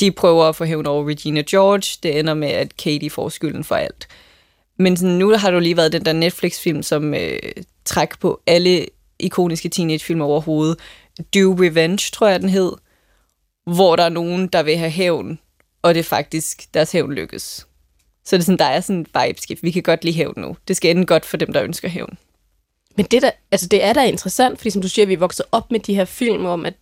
de 0.00 0.12
prøver 0.12 0.44
at 0.44 0.56
få 0.56 0.64
hævn 0.64 0.86
over 0.86 1.08
Regina 1.08 1.42
George. 1.50 1.98
Det 2.02 2.18
ender 2.18 2.34
med, 2.34 2.48
at 2.48 2.76
Katie 2.76 3.10
får 3.10 3.28
skylden 3.28 3.64
for 3.64 3.74
alt. 3.74 4.08
Men 4.78 4.96
sådan, 4.96 5.14
nu 5.14 5.30
har 5.30 5.50
du 5.50 5.58
lige 5.58 5.76
været 5.76 5.92
den 5.92 6.04
der 6.04 6.12
Netflix-film, 6.12 6.82
som 6.82 7.14
øh, 7.14 7.38
træk 7.84 8.18
på 8.20 8.40
alle 8.46 8.86
ikoniske 9.18 9.68
teenagefilm 9.68 10.20
overhovedet. 10.20 10.78
Do 11.18 11.56
Revenge, 11.60 12.10
tror 12.12 12.28
jeg, 12.28 12.40
den 12.40 12.48
hed. 12.48 12.72
Hvor 13.66 13.96
der 13.96 14.04
er 14.04 14.08
nogen, 14.08 14.46
der 14.46 14.62
vil 14.62 14.76
have 14.76 14.90
hævn, 14.90 15.38
og 15.82 15.94
det 15.94 16.00
er 16.00 16.04
faktisk, 16.04 16.74
deres 16.74 16.92
hævn 16.92 17.12
lykkes. 17.12 17.66
Så 18.24 18.36
det 18.36 18.42
er 18.42 18.44
sådan, 18.44 18.58
der 18.58 18.64
er 18.64 18.80
sådan 18.80 18.96
en 18.96 19.06
vibeskift. 19.14 19.62
Vi 19.62 19.70
kan 19.70 19.82
godt 19.82 20.04
lide 20.04 20.16
hævn 20.16 20.34
nu. 20.36 20.56
Det 20.68 20.76
skal 20.76 20.90
ende 20.90 21.06
godt 21.06 21.24
for 21.24 21.36
dem, 21.36 21.52
der 21.52 21.62
ønsker 21.62 21.88
hævn. 21.88 22.18
Men 22.96 23.06
det, 23.06 23.22
der, 23.22 23.30
altså 23.52 23.68
det 23.68 23.84
er 23.84 23.92
da 23.92 24.04
interessant, 24.04 24.58
fordi 24.58 24.70
som 24.70 24.82
du 24.82 24.88
siger, 24.88 25.06
vi 25.06 25.12
er 25.12 25.18
vokset 25.18 25.46
op 25.52 25.70
med 25.70 25.80
de 25.80 25.94
her 25.94 26.04
film 26.04 26.44
om, 26.44 26.66
at 26.66 26.74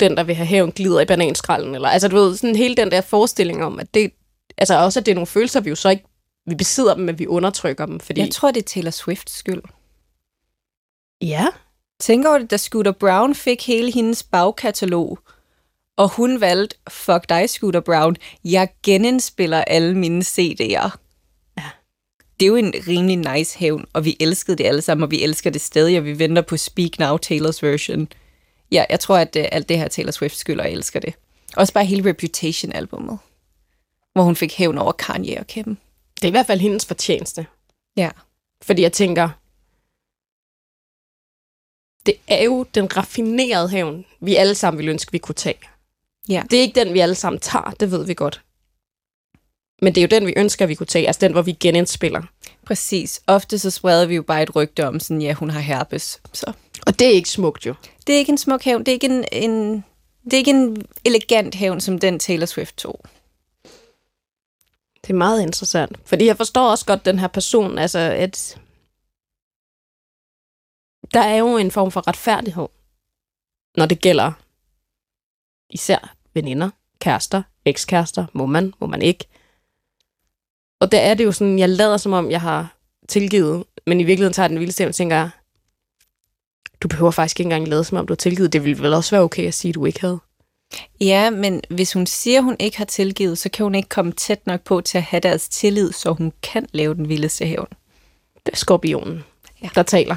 den, 0.00 0.16
der 0.16 0.24
vil 0.24 0.34
have 0.34 0.46
hævn, 0.46 0.72
glider 0.72 1.00
i 1.00 1.04
bananskrallen. 1.04 1.74
Eller, 1.74 1.88
altså 1.88 2.08
du 2.08 2.16
ved, 2.16 2.36
sådan 2.36 2.56
hele 2.56 2.76
den 2.76 2.90
der 2.90 3.00
forestilling 3.00 3.64
om, 3.64 3.78
at 3.78 3.94
det, 3.94 4.12
altså 4.58 4.78
også 4.78 5.00
at 5.00 5.06
det 5.06 5.12
er 5.12 5.16
nogle 5.16 5.26
følelser, 5.26 5.60
vi 5.60 5.68
jo 5.68 5.76
så 5.76 5.88
ikke, 5.88 6.04
vi 6.50 6.54
besidder 6.54 6.94
dem, 6.94 7.04
men 7.04 7.18
vi 7.18 7.26
undertrykker 7.26 7.86
dem. 7.86 8.00
Fordi... 8.00 8.20
Jeg 8.20 8.30
tror, 8.30 8.50
det 8.50 8.60
er 8.60 8.68
Taylor 8.68 8.90
Swifts 8.90 9.32
skyld. 9.32 9.62
Ja. 11.22 11.46
Tænk 12.00 12.26
over 12.26 12.38
det, 12.38 12.50
da 12.50 12.56
Scooter 12.56 12.92
Brown 12.92 13.34
fik 13.34 13.66
hele 13.66 13.92
hendes 13.92 14.22
bagkatalog, 14.22 15.18
og 15.96 16.08
hun 16.08 16.40
valgte, 16.40 16.76
fuck 16.88 17.28
dig, 17.28 17.50
Scooter 17.50 17.80
Brown, 17.80 18.16
jeg 18.44 18.68
genindspiller 18.82 19.64
alle 19.64 19.98
mine 19.98 20.22
CD'er. 20.22 20.90
Ja. 21.56 21.70
Det 22.40 22.46
er 22.46 22.46
jo 22.46 22.56
en 22.56 22.74
rimelig 22.88 23.16
nice 23.16 23.58
hævn, 23.58 23.84
og 23.92 24.04
vi 24.04 24.16
elskede 24.20 24.56
det 24.56 24.64
alle 24.64 24.82
sammen, 24.82 25.02
og 25.02 25.10
vi 25.10 25.22
elsker 25.22 25.50
det 25.50 25.60
stadig, 25.60 25.98
og 25.98 26.04
vi 26.04 26.18
venter 26.18 26.42
på 26.42 26.56
Speak 26.56 26.98
Now, 26.98 27.16
Taylors 27.16 27.62
version. 27.62 28.08
Ja, 28.72 28.84
jeg 28.90 29.00
tror, 29.00 29.16
at 29.16 29.36
uh, 29.36 29.44
alt 29.52 29.68
det 29.68 29.78
her 29.78 29.88
Taylor 29.88 30.12
Swift 30.12 30.36
skylder, 30.36 30.62
og 30.62 30.70
jeg 30.70 30.76
elsker 30.76 31.00
det. 31.00 31.14
Også 31.56 31.72
bare 31.72 31.84
hele 31.84 32.10
Reputation-albummet, 32.10 33.18
hvor 34.12 34.22
hun 34.22 34.36
fik 34.36 34.54
hævn 34.54 34.78
over 34.78 34.92
Kanye 34.92 35.38
og 35.38 35.46
Kim. 35.46 35.76
Det 36.18 36.24
er 36.24 36.28
i 36.28 36.30
hvert 36.30 36.46
fald 36.46 36.60
hendes 36.60 36.86
fortjeneste. 36.86 37.46
Ja. 37.96 38.10
Fordi 38.62 38.82
jeg 38.82 38.92
tænker, 38.92 39.28
det 42.06 42.14
er 42.28 42.44
jo 42.44 42.62
den 42.74 42.96
raffinerede 42.96 43.68
hævn, 43.68 44.04
vi 44.20 44.36
alle 44.36 44.54
sammen 44.54 44.78
vil 44.78 44.88
ønske, 44.88 45.12
vi 45.12 45.18
kunne 45.18 45.34
tage. 45.34 45.58
Ja. 46.28 46.42
Det 46.50 46.56
er 46.56 46.62
ikke 46.62 46.84
den, 46.84 46.94
vi 46.94 47.00
alle 47.00 47.14
sammen 47.14 47.40
tager, 47.40 47.70
det 47.70 47.90
ved 47.90 48.06
vi 48.06 48.14
godt. 48.14 48.42
Men 49.82 49.94
det 49.94 50.00
er 50.00 50.02
jo 50.02 50.20
den, 50.20 50.26
vi 50.26 50.34
ønsker, 50.36 50.66
vi 50.66 50.74
kunne 50.74 50.86
tage. 50.86 51.06
Altså 51.06 51.20
den, 51.20 51.32
hvor 51.32 51.42
vi 51.42 51.52
genindspiller. 51.52 52.22
Præcis. 52.66 53.20
Ofte 53.26 53.58
så 53.58 53.70
spreder 53.70 54.06
vi 54.06 54.14
jo 54.14 54.22
bare 54.22 54.42
et 54.42 54.56
rygte 54.56 54.86
om, 54.86 55.00
sådan, 55.00 55.22
ja, 55.22 55.32
hun 55.32 55.50
har 55.50 55.60
herpes. 55.60 56.20
Så. 56.32 56.52
Og 56.86 56.98
det 56.98 57.06
er 57.06 57.10
ikke 57.10 57.30
smukt 57.30 57.66
jo. 57.66 57.74
Det 58.06 58.14
er 58.14 58.18
ikke 58.18 58.32
en 58.32 58.38
smuk 58.38 58.62
hævn. 58.62 58.80
Det 58.80 58.88
er 58.88 58.92
ikke 58.92 59.06
en, 59.06 59.24
en, 59.32 59.84
det 60.24 60.32
er 60.32 60.38
ikke 60.38 60.50
en 60.50 60.86
elegant 61.04 61.54
hævn, 61.54 61.80
som 61.80 61.98
den 61.98 62.18
Taylor 62.18 62.46
Swift 62.46 62.76
tog. 62.76 63.00
Det 65.08 65.14
er 65.14 65.18
meget 65.18 65.42
interessant. 65.42 65.98
Fordi 66.04 66.26
jeg 66.26 66.36
forstår 66.36 66.70
også 66.70 66.86
godt 66.86 67.04
den 67.04 67.18
her 67.18 67.26
person, 67.26 67.78
altså 67.78 67.98
at 67.98 68.60
der 71.14 71.20
er 71.20 71.36
jo 71.36 71.56
en 71.56 71.70
form 71.70 71.90
for 71.90 72.08
retfærdighed, 72.08 72.68
når 73.76 73.86
det 73.86 74.00
gælder 74.00 74.32
især 75.70 76.16
veninder, 76.34 76.70
kærester, 77.00 77.42
ekskærester, 77.64 78.26
må 78.32 78.46
man, 78.46 78.74
må 78.80 78.86
man 78.86 79.02
ikke. 79.02 79.24
Og 80.80 80.92
der 80.92 81.00
er 81.00 81.14
det 81.14 81.24
jo 81.24 81.32
sådan, 81.32 81.58
jeg 81.58 81.68
lader 81.68 81.96
som 81.96 82.12
om, 82.12 82.30
jeg 82.30 82.40
har 82.40 82.76
tilgivet, 83.08 83.64
men 83.86 84.00
i 84.00 84.04
virkeligheden 84.04 84.32
tager 84.32 84.44
jeg 84.44 84.50
den 84.50 84.60
vilde 84.60 84.72
stemme 84.72 84.90
og 84.90 84.94
tænker, 84.94 85.30
du 86.80 86.88
behøver 86.88 87.10
faktisk 87.10 87.40
ikke 87.40 87.46
engang 87.46 87.68
lade 87.68 87.84
som 87.84 87.98
om, 87.98 88.06
du 88.06 88.12
har 88.12 88.16
tilgivet. 88.16 88.52
Det 88.52 88.64
ville 88.64 88.82
vel 88.82 88.94
også 88.94 89.10
være 89.10 89.22
okay 89.22 89.46
at 89.46 89.54
sige, 89.54 89.70
at 89.70 89.74
du 89.74 89.84
ikke 89.84 90.00
havde. 90.00 90.20
Ja, 91.00 91.30
men 91.30 91.62
hvis 91.70 91.92
hun 91.92 92.06
siger, 92.06 92.40
hun 92.40 92.56
ikke 92.58 92.78
har 92.78 92.84
tilgivet, 92.84 93.38
så 93.38 93.48
kan 93.48 93.64
hun 93.64 93.74
ikke 93.74 93.88
komme 93.88 94.12
tæt 94.12 94.46
nok 94.46 94.60
på 94.60 94.80
til 94.80 94.98
at 94.98 95.04
have 95.04 95.20
deres 95.20 95.48
tillid, 95.48 95.92
så 95.92 96.12
hun 96.12 96.32
kan 96.42 96.66
lave 96.72 96.94
den 96.94 97.08
vildeste 97.08 97.46
hævn. 97.46 97.68
Det 98.46 98.52
er 98.52 98.56
skorpionen, 98.56 99.24
ja. 99.62 99.68
der 99.74 99.82
taler. 99.82 100.16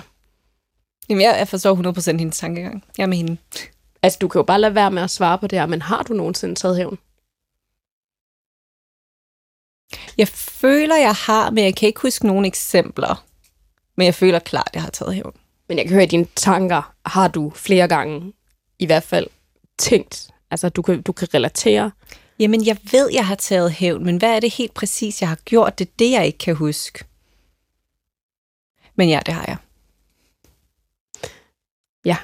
Jamen, 1.09 1.21
jeg 1.21 1.47
forstår 1.47 2.11
100% 2.11 2.17
hendes 2.17 2.37
tankegang. 2.37 2.83
Jeg 2.97 3.03
er 3.03 3.07
med 3.07 3.17
hende. 3.17 3.37
Altså, 4.01 4.19
du 4.21 4.27
kan 4.27 4.39
jo 4.39 4.43
bare 4.43 4.61
lade 4.61 4.75
være 4.75 4.91
med 4.91 5.03
at 5.03 5.11
svare 5.11 5.37
på 5.37 5.47
det 5.47 5.59
her, 5.59 5.65
men 5.65 5.81
har 5.81 6.03
du 6.03 6.13
nogensinde 6.13 6.55
taget 6.55 6.77
hævn? 6.77 6.97
Jeg 10.17 10.27
føler, 10.27 10.95
jeg 10.95 11.13
har, 11.13 11.49
men 11.49 11.63
jeg 11.63 11.75
kan 11.75 11.87
ikke 11.87 12.01
huske 12.01 12.27
nogen 12.27 12.45
eksempler. 12.45 13.25
Men 13.95 14.05
jeg 14.05 14.15
føler 14.15 14.39
klart, 14.39 14.67
at 14.67 14.75
jeg 14.75 14.83
har 14.83 14.89
taget 14.89 15.15
hævn. 15.15 15.33
Men 15.67 15.77
jeg 15.77 15.85
kan 15.85 15.93
høre, 15.93 16.03
at 16.03 16.11
dine 16.11 16.27
tanker 16.35 16.93
har 17.05 17.27
du 17.27 17.49
flere 17.49 17.87
gange 17.87 18.33
i 18.79 18.85
hvert 18.85 19.03
fald 19.03 19.27
tænkt. 19.77 20.30
Altså, 20.51 20.69
du 20.69 20.81
kan, 20.81 21.01
du 21.01 21.11
kan 21.11 21.33
relatere. 21.33 21.91
Jamen, 22.39 22.65
jeg 22.65 22.77
ved, 22.91 23.09
jeg 23.13 23.27
har 23.27 23.35
taget 23.35 23.71
hævn, 23.71 24.05
men 24.05 24.17
hvad 24.17 24.35
er 24.35 24.39
det 24.39 24.53
helt 24.53 24.73
præcis, 24.73 25.21
jeg 25.21 25.29
har 25.29 25.39
gjort? 25.45 25.79
Det 25.79 25.87
er 25.87 25.91
det, 25.99 26.11
jeg 26.11 26.25
ikke 26.25 26.37
kan 26.37 26.55
huske. 26.55 27.05
Men 28.95 29.09
ja, 29.09 29.19
det 29.25 29.33
har 29.33 29.45
jeg. 29.47 29.57
Ja. 32.05 32.17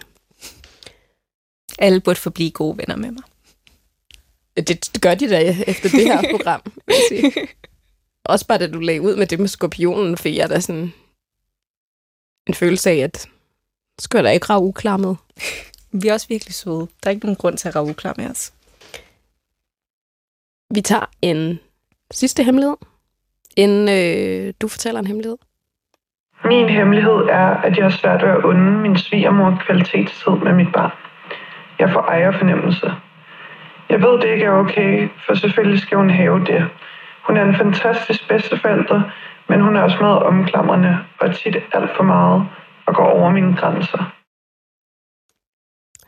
Alle 1.80 2.01
burde 2.01 2.19
forblive 2.19 2.51
gode 2.51 2.78
venner 2.78 2.95
med 2.95 3.11
mig. 3.11 3.23
Det, 4.67 5.01
gør 5.01 5.15
de 5.15 5.30
da 5.30 5.63
efter 5.67 5.89
det 5.89 6.03
her 6.03 6.21
program, 6.38 6.61
vil 6.86 6.95
jeg 6.95 7.03
sige. 7.09 7.47
Også 8.23 8.47
bare 8.47 8.57
da 8.57 8.67
du 8.67 8.80
lagde 8.80 9.01
ud 9.01 9.15
med 9.15 9.28
det 9.28 9.39
med 9.39 9.47
skorpionen, 9.47 10.17
fik 10.17 10.36
jeg 10.36 10.49
da 10.49 10.59
sådan 10.59 10.93
en 12.47 12.53
følelse 12.53 12.89
af, 12.89 12.95
at 12.97 13.30
skal 13.99 14.23
der 14.23 14.30
ikke 14.30 14.45
rave 14.45 14.61
uklar 14.61 14.97
med. 14.97 15.15
Vi 16.01 16.07
er 16.07 16.13
også 16.13 16.27
virkelig 16.27 16.53
søde. 16.53 16.87
Der 17.03 17.05
er 17.05 17.09
ikke 17.09 17.25
nogen 17.25 17.35
grund 17.35 17.57
til 17.57 17.67
at 17.67 17.75
rave 17.75 17.89
uklar 17.89 18.13
med 18.17 18.29
os. 18.29 18.53
Vi 20.75 20.81
tager 20.81 21.05
en 21.21 21.59
sidste 22.11 22.43
hemmelighed, 22.43 22.77
inden 23.57 23.89
øh, 23.89 24.53
du 24.61 24.67
fortæller 24.67 24.99
en 24.99 25.07
hemmelighed. 25.07 25.37
Min 26.45 26.69
hemmelighed 26.69 27.19
er, 27.29 27.47
at 27.47 27.77
jeg 27.77 27.85
har 27.85 27.89
svært 27.89 28.21
ved 28.21 28.29
at 28.29 28.43
unde 28.43 28.71
min 28.71 28.97
svigermor 28.97 29.61
kvalitetstid 29.65 30.31
med 30.31 30.53
mit 30.53 30.71
barn. 30.73 30.91
Jeg 31.79 31.89
får 31.93 32.01
ejerfornemmelse. 32.01 32.93
Jeg 33.89 34.01
ved, 34.01 34.19
det 34.21 34.29
ikke 34.33 34.45
er 34.45 34.51
okay, 34.51 35.09
for 35.25 35.33
selvfølgelig 35.33 35.79
skal 35.81 35.97
hun 35.97 36.09
have 36.09 36.45
det. 36.45 36.69
Hun 37.27 37.37
er 37.37 37.43
en 37.43 37.55
fantastisk 37.55 38.27
bedsteforælder, 38.27 39.01
men 39.49 39.61
hun 39.61 39.75
er 39.75 39.81
også 39.81 39.97
meget 40.01 40.23
omklamrende 40.23 40.97
og 41.19 41.35
tit 41.35 41.57
alt 41.73 41.95
for 41.95 42.03
meget 42.03 42.47
og 42.85 42.95
går 42.95 43.05
over 43.05 43.29
mine 43.29 43.55
grænser. 43.55 44.16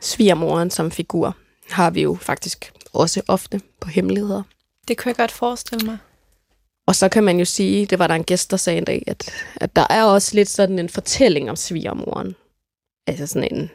Svigermoren 0.00 0.70
som 0.70 0.90
figur 0.90 1.36
har 1.70 1.90
vi 1.90 2.02
jo 2.02 2.18
faktisk 2.20 2.72
også 2.92 3.22
ofte 3.28 3.60
på 3.80 3.88
hemmeligheder. 3.88 4.42
Det 4.88 4.96
kan 4.98 5.08
jeg 5.08 5.16
godt 5.16 5.30
forestille 5.30 5.86
mig. 5.86 5.98
Og 6.86 6.96
så 6.96 7.08
kan 7.08 7.24
man 7.24 7.38
jo 7.38 7.44
sige, 7.44 7.86
det 7.86 7.98
var 7.98 8.06
der 8.06 8.14
en 8.14 8.24
gæst, 8.24 8.50
der 8.50 8.56
sagde 8.56 8.78
en 8.78 8.84
dag, 8.84 9.02
at, 9.06 9.30
at 9.56 9.76
der 9.76 9.86
er 9.90 10.04
også 10.04 10.34
lidt 10.34 10.48
sådan 10.48 10.78
en 10.78 10.88
fortælling 10.88 11.50
om 11.50 11.56
svigermoren. 11.56 12.34
Altså 13.06 13.26
sådan 13.26 13.48
en, 13.52 13.70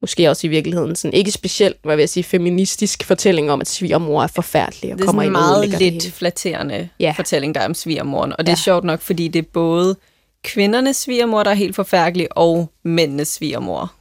måske 0.00 0.30
også 0.30 0.46
i 0.46 0.50
virkeligheden, 0.50 0.96
sådan 0.96 1.14
ikke 1.14 1.30
specielt, 1.30 1.76
hvad 1.82 1.96
vil 1.96 2.02
jeg 2.02 2.08
sige, 2.08 2.24
feministisk 2.24 3.04
fortælling 3.04 3.50
om, 3.50 3.60
at 3.60 3.68
svigermor 3.68 4.22
er 4.22 4.26
forfærdelig. 4.26 4.92
Og 4.92 4.98
det 4.98 5.02
er 5.04 5.06
kommer 5.06 5.22
en 5.22 5.28
ind 5.28 5.36
og 5.36 5.42
meget 5.42 5.56
ødelægger 5.56 5.78
det 5.78 5.92
lidt 5.92 6.02
hele. 6.04 6.14
flatterende 6.14 6.88
ja. 7.00 7.14
fortælling, 7.16 7.54
der 7.54 7.60
er 7.60 7.64
om 7.64 7.74
svigermoren. 7.74 8.32
Og 8.32 8.38
det 8.38 8.48
er 8.48 8.52
Ja. 8.52 8.56
sjovt 8.62 8.84
nok, 8.84 9.00
fordi 9.00 9.28
det 9.28 9.38
er 9.38 9.48
både 9.52 9.96
kvindernes 10.42 10.96
svigermor, 10.96 11.42
der 11.42 11.50
er 11.50 11.54
helt 11.54 11.74
forfærdelig, 11.76 12.28
og 12.38 12.70
mændenes 12.82 13.28
svigermor. 13.28 13.92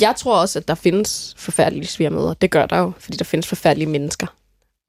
Jeg 0.00 0.14
tror 0.16 0.40
også, 0.40 0.58
at 0.58 0.68
der 0.68 0.74
findes 0.74 1.34
forfærdelige 1.38 1.86
svigermøder. 1.86 2.34
Det 2.34 2.50
gør 2.50 2.66
der 2.66 2.78
jo, 2.78 2.92
fordi 2.98 3.16
der 3.16 3.24
findes 3.24 3.46
forfærdelige 3.46 3.88
mennesker. 3.88 4.26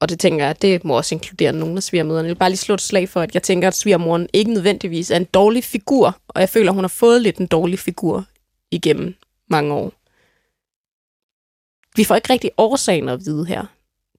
Og 0.00 0.08
det 0.08 0.20
tænker 0.20 0.44
jeg, 0.44 0.50
at 0.50 0.62
det 0.62 0.84
må 0.84 0.96
også 0.96 1.14
inkludere 1.14 1.52
nogle 1.52 1.76
af 1.76 1.82
svigermøderne. 1.82 2.26
Jeg 2.26 2.34
vil 2.34 2.38
bare 2.38 2.50
lige 2.50 2.56
slå 2.58 2.74
et 2.74 2.80
slag 2.80 3.08
for, 3.08 3.20
at 3.20 3.34
jeg 3.34 3.42
tænker, 3.42 3.68
at 3.68 3.74
svigermoren 3.74 4.28
ikke 4.32 4.52
nødvendigvis 4.52 5.10
er 5.10 5.16
en 5.16 5.24
dårlig 5.24 5.64
figur. 5.64 6.16
Og 6.28 6.40
jeg 6.40 6.48
føler, 6.48 6.70
at 6.70 6.74
hun 6.74 6.84
har 6.84 6.88
fået 6.88 7.22
lidt 7.22 7.38
en 7.38 7.46
dårlig 7.46 7.78
figur 7.78 8.24
igennem 8.70 9.14
mange 9.50 9.74
år. 9.74 9.92
Vi 11.96 12.04
får 12.04 12.14
ikke 12.14 12.32
rigtig 12.32 12.50
årsagen 12.58 13.08
at 13.08 13.20
vide 13.24 13.46
her, 13.46 13.64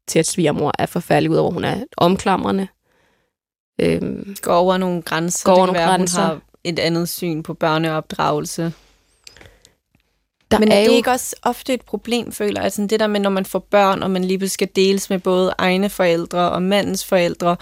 til 0.07 0.19
at 0.19 0.25
svigermor 0.27 0.71
er 0.79 0.85
forfærdelig, 0.85 1.31
udover 1.31 1.51
hun 1.51 1.63
er 1.63 1.83
omklamrende. 1.97 2.67
Øhm, 3.81 4.35
Går 4.41 4.55
over 4.55 4.77
nogle 4.77 5.01
grænser. 5.01 5.45
Går 5.45 5.55
over 5.55 5.65
det 5.65 5.75
kan 5.75 5.81
nogle 5.81 5.87
være, 5.87 5.97
grænser. 5.97 6.21
Hun 6.21 6.29
har 6.29 6.41
et 6.63 6.79
andet 6.79 7.09
syn 7.09 7.43
på 7.43 7.53
børneopdragelse. 7.53 8.73
Der 10.51 10.59
Men 10.59 10.71
er, 10.71 10.75
er 10.75 10.79
det 10.79 10.87
jo... 10.87 10.93
ikke 10.93 11.11
også 11.11 11.35
ofte 11.43 11.73
et 11.73 11.81
problem, 11.81 12.31
føler 12.31 12.59
jeg? 12.59 12.63
Altså 12.63 12.87
det 12.89 12.99
der 12.99 13.07
med, 13.07 13.19
når 13.19 13.29
man 13.29 13.45
får 13.45 13.59
børn, 13.59 14.03
og 14.03 14.11
man 14.11 14.23
lige 14.25 14.37
pludselig 14.37 14.53
skal 14.53 14.69
deles 14.75 15.09
med 15.09 15.19
både 15.19 15.53
egne 15.57 15.89
forældre 15.89 16.51
og 16.51 16.61
mandens 16.61 17.05
forældre. 17.05 17.57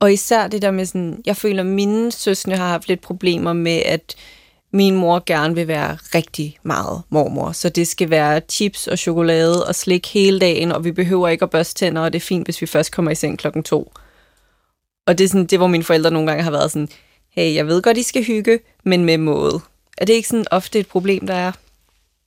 Og 0.00 0.12
især 0.12 0.46
det 0.46 0.62
der 0.62 0.70
med 0.70 0.86
sådan, 0.86 1.22
jeg 1.26 1.36
føler, 1.36 1.62
at 1.62 1.66
mine 1.66 2.12
søskende 2.12 2.56
har 2.56 2.68
haft 2.68 2.88
lidt 2.88 3.00
problemer 3.00 3.52
med, 3.52 3.82
at 3.84 4.16
min 4.72 4.96
mor 4.96 5.22
gerne 5.26 5.54
vil 5.54 5.68
være 5.68 5.98
rigtig 6.14 6.58
meget 6.62 7.02
mormor. 7.08 7.52
Så 7.52 7.68
det 7.68 7.88
skal 7.88 8.10
være 8.10 8.40
chips 8.48 8.86
og 8.86 8.98
chokolade 8.98 9.66
og 9.66 9.74
slik 9.74 10.06
hele 10.14 10.38
dagen, 10.38 10.72
og 10.72 10.84
vi 10.84 10.92
behøver 10.92 11.28
ikke 11.28 11.42
at 11.42 11.50
børste 11.50 11.74
tænder, 11.74 12.02
og 12.02 12.12
det 12.12 12.18
er 12.18 12.26
fint, 12.26 12.46
hvis 12.46 12.60
vi 12.60 12.66
først 12.66 12.92
kommer 12.92 13.10
i 13.10 13.14
seng 13.14 13.38
klokken 13.38 13.62
to. 13.62 13.92
Og 15.06 15.18
det 15.18 15.24
er 15.24 15.28
sådan, 15.28 15.46
det, 15.46 15.58
hvor 15.58 15.66
mine 15.66 15.84
forældre 15.84 16.10
nogle 16.10 16.28
gange 16.28 16.44
har 16.44 16.50
været 16.50 16.70
sådan, 16.70 16.88
hey, 17.30 17.54
jeg 17.54 17.66
ved 17.66 17.82
godt, 17.82 17.96
I 17.96 18.02
skal 18.02 18.24
hygge, 18.24 18.58
men 18.84 19.04
med 19.04 19.18
måde. 19.18 19.60
Er 19.98 20.04
det 20.04 20.12
ikke 20.12 20.28
sådan 20.28 20.46
ofte 20.50 20.78
et 20.78 20.86
problem, 20.86 21.26
der 21.26 21.34
er? 21.34 21.52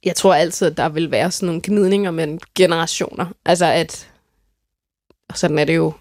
Jeg 0.06 0.16
tror 0.16 0.34
altid, 0.34 0.68
at 0.68 0.78
der 0.78 0.90
vil 0.90 1.12
være 1.12 1.32
sådan 1.32 1.48
nogle 1.48 1.62
gnidninger 1.64 2.12
mellem 2.12 2.40
generationer. 2.56 3.26
Altså 3.46 3.66
at, 3.66 4.12
og 5.30 5.38
sådan 5.38 5.60
er 5.60 5.66
det 5.66 5.76
jo, 5.76 5.94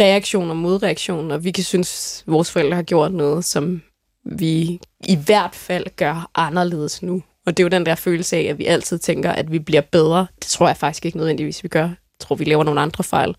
reaktion 0.00 0.50
og 0.50 0.56
modreaktion, 0.56 1.30
og 1.30 1.44
vi 1.44 1.50
kan 1.50 1.64
synes, 1.64 2.22
at 2.26 2.32
vores 2.32 2.50
forældre 2.50 2.74
har 2.74 2.82
gjort 2.82 3.12
noget, 3.12 3.44
som 3.44 3.82
vi 4.24 4.80
i 5.08 5.16
hvert 5.24 5.54
fald 5.54 5.86
gør 5.96 6.30
anderledes 6.34 7.02
nu. 7.02 7.22
Og 7.46 7.56
det 7.56 7.62
er 7.62 7.64
jo 7.64 7.68
den 7.68 7.86
der 7.86 7.94
følelse 7.94 8.36
af, 8.36 8.42
at 8.42 8.58
vi 8.58 8.66
altid 8.66 8.98
tænker, 8.98 9.32
at 9.32 9.52
vi 9.52 9.58
bliver 9.58 9.80
bedre. 9.80 10.26
Det 10.38 10.46
tror 10.46 10.66
jeg 10.66 10.76
faktisk 10.76 11.06
ikke 11.06 11.18
nødvendigvis, 11.18 11.62
vi 11.62 11.68
gør. 11.68 11.84
Jeg 11.84 11.96
tror, 12.20 12.36
vi 12.36 12.44
laver 12.44 12.64
nogle 12.64 12.80
andre 12.80 13.04
fejl. 13.04 13.34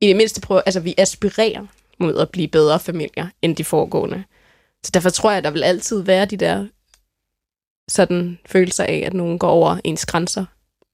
I 0.00 0.08
det 0.08 0.16
mindste 0.16 0.40
prøver, 0.40 0.60
altså 0.66 0.80
vi 0.80 0.94
aspirerer 0.98 1.66
mod 1.98 2.18
at 2.18 2.30
blive 2.30 2.48
bedre 2.48 2.80
familier 2.80 3.28
end 3.42 3.56
de 3.56 3.64
foregående. 3.64 4.24
Så 4.84 4.90
derfor 4.94 5.10
tror 5.10 5.30
jeg, 5.30 5.38
at 5.38 5.44
der 5.44 5.50
vil 5.50 5.62
altid 5.62 6.02
være 6.02 6.24
de 6.24 6.36
der 6.36 6.66
sådan 7.88 8.38
følelser 8.46 8.84
af, 8.84 9.02
at 9.06 9.14
nogen 9.14 9.38
går 9.38 9.48
over 9.48 9.80
ens 9.84 10.06
grænser 10.06 10.44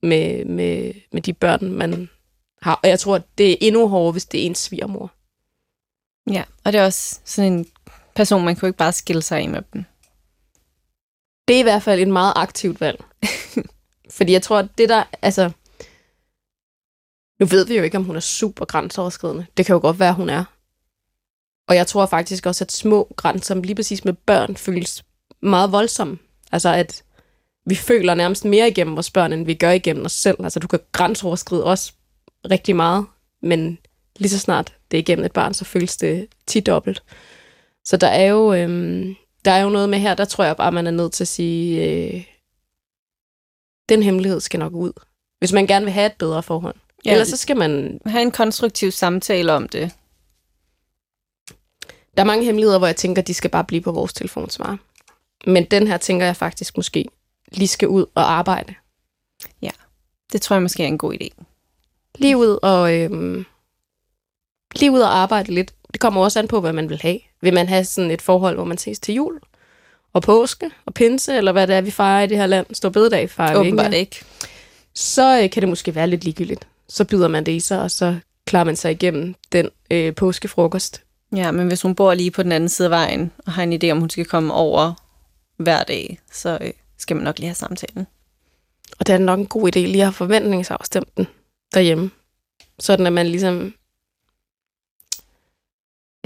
med, 0.02 0.44
med, 0.44 0.94
med 1.12 1.22
de 1.22 1.32
børn, 1.32 1.72
man 1.72 2.08
har. 2.62 2.80
Og 2.82 2.88
jeg 2.88 3.00
tror, 3.00 3.16
at 3.16 3.22
det 3.38 3.52
er 3.52 3.56
endnu 3.60 3.88
hårdere, 3.88 4.12
hvis 4.12 4.24
det 4.24 4.40
er 4.40 4.46
ens 4.46 4.58
svigermor. 4.58 5.12
Ja, 6.30 6.44
og 6.64 6.72
det 6.72 6.80
er 6.80 6.84
også 6.84 7.20
sådan 7.24 7.52
en 7.52 7.66
person, 8.14 8.44
man 8.44 8.54
kan 8.54 8.62
jo 8.62 8.66
ikke 8.66 8.78
bare 8.78 8.92
skille 8.92 9.22
sig 9.22 9.38
af 9.38 9.48
med 9.48 9.62
dem. 9.72 9.84
Det 11.48 11.56
er 11.56 11.60
i 11.60 11.62
hvert 11.62 11.82
fald 11.82 12.00
et 12.00 12.08
meget 12.08 12.32
aktivt 12.36 12.80
valg. 12.80 13.04
Fordi 14.16 14.32
jeg 14.32 14.42
tror, 14.42 14.58
at 14.58 14.68
det 14.78 14.88
der, 14.88 15.04
altså... 15.22 15.50
Nu 17.40 17.46
ved 17.46 17.66
vi 17.66 17.76
jo 17.76 17.82
ikke, 17.82 17.96
om 17.96 18.04
hun 18.04 18.16
er 18.16 18.20
super 18.20 18.64
grænseoverskridende. 18.64 19.46
Det 19.56 19.66
kan 19.66 19.74
jo 19.74 19.80
godt 19.80 19.98
være, 19.98 20.14
hun 20.14 20.28
er. 20.28 20.44
Og 21.68 21.76
jeg 21.76 21.86
tror 21.86 22.06
faktisk 22.06 22.46
også, 22.46 22.64
at 22.64 22.72
små 22.72 23.12
grænser, 23.16 23.54
lige 23.54 23.74
præcis 23.74 24.04
med 24.04 24.12
børn, 24.12 24.56
føles 24.56 25.04
meget 25.42 25.72
voldsomme. 25.72 26.18
Altså 26.52 26.68
at 26.68 27.02
vi 27.66 27.74
føler 27.74 28.14
nærmest 28.14 28.44
mere 28.44 28.68
igennem 28.68 28.96
vores 28.96 29.10
børn, 29.10 29.32
end 29.32 29.46
vi 29.46 29.54
gør 29.54 29.70
igennem 29.70 30.04
os 30.04 30.12
selv. 30.12 30.36
Altså 30.44 30.60
du 30.60 30.66
kan 30.66 30.80
grænseoverskride 30.92 31.64
os 31.64 31.94
rigtig 32.50 32.76
meget, 32.76 33.06
men 33.42 33.78
lige 34.16 34.30
så 34.30 34.38
snart 34.38 34.74
det 34.90 34.96
er 34.96 35.02
igennem 35.02 35.24
et 35.24 35.32
barn, 35.32 35.54
så 35.54 35.64
føles 35.64 35.96
det 35.96 36.28
tit 36.46 36.66
dobbelt. 36.66 37.02
Så 37.84 37.96
der 37.96 38.06
er 38.06 38.26
jo, 38.26 38.54
øhm, 38.54 39.14
der 39.44 39.50
er 39.50 39.62
jo 39.62 39.68
noget 39.68 39.88
med 39.88 39.98
her, 39.98 40.14
der 40.14 40.24
tror 40.24 40.44
jeg 40.44 40.56
bare, 40.56 40.72
man 40.72 40.86
er 40.86 40.90
nødt 40.90 41.12
til 41.12 41.24
at 41.24 41.28
sige, 41.28 41.90
øh, 41.90 42.24
den 43.88 44.02
hemmelighed 44.02 44.40
skal 44.40 44.60
nok 44.60 44.72
ud. 44.72 44.92
Hvis 45.38 45.52
man 45.52 45.66
gerne 45.66 45.84
vil 45.84 45.92
have 45.92 46.06
et 46.06 46.16
bedre 46.18 46.42
forhold. 46.42 46.74
Ja. 47.04 47.12
Ellers 47.12 47.28
så 47.28 47.36
skal 47.36 47.56
man... 47.56 48.00
have 48.06 48.22
en 48.22 48.30
konstruktiv 48.30 48.90
samtale 48.90 49.52
om 49.52 49.68
det. 49.68 49.90
Der 52.16 52.22
er 52.22 52.24
mange 52.24 52.44
hemmeligheder, 52.44 52.78
hvor 52.78 52.86
jeg 52.86 52.96
tænker, 52.96 53.22
de 53.22 53.34
skal 53.34 53.50
bare 53.50 53.64
blive 53.64 53.82
på 53.82 53.92
vores 53.92 54.12
telefonsvar. 54.12 54.78
Men 55.46 55.64
den 55.64 55.86
her 55.86 55.96
tænker 55.96 56.26
jeg 56.26 56.36
faktisk 56.36 56.76
måske 56.76 57.04
lige 57.52 57.68
skal 57.68 57.88
ud 57.88 58.06
og 58.14 58.32
arbejde. 58.32 58.74
Det 60.32 60.42
tror 60.42 60.56
jeg 60.56 60.62
måske 60.62 60.82
er 60.82 60.86
en 60.86 60.98
god 60.98 61.14
idé. 61.14 61.42
Lige 62.14 62.36
ud 62.36 62.58
og, 62.62 62.94
øhm, 62.94 63.44
lige 64.74 64.90
ud 64.90 65.00
og 65.00 65.16
arbejde 65.16 65.54
lidt. 65.54 65.72
Det 65.92 66.00
kommer 66.00 66.22
også 66.22 66.38
an 66.38 66.48
på, 66.48 66.60
hvad 66.60 66.72
man 66.72 66.88
vil 66.88 67.00
have. 67.02 67.18
Vil 67.40 67.54
man 67.54 67.68
have 67.68 67.84
sådan 67.84 68.10
et 68.10 68.22
forhold, 68.22 68.54
hvor 68.54 68.64
man 68.64 68.78
ses 68.78 69.00
til 69.00 69.14
jul 69.14 69.40
og 70.12 70.22
påske 70.22 70.70
og 70.86 70.94
pinse, 70.94 71.36
eller 71.36 71.52
hvad 71.52 71.66
det 71.66 71.76
er, 71.76 71.80
vi 71.80 71.90
fejrer 71.90 72.22
i 72.22 72.26
det 72.26 72.36
her 72.36 72.46
land? 72.46 72.66
Stor 72.72 72.88
bededag 72.88 73.30
fejrer 73.30 73.60
vi 73.60 73.66
ikke 73.66 73.74
Åbenbart 73.74 73.94
ikke. 73.94 74.24
Så 74.94 75.40
øh, 75.42 75.50
kan 75.50 75.60
det 75.60 75.68
måske 75.68 75.94
være 75.94 76.06
lidt 76.06 76.24
ligegyldigt. 76.24 76.66
Så 76.88 77.04
byder 77.04 77.28
man 77.28 77.46
det 77.46 77.52
i 77.52 77.60
sig, 77.60 77.82
og 77.82 77.90
så 77.90 78.16
klarer 78.46 78.64
man 78.64 78.76
sig 78.76 78.90
igennem 78.90 79.34
den 79.52 79.68
øh, 79.90 80.14
påskefrokost. 80.14 81.02
Ja, 81.36 81.50
men 81.50 81.66
hvis 81.66 81.82
hun 81.82 81.94
bor 81.94 82.14
lige 82.14 82.30
på 82.30 82.42
den 82.42 82.52
anden 82.52 82.68
side 82.68 82.86
af 82.86 82.90
vejen, 82.90 83.32
og 83.46 83.52
har 83.52 83.62
en 83.62 83.72
idé 83.72 83.90
om, 83.90 83.98
hun 83.98 84.10
skal 84.10 84.24
komme 84.24 84.54
over 84.54 84.94
hver 85.62 85.82
dag, 85.84 86.18
så 86.32 86.58
øh, 86.60 86.72
skal 86.98 87.16
man 87.16 87.24
nok 87.24 87.38
lige 87.38 87.48
have 87.48 87.54
samtalen. 87.54 88.06
Og 89.00 89.06
det 89.06 89.12
er 89.14 89.18
nok 89.18 89.38
en 89.38 89.46
god 89.46 89.68
idé 89.76 89.78
lige 89.78 89.94
at 90.00 90.06
have 90.06 90.12
forventningsafstemt 90.12 91.16
den 91.16 91.26
derhjemme. 91.74 92.10
Sådan 92.78 93.06
at 93.06 93.12
man 93.12 93.26
ligesom 93.26 93.74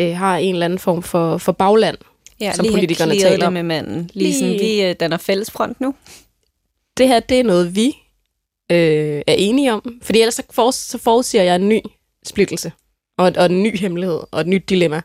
øh, 0.00 0.16
har 0.16 0.36
en 0.36 0.54
eller 0.54 0.64
anden 0.64 0.78
form 0.78 1.02
for, 1.02 1.38
for 1.38 1.52
bagland. 1.52 1.98
Ja, 2.40 2.52
Som 2.52 2.66
politikerne 2.70 3.18
taler 3.20 3.36
det 3.36 3.46
om. 3.46 3.52
med 3.52 3.62
manden. 3.62 4.10
Lige 4.14 4.34
sådan, 4.34 4.48
Lige- 4.56 4.60
vi 4.84 4.90
øh, 4.90 4.96
danner 5.00 5.16
fællesfront 5.16 5.80
nu. 5.80 5.94
Det 6.96 7.08
her, 7.08 7.20
det 7.20 7.40
er 7.40 7.44
noget, 7.44 7.74
vi 7.76 7.86
øh, 8.72 9.22
er 9.26 9.34
enige 9.38 9.72
om. 9.72 10.00
Fordi 10.02 10.20
ellers 10.20 10.34
så, 10.34 10.42
for, 10.50 10.70
så 10.70 10.98
forudsiger 10.98 11.42
jeg 11.44 11.56
en 11.56 11.68
ny 11.68 11.80
splittelse. 12.26 12.72
Og, 13.18 13.32
og 13.36 13.46
en 13.46 13.62
ny 13.62 13.78
hemmelighed. 13.78 14.20
Og 14.30 14.40
et 14.40 14.46
nyt 14.46 14.68
dilemma. 14.68 15.02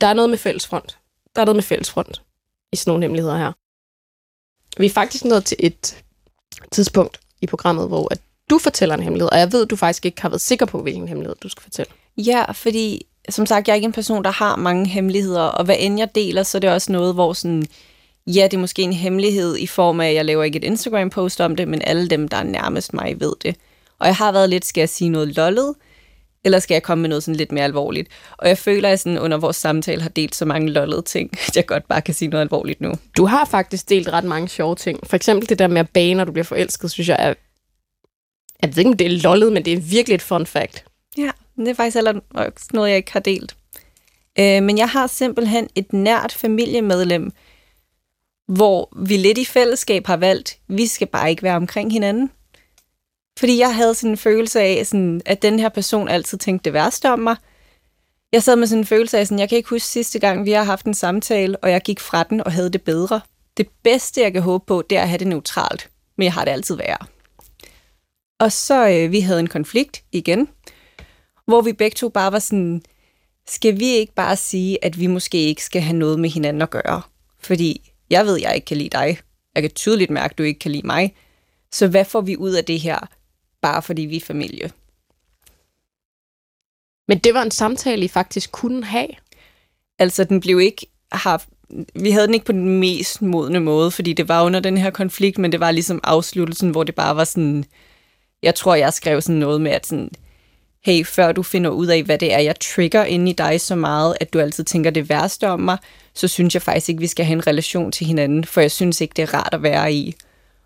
Der 0.00 0.06
er 0.06 0.14
noget 0.14 0.30
med 0.30 0.38
fællesfront. 0.38 0.98
Der 1.36 1.40
er 1.40 1.46
noget 1.46 1.56
med 1.56 1.62
fællesfront 1.62 2.22
i 2.72 2.76
sådan 2.76 2.90
nogle 2.90 3.04
hemmeligheder 3.04 3.36
her. 3.36 3.52
Vi 4.80 4.86
er 4.86 4.90
faktisk 4.90 5.24
nået 5.24 5.44
til 5.44 5.56
et 5.60 6.02
tidspunkt 6.70 7.20
i 7.40 7.46
programmet, 7.46 7.88
hvor 7.88 8.08
at 8.10 8.20
du 8.50 8.58
fortæller 8.58 8.94
en 8.94 9.02
hemmelighed, 9.02 9.32
og 9.32 9.38
jeg 9.38 9.52
ved, 9.52 9.62
at 9.62 9.70
du 9.70 9.76
faktisk 9.76 10.06
ikke 10.06 10.22
har 10.22 10.28
været 10.28 10.40
sikker 10.40 10.66
på, 10.66 10.82
hvilken 10.82 11.08
hemmelighed 11.08 11.36
du 11.42 11.48
skal 11.48 11.62
fortælle. 11.62 11.92
Ja, 12.16 12.52
fordi 12.52 13.06
som 13.28 13.46
sagt, 13.46 13.68
jeg 13.68 13.72
er 13.72 13.76
ikke 13.76 13.86
en 13.86 13.92
person, 13.92 14.24
der 14.24 14.30
har 14.30 14.56
mange 14.56 14.86
hemmeligheder, 14.86 15.42
og 15.42 15.64
hvad 15.64 15.76
end 15.78 15.98
jeg 15.98 16.14
deler, 16.14 16.42
så 16.42 16.58
er 16.58 16.60
det 16.60 16.70
også 16.70 16.92
noget, 16.92 17.14
hvor 17.14 17.32
sådan, 17.32 17.66
ja, 18.26 18.44
det 18.44 18.54
er 18.54 18.60
måske 18.60 18.82
en 18.82 18.92
hemmelighed 18.92 19.56
i 19.56 19.66
form 19.66 20.00
af, 20.00 20.08
at 20.08 20.14
jeg 20.14 20.24
laver 20.24 20.44
ikke 20.44 20.56
et 20.56 20.64
Instagram-post 20.64 21.40
om 21.40 21.56
det, 21.56 21.68
men 21.68 21.82
alle 21.82 22.08
dem, 22.08 22.28
der 22.28 22.36
er 22.36 22.42
nærmest 22.42 22.94
mig, 22.94 23.20
ved 23.20 23.32
det. 23.42 23.56
Og 23.98 24.06
jeg 24.06 24.16
har 24.16 24.32
været 24.32 24.50
lidt, 24.50 24.64
skal 24.64 24.80
jeg 24.80 24.88
sige 24.88 25.10
noget 25.10 25.36
lollet, 25.36 25.74
eller 26.44 26.58
skal 26.58 26.74
jeg 26.74 26.82
komme 26.82 27.02
med 27.02 27.08
noget 27.08 27.22
sådan 27.22 27.36
lidt 27.36 27.52
mere 27.52 27.64
alvorligt? 27.64 28.08
Og 28.36 28.48
jeg 28.48 28.58
føler, 28.58 28.88
at 28.88 28.90
jeg 28.90 28.98
sådan 28.98 29.18
under 29.18 29.38
vores 29.38 29.56
samtale 29.56 30.02
har 30.02 30.08
delt 30.08 30.34
så 30.34 30.44
mange 30.44 30.70
lollede 30.70 31.02
ting, 31.02 31.30
at 31.48 31.56
jeg 31.56 31.66
godt 31.66 31.88
bare 31.88 32.02
kan 32.02 32.14
sige 32.14 32.28
noget 32.28 32.40
alvorligt 32.40 32.80
nu. 32.80 32.92
Du 33.16 33.24
har 33.24 33.44
faktisk 33.44 33.88
delt 33.88 34.08
ret 34.08 34.24
mange 34.24 34.48
sjove 34.48 34.74
ting. 34.74 34.98
For 35.06 35.16
eksempel 35.16 35.48
det 35.48 35.58
der 35.58 35.66
med 35.66 35.80
at 35.80 35.88
bage, 35.88 36.14
når 36.14 36.24
du 36.24 36.32
bliver 36.32 36.44
forelsket, 36.44 36.90
synes 36.90 37.08
jeg 37.08 37.16
er... 37.20 37.34
Jeg 38.62 38.76
ved 38.76 38.78
ikke, 38.78 38.90
om 38.90 38.96
det 38.96 39.06
er 39.06 39.20
lollet, 39.22 39.52
men 39.52 39.64
det 39.64 39.72
er 39.72 39.80
virkelig 39.80 40.14
et 40.14 40.22
fun 40.22 40.46
fact. 40.46 40.84
Ja, 41.18 41.30
det 41.56 41.68
er 41.68 41.74
faktisk 41.74 41.94
heller 41.94 42.20
noget, 42.72 42.88
jeg 42.88 42.96
ikke 42.96 43.12
har 43.12 43.20
delt. 43.20 43.56
Øh, 44.38 44.62
men 44.62 44.78
jeg 44.78 44.88
har 44.88 45.06
simpelthen 45.06 45.68
et 45.74 45.92
nært 45.92 46.32
familiemedlem, 46.32 47.32
hvor 48.48 48.88
vi 48.96 49.16
lidt 49.16 49.38
i 49.38 49.44
fællesskab 49.44 50.06
har 50.06 50.16
valgt, 50.16 50.58
vi 50.68 50.86
skal 50.86 51.06
bare 51.06 51.30
ikke 51.30 51.42
være 51.42 51.56
omkring 51.56 51.92
hinanden. 51.92 52.30
Fordi 53.38 53.58
jeg 53.58 53.74
havde 53.74 53.94
sådan 53.94 54.10
en 54.10 54.16
følelse 54.16 54.60
af, 54.60 54.86
sådan, 54.86 55.20
at 55.26 55.42
den 55.42 55.60
her 55.60 55.68
person 55.68 56.08
altid 56.08 56.38
tænkte 56.38 56.64
det 56.64 56.72
værste 56.72 57.12
om 57.12 57.18
mig. 57.18 57.36
Jeg 58.32 58.42
sad 58.42 58.56
med 58.56 58.66
sådan 58.66 58.80
en 58.80 58.86
følelse 58.86 59.18
af, 59.18 59.26
sådan, 59.26 59.38
jeg 59.38 59.48
kan 59.48 59.58
ikke 59.58 59.70
huske 59.70 59.88
sidste 59.88 60.18
gang, 60.18 60.44
vi 60.44 60.52
har 60.52 60.64
haft 60.64 60.86
en 60.86 60.94
samtale, 60.94 61.56
og 61.56 61.70
jeg 61.70 61.82
gik 61.82 62.00
fra 62.00 62.22
den 62.22 62.40
og 62.40 62.52
havde 62.52 62.70
det 62.70 62.82
bedre. 62.82 63.20
Det 63.56 63.68
bedste, 63.82 64.20
jeg 64.20 64.32
kan 64.32 64.42
håbe 64.42 64.64
på, 64.66 64.82
det 64.90 64.98
er 64.98 65.02
at 65.02 65.08
have 65.08 65.18
det 65.18 65.26
neutralt. 65.26 65.90
Men 66.16 66.24
jeg 66.24 66.32
har 66.32 66.44
det 66.44 66.52
altid 66.52 66.76
værre. 66.76 67.06
Og 68.40 68.52
så 68.52 68.88
øh, 68.88 69.12
vi 69.12 69.20
havde 69.20 69.40
en 69.40 69.46
konflikt 69.46 70.02
igen, 70.12 70.48
hvor 71.46 71.60
vi 71.60 71.72
begge 71.72 71.94
to 71.94 72.08
bare 72.08 72.32
var 72.32 72.38
sådan, 72.38 72.82
skal 73.48 73.78
vi 73.78 73.86
ikke 73.86 74.14
bare 74.14 74.36
sige, 74.36 74.84
at 74.84 75.00
vi 75.00 75.06
måske 75.06 75.38
ikke 75.38 75.64
skal 75.64 75.82
have 75.82 75.96
noget 75.96 76.20
med 76.20 76.30
hinanden 76.30 76.62
at 76.62 76.70
gøre? 76.70 77.02
Fordi 77.40 77.92
jeg 78.10 78.26
ved, 78.26 78.40
jeg 78.40 78.54
ikke 78.54 78.64
kan 78.64 78.76
lide 78.76 78.90
dig. 78.90 79.18
Jeg 79.54 79.62
kan 79.62 79.70
tydeligt 79.70 80.10
mærke, 80.10 80.32
at 80.32 80.38
du 80.38 80.42
ikke 80.42 80.60
kan 80.60 80.70
lide 80.70 80.86
mig. 80.86 81.14
Så 81.72 81.88
hvad 81.88 82.04
får 82.04 82.20
vi 82.20 82.36
ud 82.36 82.52
af 82.52 82.64
det 82.64 82.80
her, 82.80 83.08
bare 83.62 83.82
fordi 83.82 84.02
vi 84.02 84.16
er 84.16 84.20
familie? 84.20 84.70
Men 87.08 87.18
det 87.18 87.34
var 87.34 87.42
en 87.42 87.50
samtale, 87.50 88.04
I 88.04 88.08
faktisk 88.08 88.52
kunne 88.52 88.84
have. 88.84 89.08
Altså, 89.98 90.24
den 90.24 90.40
blev 90.40 90.60
ikke 90.60 90.86
haft... 91.12 91.48
Vi 91.94 92.10
havde 92.10 92.26
den 92.26 92.34
ikke 92.34 92.46
på 92.46 92.52
den 92.52 92.80
mest 92.80 93.22
modne 93.22 93.60
måde, 93.60 93.90
fordi 93.90 94.12
det 94.12 94.28
var 94.28 94.44
under 94.44 94.60
den 94.60 94.78
her 94.78 94.90
konflikt, 94.90 95.38
men 95.38 95.52
det 95.52 95.60
var 95.60 95.70
ligesom 95.70 96.00
afsluttelsen, 96.04 96.70
hvor 96.70 96.84
det 96.84 96.94
bare 96.94 97.16
var 97.16 97.24
sådan... 97.24 97.64
Jeg 98.42 98.54
tror, 98.54 98.74
jeg 98.74 98.92
skrev 98.92 99.20
sådan 99.20 99.40
noget 99.40 99.60
med, 99.60 99.70
at 99.70 99.86
sådan, 99.86 100.10
hey, 100.84 101.06
før 101.06 101.32
du 101.32 101.42
finder 101.42 101.70
ud 101.70 101.86
af, 101.86 102.02
hvad 102.02 102.18
det 102.18 102.32
er, 102.32 102.38
jeg 102.38 102.60
trigger 102.60 103.04
inde 103.04 103.30
i 103.30 103.34
dig 103.34 103.60
så 103.60 103.74
meget, 103.74 104.16
at 104.20 104.32
du 104.32 104.40
altid 104.40 104.64
tænker 104.64 104.90
det 104.90 105.08
værste 105.08 105.48
om 105.48 105.60
mig, 105.60 105.78
så 106.14 106.28
synes 106.28 106.54
jeg 106.54 106.62
faktisk 106.62 106.88
ikke, 106.88 107.00
vi 107.00 107.06
skal 107.06 107.24
have 107.24 107.36
en 107.36 107.46
relation 107.46 107.92
til 107.92 108.06
hinanden, 108.06 108.44
for 108.44 108.60
jeg 108.60 108.70
synes 108.70 109.00
ikke, 109.00 109.12
det 109.16 109.22
er 109.22 109.34
rart 109.34 109.54
at 109.54 109.62
være 109.62 109.92
i. 109.92 110.14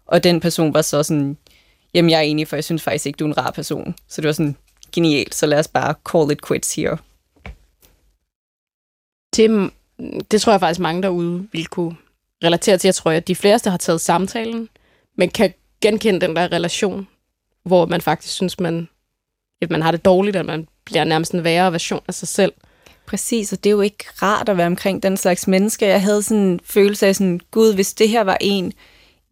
Og 0.07 0.25
den 0.25 0.41
person 0.41 0.75
var 0.75 0.83
så 0.83 1.03
sådan, 1.03 1.37
jamen 1.97 2.11
jeg 2.11 2.19
er 2.19 2.23
enig, 2.23 2.49
for 2.49 2.57
jeg 2.57 2.65
synes 2.65 2.83
faktisk 2.83 3.07
ikke, 3.07 3.17
du 3.17 3.25
er 3.25 3.29
en 3.29 3.39
rar 3.39 3.51
person. 3.51 3.95
Så 4.09 4.21
det 4.21 4.27
var 4.27 4.33
sådan, 4.33 4.57
genialt, 4.93 5.35
så 5.35 5.47
lad 5.47 5.59
os 5.59 5.69
bare 5.69 5.95
call 6.13 6.33
it 6.33 6.47
quits 6.47 6.75
here. 6.75 6.99
Det, 9.37 9.71
det 10.31 10.41
tror 10.41 10.53
jeg 10.53 10.61
faktisk 10.61 10.81
mange 10.81 11.03
derude 11.03 11.49
vil 11.53 11.67
kunne 11.67 11.97
relatere 12.45 12.79
til. 12.79 12.89
Jeg 12.89 12.95
tror, 12.95 13.11
at 13.11 13.29
de 13.29 13.35
fleste 13.35 13.71
har 13.71 13.77
taget 13.77 14.01
samtalen, 14.01 14.69
men 15.17 15.31
kan 15.31 15.55
genkende 15.81 16.21
den 16.21 16.37
der 16.37 16.53
relation, 16.53 17.09
hvor 17.63 17.87
man 17.87 18.01
faktisk 18.01 18.35
synes, 18.35 18.61
man, 18.61 18.89
at 19.63 19.71
man 19.71 19.83
har 19.83 19.91
det 19.91 20.05
dårligt, 20.05 20.37
at 20.37 20.47
man 20.47 20.69
bliver 20.85 21.05
nærmest 21.05 21.33
en 21.33 21.45
værre 21.45 21.73
version 21.73 22.01
af 22.09 22.15
sig 22.15 22.29
selv. 22.29 22.53
Præcis, 23.07 23.53
og 23.53 23.65
det 23.65 23.71
er 23.71 23.75
jo 23.75 23.81
ikke 23.81 24.05
rart 24.23 24.49
at 24.49 24.57
være 24.57 24.67
omkring 24.67 25.03
den 25.03 25.17
slags 25.17 25.49
mennesker. 25.49 25.87
Jeg 25.87 26.03
havde 26.03 26.23
sådan 26.23 26.43
en 26.43 26.61
følelse 26.65 27.07
af 27.07 27.17
sådan, 27.17 27.41
gud, 27.51 27.75
hvis 27.75 27.95
det 27.95 28.09
her 28.09 28.25
var 28.25 28.39
en 28.41 28.73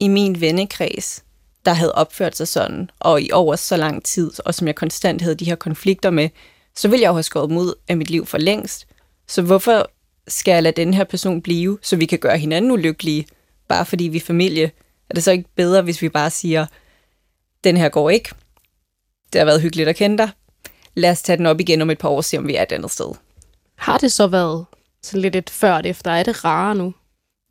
i 0.00 0.08
min 0.08 0.40
vennekreds, 0.40 1.23
der 1.64 1.72
havde 1.72 1.92
opført 1.92 2.36
sig 2.36 2.48
sådan, 2.48 2.90
og 3.00 3.22
i 3.22 3.30
over 3.32 3.56
så 3.56 3.76
lang 3.76 4.04
tid, 4.04 4.32
og 4.44 4.54
som 4.54 4.66
jeg 4.66 4.74
konstant 4.74 5.22
havde 5.22 5.34
de 5.34 5.44
her 5.44 5.54
konflikter 5.54 6.10
med, 6.10 6.28
så 6.76 6.88
ville 6.88 7.02
jeg 7.02 7.08
jo 7.08 7.14
have 7.14 7.22
skåret 7.22 7.48
dem 7.48 7.58
ud 7.58 7.74
af 7.88 7.96
mit 7.96 8.10
liv 8.10 8.26
for 8.26 8.38
længst. 8.38 8.86
Så 9.28 9.42
hvorfor 9.42 9.90
skal 10.28 10.52
jeg 10.52 10.62
lade 10.62 10.76
den 10.82 10.94
her 10.94 11.04
person 11.04 11.42
blive, 11.42 11.78
så 11.82 11.96
vi 11.96 12.06
kan 12.06 12.18
gøre 12.18 12.38
hinanden 12.38 12.70
ulykkelige, 12.70 13.26
bare 13.68 13.86
fordi 13.86 14.04
vi 14.04 14.16
er 14.16 14.20
familie? 14.20 14.70
Er 15.10 15.14
det 15.14 15.24
så 15.24 15.32
ikke 15.32 15.48
bedre, 15.56 15.82
hvis 15.82 16.02
vi 16.02 16.08
bare 16.08 16.30
siger, 16.30 16.66
den 17.64 17.76
her 17.76 17.88
går 17.88 18.10
ikke, 18.10 18.30
det 19.32 19.38
har 19.38 19.44
været 19.46 19.62
hyggeligt 19.62 19.88
at 19.88 19.96
kende 19.96 20.18
dig, 20.18 20.30
lad 20.94 21.10
os 21.10 21.22
tage 21.22 21.36
den 21.36 21.46
op 21.46 21.60
igen 21.60 21.82
om 21.82 21.90
et 21.90 21.98
par 21.98 22.08
år 22.08 22.16
og 22.16 22.24
se, 22.24 22.38
om 22.38 22.46
vi 22.46 22.54
er 22.54 22.62
et 22.62 22.72
andet 22.72 22.90
sted. 22.90 23.14
Har 23.76 23.98
det 23.98 24.12
så 24.12 24.26
været 24.26 24.64
sådan 25.02 25.20
lidt 25.20 25.36
et 25.36 25.50
før 25.50 25.72
og 25.72 25.86
efter? 25.86 26.10
Er 26.10 26.22
det 26.22 26.44
rare 26.44 26.74
nu? 26.74 26.94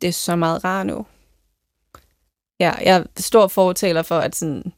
Det 0.00 0.08
er 0.08 0.12
så 0.12 0.36
meget 0.36 0.64
rare 0.64 0.84
nu. 0.84 1.06
Ja, 2.60 2.72
jeg 2.72 2.96
er 2.96 3.04
stor 3.16 3.46
fortaler 3.46 4.02
for, 4.02 4.18
at 4.18 4.36
sådan, 4.36 4.72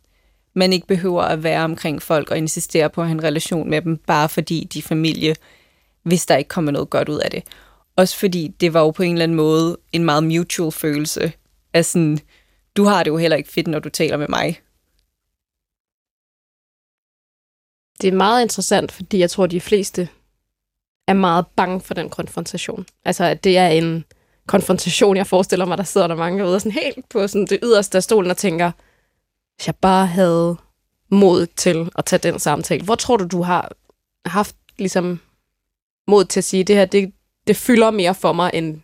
man 0.55 0.73
ikke 0.73 0.87
behøver 0.87 1.23
at 1.23 1.43
være 1.43 1.65
omkring 1.65 2.03
folk 2.03 2.31
og 2.31 2.39
insistere 2.39 2.91
på 2.91 3.01
at 3.01 3.07
have 3.07 3.15
en 3.15 3.25
relation 3.25 3.71
med 3.71 3.83
dem, 3.83 3.97
bare 3.97 4.29
fordi 4.29 4.65
de 4.65 4.79
er 4.79 4.83
familie, 4.83 5.35
hvis 6.03 6.27
der 6.27 6.37
ikke 6.37 6.49
kommer 6.49 6.73
noget 6.73 6.91
godt 6.91 7.09
ud 7.09 7.19
af 7.19 7.31
det. 7.31 7.45
Også 7.97 8.19
fordi 8.19 8.49
det 8.49 8.75
var 8.75 8.81
jo 8.81 8.91
på 8.91 9.03
en 9.03 9.13
eller 9.13 9.23
anden 9.23 9.37
måde 9.37 9.79
en 9.93 10.05
meget 10.05 10.25
mutual 10.25 10.73
følelse 10.73 11.33
af 11.73 11.85
sådan, 11.85 12.19
du 12.77 12.85
har 12.85 13.03
det 13.03 13.11
jo 13.11 13.17
heller 13.17 13.37
ikke 13.37 13.51
fedt, 13.51 13.67
når 13.67 13.79
du 13.79 13.89
taler 13.89 14.17
med 14.17 14.29
mig. 14.29 14.61
Det 18.01 18.09
er 18.09 18.17
meget 18.17 18.43
interessant, 18.43 18.93
fordi 18.93 19.19
jeg 19.19 19.31
tror, 19.31 19.45
at 19.45 19.51
de 19.51 19.61
fleste 19.61 20.09
er 21.07 21.15
meget 21.15 21.47
bange 21.47 21.81
for 21.81 21.95
den 21.95 22.11
konfrontation. 22.11 22.87
Altså, 23.05 23.25
at 23.25 23.45
det 23.45 23.59
er 23.59 23.69
en 23.69 24.05
konfrontation, 24.47 25.17
jeg 25.17 25.27
forestiller 25.27 25.65
mig, 25.65 25.79
der 25.79 25.85
sidder 25.85 26.07
der 26.07 26.15
mange 26.15 26.47
ude 26.47 26.61
sådan 26.61 26.73
helt 26.73 27.09
på 27.09 27.29
sådan 27.29 27.47
det 27.47 27.59
yderste 27.63 27.99
af 27.99 28.03
stolen 28.03 28.31
og 28.31 28.37
tænker, 28.37 28.71
hvis 29.57 29.67
jeg 29.67 29.75
bare 29.77 30.07
havde 30.07 30.57
mod 31.11 31.47
til 31.57 31.91
at 31.99 32.05
tage 32.05 32.31
den 32.31 32.39
samtale. 32.39 32.85
Hvor 32.85 32.95
tror 32.95 33.17
du, 33.17 33.27
du 33.27 33.43
har 33.43 33.73
haft 34.27 34.57
ligesom 34.79 35.21
mod 36.09 36.25
til 36.25 36.41
at 36.41 36.45
sige, 36.45 36.65
det 36.65 36.77
her, 36.77 36.85
det, 36.85 37.13
det 37.47 37.57
fylder 37.57 37.91
mere 37.91 38.15
for 38.15 38.33
mig, 38.33 38.51
end, 38.55 38.81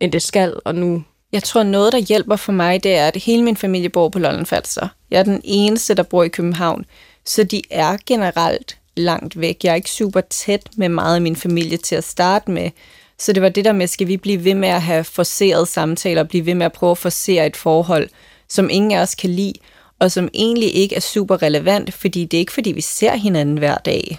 end 0.00 0.12
det 0.12 0.22
skal, 0.22 0.60
og 0.64 0.74
nu... 0.74 1.02
Jeg 1.32 1.42
tror, 1.42 1.62
noget, 1.62 1.92
der 1.92 1.98
hjælper 1.98 2.36
for 2.36 2.52
mig, 2.52 2.82
det 2.82 2.94
er, 2.94 3.08
at 3.08 3.16
hele 3.16 3.42
min 3.42 3.56
familie 3.56 3.88
bor 3.88 4.08
på 4.08 4.18
Lolland 4.18 4.46
Falster. 4.46 4.88
Jeg 5.10 5.18
er 5.18 5.22
den 5.22 5.40
eneste, 5.44 5.94
der 5.94 6.02
bor 6.02 6.22
i 6.22 6.28
København, 6.28 6.84
så 7.24 7.44
de 7.44 7.62
er 7.70 7.96
generelt 8.06 8.78
langt 8.96 9.40
væk. 9.40 9.64
Jeg 9.64 9.70
er 9.70 9.74
ikke 9.74 9.90
super 9.90 10.20
tæt 10.20 10.68
med 10.76 10.88
meget 10.88 11.14
af 11.14 11.22
min 11.22 11.36
familie 11.36 11.76
til 11.76 11.96
at 11.96 12.04
starte 12.04 12.50
med. 12.50 12.70
Så 13.18 13.32
det 13.32 13.42
var 13.42 13.48
det 13.48 13.64
der 13.64 13.72
med, 13.72 13.86
skal 13.86 14.06
vi 14.06 14.16
blive 14.16 14.44
ved 14.44 14.54
med 14.54 14.68
at 14.68 14.82
have 14.82 15.04
forseret 15.04 15.68
samtaler, 15.68 16.24
blive 16.24 16.46
ved 16.46 16.54
med 16.54 16.66
at 16.66 16.72
prøve 16.72 16.90
at 16.90 16.98
forsere 16.98 17.46
et 17.46 17.56
forhold, 17.56 18.08
som 18.48 18.70
ingen 18.70 18.92
af 18.92 19.00
os 19.00 19.14
kan 19.14 19.30
lide, 19.30 19.54
og 19.98 20.12
som 20.12 20.28
egentlig 20.34 20.74
ikke 20.74 20.96
er 20.96 21.00
super 21.00 21.42
relevant, 21.42 21.94
fordi 21.94 22.24
det 22.24 22.36
er 22.36 22.40
ikke 22.40 22.52
fordi, 22.52 22.72
vi 22.72 22.80
ser 22.80 23.16
hinanden 23.16 23.58
hver 23.58 23.78
dag. 23.78 24.18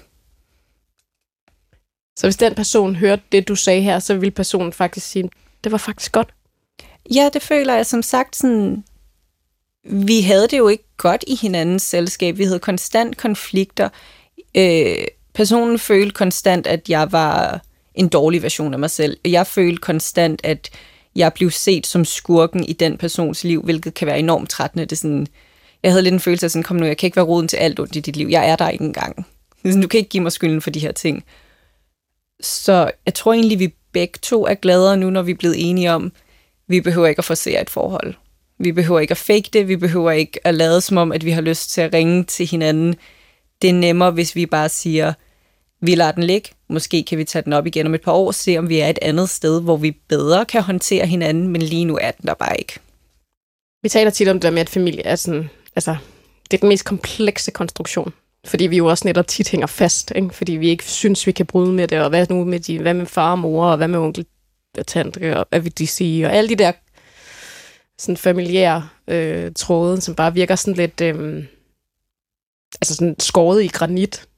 Så 2.17 2.25
hvis 2.25 2.37
den 2.37 2.55
person 2.55 2.95
hørte 2.95 3.23
det, 3.31 3.47
du 3.47 3.55
sagde 3.55 3.81
her, 3.81 3.99
så 3.99 4.13
ville 4.13 4.31
personen 4.31 4.73
faktisk 4.73 5.07
sige, 5.07 5.29
det 5.63 5.71
var 5.71 5.77
faktisk 5.77 6.11
godt? 6.11 6.29
Ja, 7.13 7.29
det 7.33 7.41
føler 7.41 7.75
jeg 7.75 7.85
som 7.85 8.01
sagt 8.01 8.35
sådan, 8.35 8.83
vi 9.83 10.21
havde 10.21 10.47
det 10.47 10.57
jo 10.57 10.67
ikke 10.67 10.83
godt 10.97 11.23
i 11.27 11.35
hinandens 11.35 11.83
selskab. 11.83 12.37
Vi 12.37 12.43
havde 12.43 12.59
konstant 12.59 13.17
konflikter. 13.17 13.89
Øh, 14.55 15.05
personen 15.33 15.79
følte 15.79 16.13
konstant, 16.13 16.67
at 16.67 16.89
jeg 16.89 17.11
var 17.11 17.61
en 17.99 18.07
dårlig 18.07 18.43
version 18.43 18.73
af 18.73 18.79
mig 18.79 18.91
selv. 18.91 19.17
Jeg 19.25 19.47
følte 19.47 19.81
konstant, 19.81 20.41
at 20.43 20.69
jeg 21.15 21.33
blev 21.33 21.51
set 21.51 21.87
som 21.87 22.05
skurken 22.05 22.63
i 22.63 22.73
den 22.73 22.97
persons 22.97 23.43
liv, 23.43 23.63
hvilket 23.63 23.93
kan 23.93 24.07
være 24.07 24.19
enormt 24.19 24.49
trættende. 24.49 24.85
Det 24.85 24.91
er 24.91 24.95
sådan, 24.95 25.27
jeg 25.83 25.91
havde 25.91 26.03
lidt 26.03 26.13
en 26.13 26.19
følelse 26.19 26.45
af 26.45 26.51
sådan, 26.51 26.63
kom 26.63 26.77
nu, 26.77 26.85
jeg 26.85 26.97
kan 26.97 27.07
ikke 27.07 27.15
være 27.15 27.25
roden 27.25 27.47
til 27.47 27.57
alt 27.57 27.79
ondt 27.79 27.95
i 27.95 27.99
dit 27.99 28.15
liv. 28.15 28.27
Jeg 28.27 28.49
er 28.49 28.55
der 28.55 28.69
ikke 28.69 28.83
engang. 28.83 29.27
Du 29.63 29.87
kan 29.87 29.97
ikke 29.97 30.09
give 30.09 30.23
mig 30.23 30.31
skylden 30.31 30.61
for 30.61 30.69
de 30.69 30.79
her 30.79 30.91
ting. 30.91 31.23
Så 32.41 32.91
jeg 33.05 33.13
tror 33.13 33.33
egentlig, 33.33 33.59
vi 33.59 33.73
begge 33.91 34.19
to 34.21 34.45
er 34.45 34.53
gladere 34.53 34.97
nu, 34.97 35.09
når 35.09 35.21
vi 35.21 35.31
er 35.31 35.35
blevet 35.35 35.69
enige 35.69 35.91
om, 35.91 36.11
vi 36.67 36.81
behøver 36.81 37.07
ikke 37.07 37.19
at 37.19 37.25
forsere 37.25 37.61
et 37.61 37.69
forhold. 37.69 38.13
Vi 38.59 38.71
behøver 38.71 38.99
ikke 38.99 39.11
at 39.11 39.17
fake 39.17 39.49
det, 39.53 39.67
vi 39.67 39.75
behøver 39.75 40.11
ikke 40.11 40.39
at 40.47 40.55
lade 40.55 40.81
som 40.81 40.97
om, 40.97 41.11
at 41.11 41.25
vi 41.25 41.31
har 41.31 41.41
lyst 41.41 41.69
til 41.69 41.81
at 41.81 41.93
ringe 41.93 42.23
til 42.23 42.45
hinanden. 42.47 42.95
Det 43.61 43.69
er 43.69 43.73
nemmere, 43.73 44.11
hvis 44.11 44.35
vi 44.35 44.45
bare 44.45 44.69
siger, 44.69 45.13
vi 45.81 45.95
lader 45.95 46.11
den 46.11 46.23
ligge, 46.23 46.49
måske 46.67 47.03
kan 47.03 47.17
vi 47.17 47.23
tage 47.23 47.41
den 47.41 47.53
op 47.53 47.67
igen 47.67 47.87
om 47.87 47.93
et 47.93 48.01
par 48.01 48.11
år, 48.11 48.31
se 48.31 48.57
om 48.57 48.69
vi 48.69 48.79
er 48.79 48.87
et 48.87 48.99
andet 49.01 49.29
sted, 49.29 49.61
hvor 49.61 49.77
vi 49.77 49.91
bedre 50.07 50.45
kan 50.45 50.61
håndtere 50.61 51.05
hinanden, 51.05 51.47
men 51.47 51.61
lige 51.61 51.85
nu 51.85 51.97
er 52.01 52.11
den 52.11 52.27
der 52.27 52.33
bare 52.33 52.57
ikke. 52.57 52.79
Vi 53.83 53.89
taler 53.89 54.11
tit 54.11 54.27
om 54.27 54.35
det 54.35 54.41
der 54.41 54.51
med, 54.51 54.61
at 54.61 54.69
familie 54.69 55.05
er 55.05 55.15
sådan, 55.15 55.49
altså, 55.75 55.95
det 56.51 56.57
er 56.57 56.61
den 56.61 56.69
mest 56.69 56.85
komplekse 56.85 57.51
konstruktion. 57.51 58.13
Fordi 58.45 58.67
vi 58.67 58.77
jo 58.77 58.85
også 58.85 59.07
netop 59.07 59.27
tit 59.27 59.49
hænger 59.49 59.67
fast, 59.67 60.11
ikke? 60.15 60.29
fordi 60.29 60.51
vi 60.51 60.69
ikke 60.69 60.83
synes, 60.83 61.27
vi 61.27 61.31
kan 61.31 61.45
bryde 61.45 61.73
med 61.73 61.87
det, 61.87 62.01
og 62.01 62.09
hvad 62.09 62.27
nu 62.29 62.45
med 62.45 62.59
de, 62.59 62.79
hvad 62.79 62.93
med 62.93 63.05
far 63.05 63.31
og 63.31 63.39
mor, 63.39 63.65
og 63.65 63.77
hvad 63.77 63.87
med 63.87 63.99
onkel 63.99 64.25
og 64.77 64.87
tante, 64.87 65.37
og 65.37 65.45
hvad 65.49 65.59
vil 65.59 65.77
de 65.77 65.87
sige, 65.87 66.25
og 66.25 66.33
alle 66.33 66.49
de 66.49 66.55
der 66.55 66.71
sådan 67.97 68.17
familiære 68.17 68.89
øh, 69.07 69.51
tråde, 69.55 70.01
som 70.01 70.15
bare 70.15 70.33
virker 70.33 70.55
sådan 70.55 70.73
lidt, 70.73 71.01
øh, 71.01 71.43
altså 72.81 72.95
sådan 72.95 73.15
skåret 73.19 73.63
i 73.63 73.67
granit. 73.67 74.28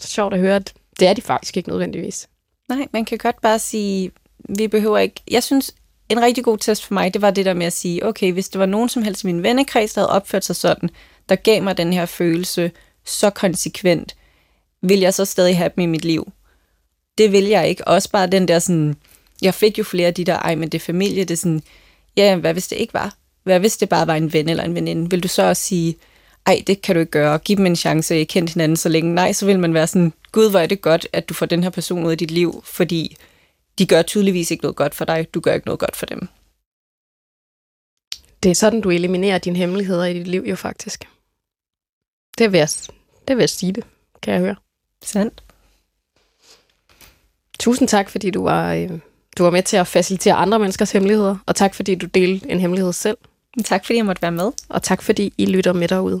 Så 0.00 0.08
sjovt 0.08 0.34
at 0.34 0.40
høre, 0.40 0.56
at 0.56 0.72
det 1.00 1.08
er 1.08 1.14
de 1.14 1.22
faktisk 1.22 1.56
ikke 1.56 1.68
nødvendigvis. 1.68 2.28
Nej, 2.68 2.86
man 2.92 3.04
kan 3.04 3.18
godt 3.18 3.40
bare 3.40 3.58
sige, 3.58 4.10
vi 4.48 4.68
behøver 4.68 4.98
ikke... 4.98 5.20
Jeg 5.30 5.42
synes, 5.42 5.74
en 6.08 6.22
rigtig 6.22 6.44
god 6.44 6.58
test 6.58 6.84
for 6.84 6.94
mig, 6.94 7.14
det 7.14 7.22
var 7.22 7.30
det 7.30 7.44
der 7.44 7.54
med 7.54 7.66
at 7.66 7.72
sige, 7.72 8.06
okay, 8.06 8.32
hvis 8.32 8.48
det 8.48 8.58
var 8.58 8.66
nogen 8.66 8.88
som 8.88 9.02
helst 9.02 9.22
i 9.22 9.26
min 9.26 9.42
vennekreds, 9.42 9.94
der 9.94 10.00
havde 10.00 10.12
opført 10.12 10.44
sig 10.44 10.56
sådan, 10.56 10.90
der 11.28 11.36
gav 11.36 11.62
mig 11.62 11.76
den 11.76 11.92
her 11.92 12.06
følelse 12.06 12.70
så 13.04 13.30
konsekvent, 13.30 14.16
vil 14.82 15.00
jeg 15.00 15.14
så 15.14 15.24
stadig 15.24 15.56
have 15.56 15.70
dem 15.76 15.82
i 15.82 15.86
mit 15.86 16.04
liv? 16.04 16.32
Det 17.18 17.32
vil 17.32 17.44
jeg 17.44 17.68
ikke. 17.68 17.88
Også 17.88 18.10
bare 18.10 18.26
den 18.26 18.48
der 18.48 18.58
sådan, 18.58 18.96
jeg 19.42 19.54
fik 19.54 19.78
jo 19.78 19.84
flere 19.84 20.06
af 20.06 20.14
de 20.14 20.24
der, 20.24 20.38
ej, 20.38 20.54
men 20.54 20.68
det 20.68 20.78
er 20.78 20.84
familie, 20.84 21.24
det 21.24 21.30
er 21.30 21.38
sådan, 21.38 21.62
ja, 22.16 22.36
hvad 22.36 22.52
hvis 22.52 22.68
det 22.68 22.76
ikke 22.76 22.94
var? 22.94 23.14
Hvad 23.42 23.60
hvis 23.60 23.76
det 23.76 23.88
bare 23.88 24.06
var 24.06 24.14
en 24.14 24.32
ven 24.32 24.48
eller 24.48 24.64
en 24.64 24.74
veninde? 24.74 25.10
Vil 25.10 25.22
du 25.22 25.28
så 25.28 25.42
også 25.42 25.62
sige, 25.62 25.96
ej, 26.46 26.62
det 26.66 26.82
kan 26.82 26.94
du 26.94 27.00
ikke 27.00 27.12
gøre, 27.12 27.38
giv 27.38 27.56
dem 27.56 27.66
en 27.66 27.76
chance, 27.76 28.20
I 28.20 28.24
kendt 28.24 28.52
hinanden 28.52 28.76
så 28.76 28.88
længe. 28.88 29.14
Nej, 29.14 29.32
så 29.32 29.46
vil 29.46 29.58
man 29.58 29.74
være 29.74 29.86
sådan, 29.86 30.12
gud, 30.32 30.50
hvor 30.50 30.58
er 30.58 30.66
det 30.66 30.80
godt, 30.80 31.06
at 31.12 31.28
du 31.28 31.34
får 31.34 31.46
den 31.46 31.62
her 31.62 31.70
person 31.70 32.04
ud 32.04 32.10
af 32.10 32.18
dit 32.18 32.30
liv, 32.30 32.62
fordi 32.64 33.16
de 33.78 33.86
gør 33.86 34.02
tydeligvis 34.02 34.50
ikke 34.50 34.62
noget 34.62 34.76
godt 34.76 34.94
for 34.94 35.04
dig, 35.04 35.34
du 35.34 35.40
gør 35.40 35.54
ikke 35.54 35.66
noget 35.66 35.80
godt 35.80 35.96
for 35.96 36.06
dem. 36.06 36.28
Det 38.42 38.50
er 38.50 38.54
sådan, 38.54 38.80
du 38.80 38.90
eliminerer 38.90 39.38
dine 39.38 39.56
hemmeligheder 39.56 40.04
i 40.04 40.14
dit 40.14 40.26
liv 40.26 40.42
jo 40.46 40.56
faktisk. 40.56 41.08
Det 42.38 42.52
vil 42.52 42.58
jeg, 42.58 42.68
det 43.28 43.36
vil 43.36 43.42
jeg 43.42 43.50
sige 43.50 43.72
det, 43.72 43.84
kan 44.22 44.34
jeg 44.34 44.40
høre. 44.40 44.56
Sandt. 45.02 45.42
Tusind 47.58 47.88
tak, 47.88 48.10
fordi 48.10 48.30
du 48.30 48.44
var, 48.44 48.74
øh, 48.74 48.90
du 49.38 49.42
var 49.42 49.50
med 49.50 49.62
til 49.62 49.76
at 49.76 49.86
facilitere 49.86 50.34
andre 50.34 50.58
menneskers 50.58 50.92
hemmeligheder, 50.92 51.36
og 51.46 51.56
tak 51.56 51.74
fordi 51.74 51.94
du 51.94 52.06
delte 52.06 52.50
en 52.50 52.60
hemmelighed 52.60 52.92
selv. 52.92 53.16
Tak 53.64 53.84
fordi 53.86 53.96
jeg 53.96 54.06
måtte 54.06 54.22
være 54.22 54.32
med. 54.32 54.52
Og 54.68 54.82
tak 54.82 55.02
fordi 55.02 55.34
I 55.38 55.46
lytter 55.46 55.72
med 55.72 55.88
derude. 55.88 56.20